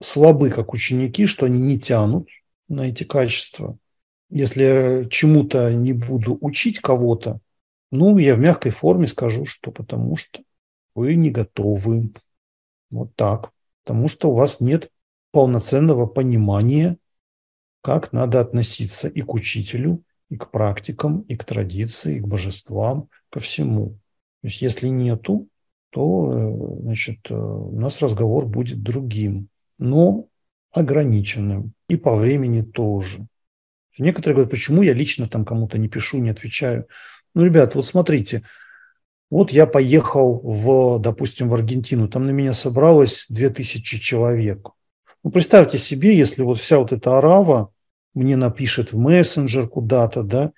[0.00, 2.28] слабы как ученики, что они не тянут
[2.66, 3.76] на эти качества.
[4.30, 7.40] Если чему-то не буду учить кого-то,
[7.90, 10.40] ну, я в мягкой форме скажу, что потому что
[10.94, 12.10] вы не готовы.
[12.90, 13.52] Вот так.
[13.84, 14.90] Потому что у вас нет
[15.30, 16.96] полноценного понимания,
[17.82, 23.10] как надо относиться и к учителю, и к практикам, и к традиции, и к божествам,
[23.28, 23.98] ко всему.
[24.40, 25.48] То есть если нету,
[25.92, 29.48] то э, значит, э, у нас разговор будет другим,
[29.78, 30.26] но
[30.72, 33.26] ограниченным и по времени тоже.
[33.98, 36.86] Некоторые говорят, почему я лично там кому-то не пишу, не отвечаю.
[37.34, 38.42] Ну, ребят, вот смотрите,
[39.30, 44.70] вот я поехал в, допустим, в Аргентину, там на меня собралось 2000 человек.
[45.22, 47.70] Ну, представьте себе, если вот вся вот эта арава
[48.14, 50.52] мне напишет в мессенджер куда-то, да,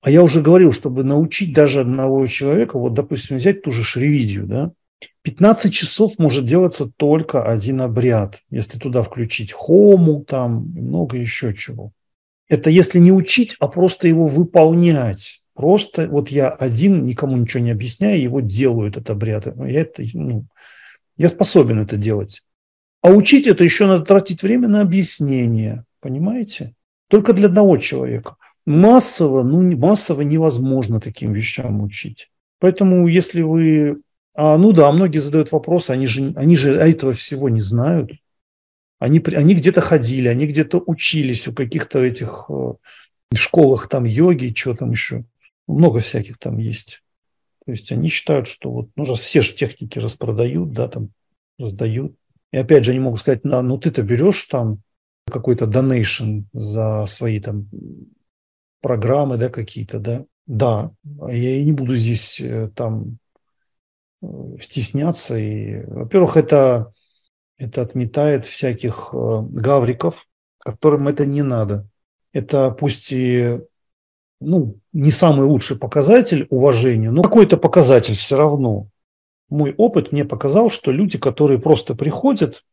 [0.00, 4.46] а я уже говорил, чтобы научить даже одного человека, вот, допустим, взять ту же Шривидию,
[4.46, 4.72] да,
[5.22, 11.54] 15 часов может делаться только один обряд, если туда включить хому, там, и много еще
[11.54, 11.92] чего.
[12.48, 15.42] Это если не учить, а просто его выполнять.
[15.54, 19.46] Просто вот я один, никому ничего не объясняя, его делаю, этот обряд.
[19.46, 20.46] Я, это, ну,
[21.16, 22.42] я способен это делать.
[23.02, 25.84] А учить это еще надо тратить время на объяснение.
[26.00, 26.74] Понимаете?
[27.08, 28.36] Только для одного человека.
[28.66, 32.30] Массово, ну, массово невозможно таким вещам учить.
[32.58, 34.00] Поэтому, если вы
[34.34, 38.12] а, ну да, многие задают вопросы, они же, они же этого всего не знают.
[38.98, 42.74] Они, они где-то ходили, они где-то учились у каких-то этих э,
[43.34, 45.24] школах там йоги, что там еще.
[45.66, 47.02] Много всяких там есть.
[47.64, 51.10] То есть они считают, что вот, ну, все же техники распродают, да, там
[51.58, 52.14] раздают.
[52.52, 54.82] И опять же, они могут сказать, ну, ты-то берешь там
[55.30, 57.68] какой-то донейшн за свои там
[58.82, 60.24] программы, да, какие-то, да.
[60.46, 63.19] Да, я и не буду здесь э, там
[64.60, 65.36] стесняться.
[65.36, 66.92] И, во-первых, это,
[67.58, 70.26] это отметает всяких э, гавриков,
[70.58, 71.88] которым это не надо.
[72.32, 73.60] Это пусть и
[74.40, 78.88] ну, не самый лучший показатель уважения, но какой-то показатель все равно.
[79.48, 82.64] Мой опыт мне показал, что люди, которые просто приходят,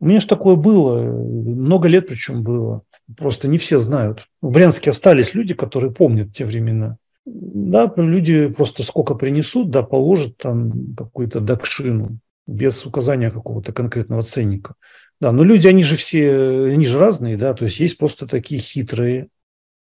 [0.00, 2.82] у меня же такое было, много лет причем было,
[3.16, 4.28] просто не все знают.
[4.42, 6.98] В Брянске остались люди, которые помнят те времена.
[7.26, 14.74] Да, люди просто сколько принесут, да, положат там какую-то докшину без указания какого-то конкретного ценника.
[15.20, 18.60] Да, но люди, они же все, они же разные, да, то есть есть просто такие
[18.60, 19.28] хитрые,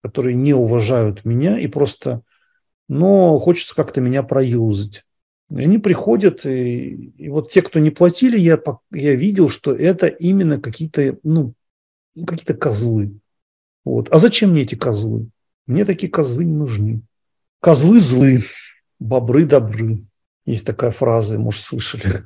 [0.01, 2.21] которые не уважают меня и просто,
[2.87, 5.03] но хочется как-то меня проюзать.
[5.49, 8.57] Они приходят, и, и вот те, кто не платили, я,
[8.91, 11.53] я видел, что это именно какие-то, ну,
[12.15, 13.19] какие-то козлы.
[13.83, 14.07] Вот.
[14.11, 15.27] А зачем мне эти козлы?
[15.67, 17.01] Мне такие козлы не нужны.
[17.63, 18.43] Козлы злы,
[18.99, 20.05] бобры добры.
[20.45, 22.21] Есть такая фраза, может, слышали.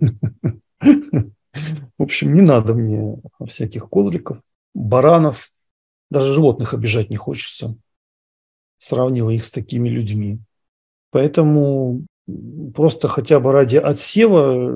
[0.82, 4.42] В общем, не надо мне всяких козликов,
[4.74, 5.52] баранов,
[6.10, 7.76] даже животных обижать не хочется,
[8.80, 10.40] сравнивая их с такими людьми.
[11.12, 12.08] Поэтому
[12.74, 14.76] просто хотя бы ради отсева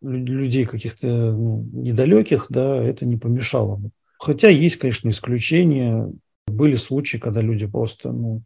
[0.00, 3.90] людей каких-то ну, недалеких, да, это не помешало бы.
[4.20, 6.12] Хотя есть, конечно, исключения.
[6.46, 8.44] Были случаи, когда люди просто ну,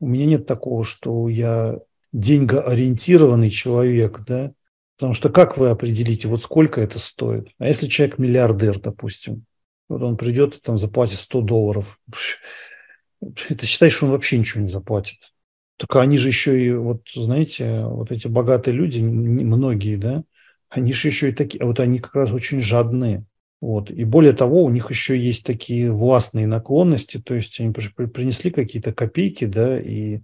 [0.00, 1.78] у меня нет такого, что я
[2.12, 4.52] деньгоориентированный человек, да,
[4.96, 7.48] потому что как вы определите, вот сколько это стоит?
[7.58, 9.44] А если человек миллиардер, допустим,
[9.88, 12.00] вот он придет и там заплатит 100 долларов,
[13.20, 15.32] это считай, что он вообще ничего не заплатит.
[15.76, 20.24] Только они же еще и, вот знаете, вот эти богатые люди, многие, да,
[20.68, 23.24] они же еще и такие, вот они как раз очень жадные.
[23.60, 23.90] Вот.
[23.90, 28.92] И более того, у них еще есть такие властные наклонности, то есть они принесли какие-то
[28.92, 30.20] копейки, да, и,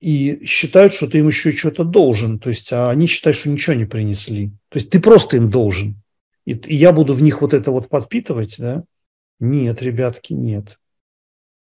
[0.00, 3.74] и считают, что ты им еще что-то должен, то есть а они считают, что ничего
[3.74, 4.50] не принесли.
[4.68, 5.96] То есть ты просто им должен.
[6.44, 8.84] И, и я буду в них вот это вот подпитывать, да?
[9.40, 10.78] Нет, ребятки, нет.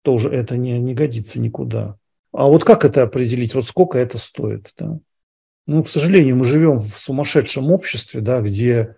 [0.01, 1.97] Тоже это не, не годится никуда.
[2.31, 3.55] А вот как это определить?
[3.55, 4.73] Вот сколько это стоит?
[4.77, 4.99] Да?
[5.65, 8.97] Ну, к сожалению, мы живем в сумасшедшем обществе, да, где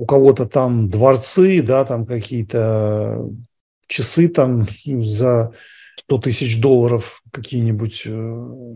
[0.00, 3.28] у кого-то там дворцы, да, там какие-то
[3.86, 5.52] часы там за
[5.98, 8.74] 100 тысяч долларов какие-нибудь э,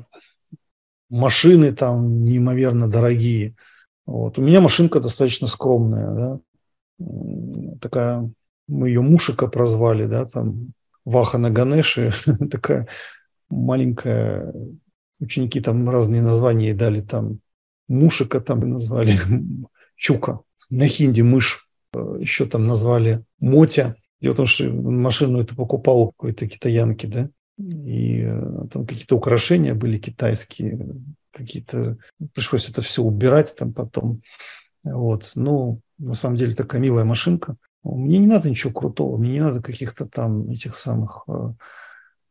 [1.08, 3.54] машины там неимоверно дорогие.
[4.04, 4.36] Вот.
[4.36, 6.40] У меня машинка достаточно скромная, да,
[7.80, 8.30] такая,
[8.68, 10.74] мы ее Мушика прозвали, да, там
[11.06, 12.12] Ваха на Ганеше,
[12.50, 12.86] такая
[13.48, 14.52] маленькая,
[15.20, 17.38] ученики там разные названия дали, там
[17.88, 19.18] Мушика там назвали,
[19.96, 23.96] Чука, на хинди мышь, э, еще там назвали Мотя.
[24.20, 27.28] Дело в том, что машину это покупал у какой-то китаянки, да,
[27.58, 30.96] и э, там какие-то украшения были китайские,
[31.30, 31.98] какие-то,
[32.32, 34.22] пришлось это все убирать там потом.
[34.82, 37.56] Вот, ну, на самом деле такая милая машинка.
[37.82, 41.52] Мне не надо ничего крутого, мне не надо каких-то там этих самых э,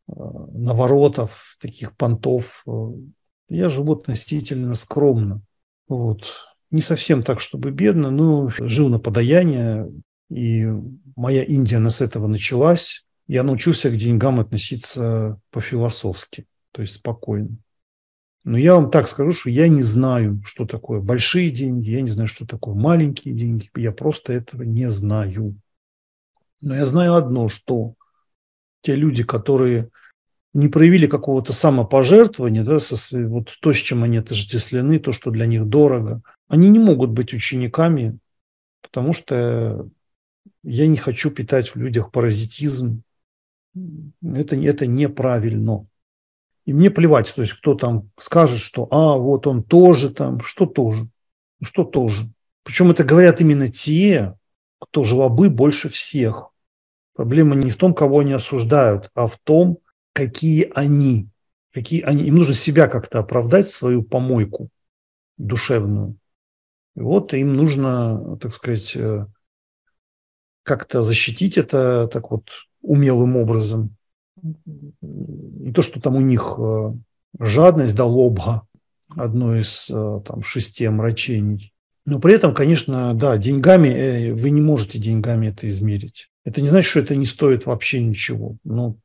[0.08, 2.66] наворотов, таких понтов.
[3.50, 5.42] Я живу относительно скромно.
[5.88, 6.32] Вот
[6.74, 9.92] не совсем так, чтобы бедно, но жил на подаяние,
[10.30, 10.66] и
[11.16, 13.06] моя Индия с этого началась.
[13.28, 17.58] Я научился к деньгам относиться по-философски, то есть спокойно.
[18.44, 22.10] Но я вам так скажу, что я не знаю, что такое большие деньги, я не
[22.10, 25.56] знаю, что такое маленькие деньги, я просто этого не знаю.
[26.60, 27.94] Но я знаю одно, что
[28.82, 29.92] те люди, которые
[30.54, 32.96] не проявили какого-то самопожертвования, да, со,
[33.28, 37.34] вот то, с чем они отождествлены, то, что для них дорого, они не могут быть
[37.34, 38.20] учениками,
[38.82, 39.90] потому что
[40.64, 43.02] я не хочу питать в людях паразитизм.
[44.24, 45.88] Это, это неправильно.
[46.66, 50.66] И мне плевать, то есть кто там скажет, что а, вот он тоже там, что
[50.66, 51.10] тоже,
[51.62, 52.26] что тоже.
[52.64, 54.38] Причем это говорят именно те,
[54.80, 56.50] кто жлобы больше всех.
[57.16, 59.80] Проблема не в том, кого они осуждают, а в том,
[60.14, 61.28] какие они,
[61.74, 64.70] какие они, им нужно себя как-то оправдать, свою помойку
[65.38, 66.18] душевную.
[66.96, 69.26] И вот им нужно, так сказать, э,
[70.64, 72.50] как-то защитить это так вот
[72.82, 73.96] умелым образом.
[75.02, 76.92] Не то, что там у них э,
[77.40, 78.68] жадность да лобга,
[79.10, 81.74] одно из э, там шести омрачений.
[82.06, 86.30] Но при этом, конечно, да, деньгами вы не можете деньгами это измерить.
[86.44, 88.58] Это не значит, что это не стоит вообще ничего.
[88.66, 88.98] Но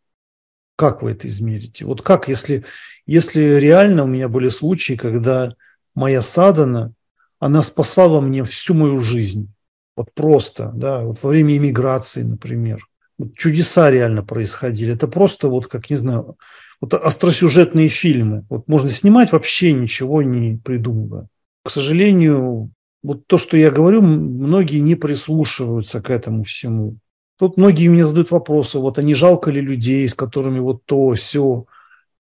[0.79, 1.85] как вы это измерите?
[1.85, 2.65] Вот как, если,
[3.05, 5.57] если реально у меня были случаи, когда
[5.97, 6.93] моя садана,
[7.41, 9.53] она спасала мне всю мою жизнь.
[9.97, 12.87] Вот просто, да, вот во время иммиграции, например.
[13.19, 14.95] Вот чудеса реально происходили.
[14.95, 16.37] Это просто вот, как, не знаю,
[16.81, 18.47] вот остросюжетные фильмы.
[18.49, 21.27] Вот можно снимать вообще ничего не придумывая.
[21.65, 22.71] К сожалению,
[23.03, 26.99] вот то, что я говорю, многие не прислушиваются к этому всему.
[27.39, 31.13] Тут многие мне задают вопросы, вот, а не жалко ли людей, с которыми вот то,
[31.15, 31.67] все.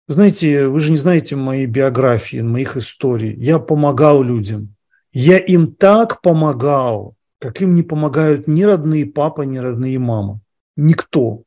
[0.08, 3.34] Знаете, вы же не знаете моей биографии, моих историй.
[3.34, 4.74] Я помогал людям.
[5.12, 10.40] Я им так помогал, как им не помогают ни родные папа, ни родные мама.
[10.76, 11.42] Никто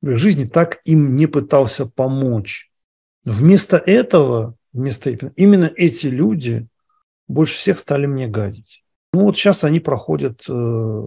[0.00, 2.70] в их жизни так им не пытался помочь.
[3.24, 6.68] Вместо этого, вместо именно эти люди
[7.26, 8.84] больше всех стали мне гадить.
[9.12, 11.02] Ну вот сейчас они проходят э,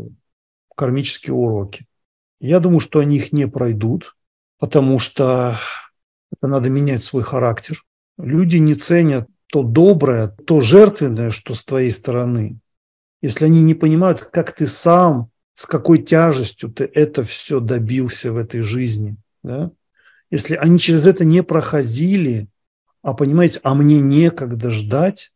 [0.76, 1.86] кармические уроки.
[2.42, 4.16] Я думаю, что они их не пройдут,
[4.58, 5.58] потому что
[6.32, 7.84] это надо менять свой характер.
[8.18, 12.60] Люди не ценят то доброе, то жертвенное, что с твоей стороны.
[13.22, 18.38] Если они не понимают, как ты сам, с какой тяжестью ты это все добился в
[18.38, 19.72] этой жизни, да?
[20.32, 22.50] если они через это не проходили,
[23.04, 25.32] а понимаете, а мне некогда ждать,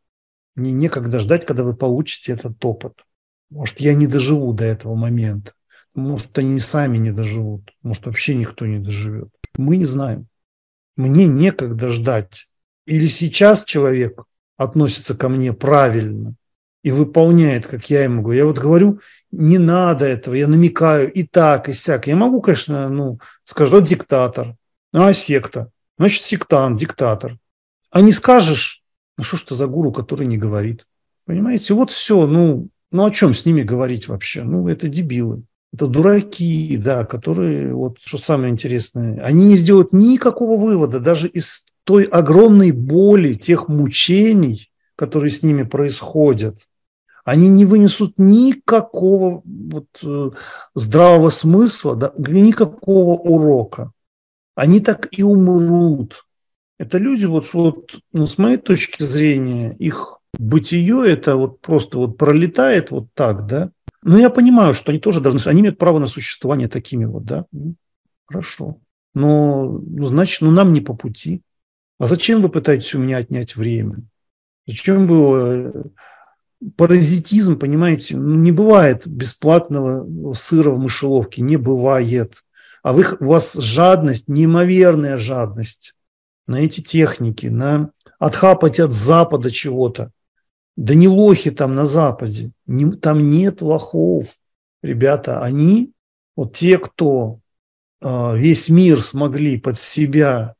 [0.55, 3.05] мне некогда ждать, когда вы получите этот опыт.
[3.51, 5.51] Может, я не доживу до этого момента.
[5.95, 7.73] Может, они сами не доживут.
[7.81, 9.29] Может, вообще никто не доживет.
[9.57, 10.27] Мы не знаем.
[10.97, 12.47] Мне некогда ждать.
[12.85, 14.23] Или сейчас человек
[14.57, 16.35] относится ко мне правильно
[16.83, 18.37] и выполняет, как я ему говорю.
[18.37, 18.99] Я вот говорю,
[19.31, 22.07] не надо этого, я намекаю и так, и сяк.
[22.07, 24.55] Я могу, конечно, ну, скажу, диктатор,
[24.93, 25.71] а секта.
[25.97, 27.37] Значит, сектант, диктатор.
[27.89, 28.83] А не скажешь,
[29.17, 30.85] Ну что ж ты за гуру, который не говорит?
[31.25, 34.43] Понимаете, вот все, ну, ну о чем с ними говорить вообще?
[34.43, 35.45] Ну, это дебилы.
[35.75, 41.65] Это дураки, да, которые, вот что самое интересное, они не сделают никакого вывода даже из
[41.83, 46.65] той огромной боли, тех мучений, которые с ними происходят.
[47.25, 50.31] Они не вынесут никакого вот, э,
[50.75, 53.91] здравого смысла, да, никакого урока.
[54.55, 56.25] Они так и умрут.
[56.79, 62.17] Это люди, вот, вот ну, с моей точки зрения, их бытие это вот просто вот
[62.17, 63.71] пролетает вот так, да,
[64.07, 67.45] ну, я понимаю, что они тоже должны, они имеют право на существование такими вот, да.
[67.51, 67.73] Ну,
[68.27, 68.77] хорошо.
[69.15, 71.41] Но, ну, значит, ну, нам не по пути.
[71.97, 73.97] А зачем вы пытаетесь у меня отнять время?
[74.67, 75.71] Зачем вы...
[75.73, 75.83] Э,
[76.77, 82.43] паразитизм, понимаете, ну, не бывает бесплатного сыра в мышеловке, не бывает.
[82.83, 85.95] А вы, у вас жадность, неимоверная жадность
[86.45, 90.11] на эти техники, на отхапать от Запада чего-то.
[90.75, 94.27] Да не лохи там на Западе, не, там нет лохов.
[94.83, 95.93] Ребята, они,
[96.35, 97.39] вот те, кто
[98.01, 100.55] э, весь мир смогли под себя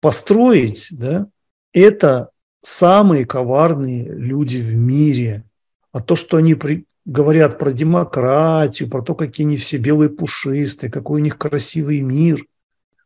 [0.00, 1.26] построить, да,
[1.72, 5.44] это самые коварные люди в мире.
[5.90, 10.90] А то, что они при, говорят про демократию, про то, какие они все белые пушистые,
[10.90, 12.44] какой у них красивый мир,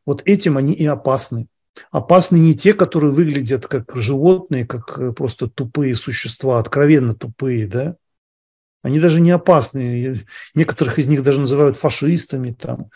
[0.04, 1.48] вот этим они и опасны.
[1.90, 7.96] Опасны не те, которые выглядят как животные, как э, просто тупые существа, откровенно тупые, да?
[8.82, 10.24] Они даже не опасны.
[10.54, 12.52] Некоторых из них даже называют фашистами.
[12.52, 12.90] Там.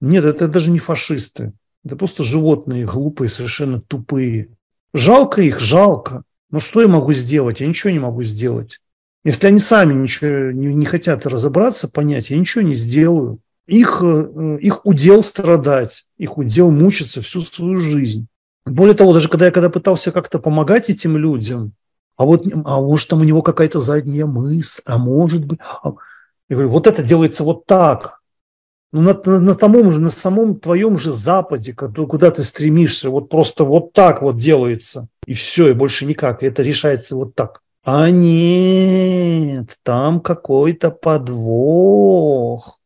[0.00, 1.52] Нет, это даже не фашисты.
[1.84, 4.48] Это просто животные, глупые, совершенно тупые.
[4.92, 6.24] Жалко их, жалко.
[6.50, 7.60] Но что я могу сделать?
[7.60, 8.80] Я ничего не могу сделать.
[9.22, 13.38] Если они сами ничего не, не хотят разобраться, понять, я ничего не сделаю.
[13.70, 18.26] Их, э, их удел страдать, их удел мучиться всю свою жизнь.
[18.66, 21.74] Более того, даже когда я когда пытался как-то помогать этим людям,
[22.16, 25.60] а вот, а может, там у него какая-то задняя мысль, а может быть...
[25.84, 25.92] А...
[26.48, 28.20] Я говорю, вот это делается вот так.
[28.92, 33.28] Ну, на, на, на, самом же, на самом твоем же Западе, куда ты стремишься, вот
[33.28, 35.06] просто вот так вот делается.
[35.26, 36.42] И все, и больше никак.
[36.42, 37.62] И это решается вот так.
[37.84, 42.79] А нет, там какой-то подвох.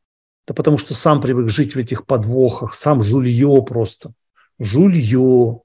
[0.47, 4.13] Да потому что сам привык жить в этих подвохах, сам жулье просто.
[4.59, 5.61] Жулье.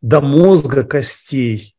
[0.00, 1.74] До мозга костей.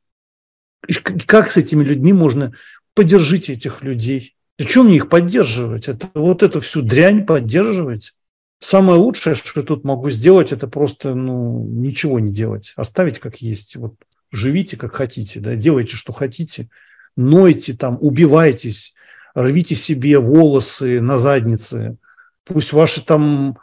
[0.87, 2.53] И как с этими людьми можно...
[2.95, 4.35] Поддержите этих людей.
[4.57, 5.87] Зачем мне их поддерживать?
[5.87, 8.13] Это, вот эту всю дрянь поддерживать?
[8.59, 12.73] Самое лучшее, что я тут могу сделать, это просто ну, ничего не делать.
[12.75, 13.77] Оставить как есть.
[13.77, 13.93] Вот
[14.31, 16.67] живите как хотите, да, делайте, что хотите.
[17.15, 18.95] Нойте там, убивайтесь,
[19.33, 21.97] рвите себе волосы на заднице–
[22.49, 23.57] Пусть ваши там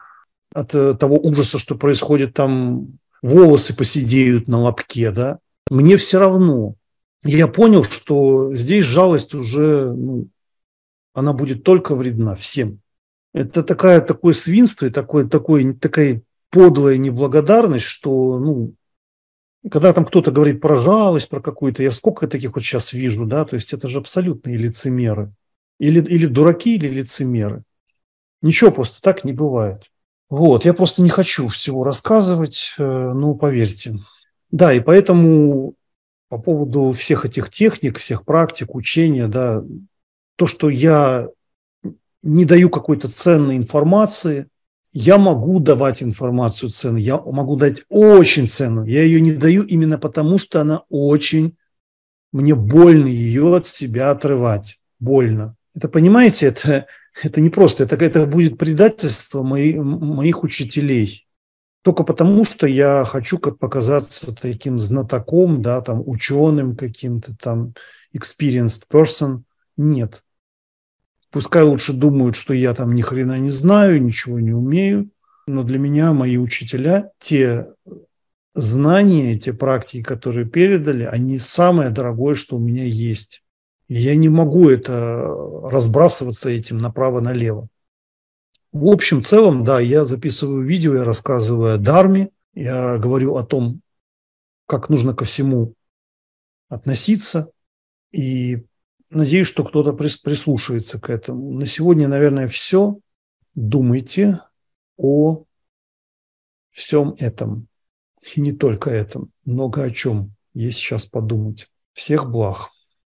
[0.54, 2.86] от э, того ужаса, что происходит там,
[3.20, 5.38] волосы посидеют на лобке, да.
[5.70, 6.76] Мне все равно.
[7.24, 10.28] Я понял, что здесь жалость уже, ну,
[11.12, 12.80] она будет только вредна всем.
[13.34, 18.74] Это такая, такое свинство и такое, такое, такая подлая неблагодарность, что, ну,
[19.68, 23.44] когда там кто-то говорит про жалость, про какую-то, я сколько таких вот сейчас вижу, да,
[23.44, 25.32] то есть это же абсолютные лицемеры.
[25.80, 27.64] Или, или дураки, или лицемеры.
[28.42, 29.82] Ничего просто так не бывает.
[30.28, 33.98] Вот, я просто не хочу всего рассказывать, э, ну, поверьте.
[34.50, 35.74] Да, и поэтому
[36.28, 39.62] по поводу всех этих техник, всех практик, учения, да,
[40.36, 41.28] то, что я
[42.22, 44.48] не даю какой-то ценной информации,
[44.92, 48.86] я могу давать информацию ценную, я могу дать очень ценную.
[48.86, 51.56] Я ее не даю именно потому, что она очень,
[52.32, 54.80] мне больно ее от себя отрывать.
[54.98, 55.54] Больно.
[55.74, 56.86] Это, понимаете, это
[57.22, 61.26] это не просто, это, это будет предательство мои, моих учителей.
[61.82, 67.74] Только потому, что я хочу как показаться таким знатоком, да, там, ученым каким-то, там,
[68.14, 69.42] experienced person.
[69.76, 70.24] Нет.
[71.30, 75.10] Пускай лучше думают, что я там ни хрена не знаю, ничего не умею,
[75.46, 77.68] но для меня мои учителя, те
[78.54, 83.42] знания, те практики, которые передали, они самое дорогое, что у меня есть.
[83.88, 85.26] Я не могу это
[85.70, 87.68] разбрасываться этим направо-налево.
[88.72, 93.80] В общем, целом, да, я записываю видео, я рассказываю о дарме, я говорю о том,
[94.66, 95.74] как нужно ко всему
[96.68, 97.50] относиться,
[98.10, 98.66] и
[99.10, 101.52] надеюсь, что кто-то прислушивается к этому.
[101.58, 102.98] На сегодня, наверное, все.
[103.54, 104.40] Думайте
[104.96, 105.44] о
[106.70, 107.68] всем этом.
[108.34, 109.30] И не только этом.
[109.44, 111.70] Много о чем есть сейчас подумать.
[111.92, 112.70] Всех благ.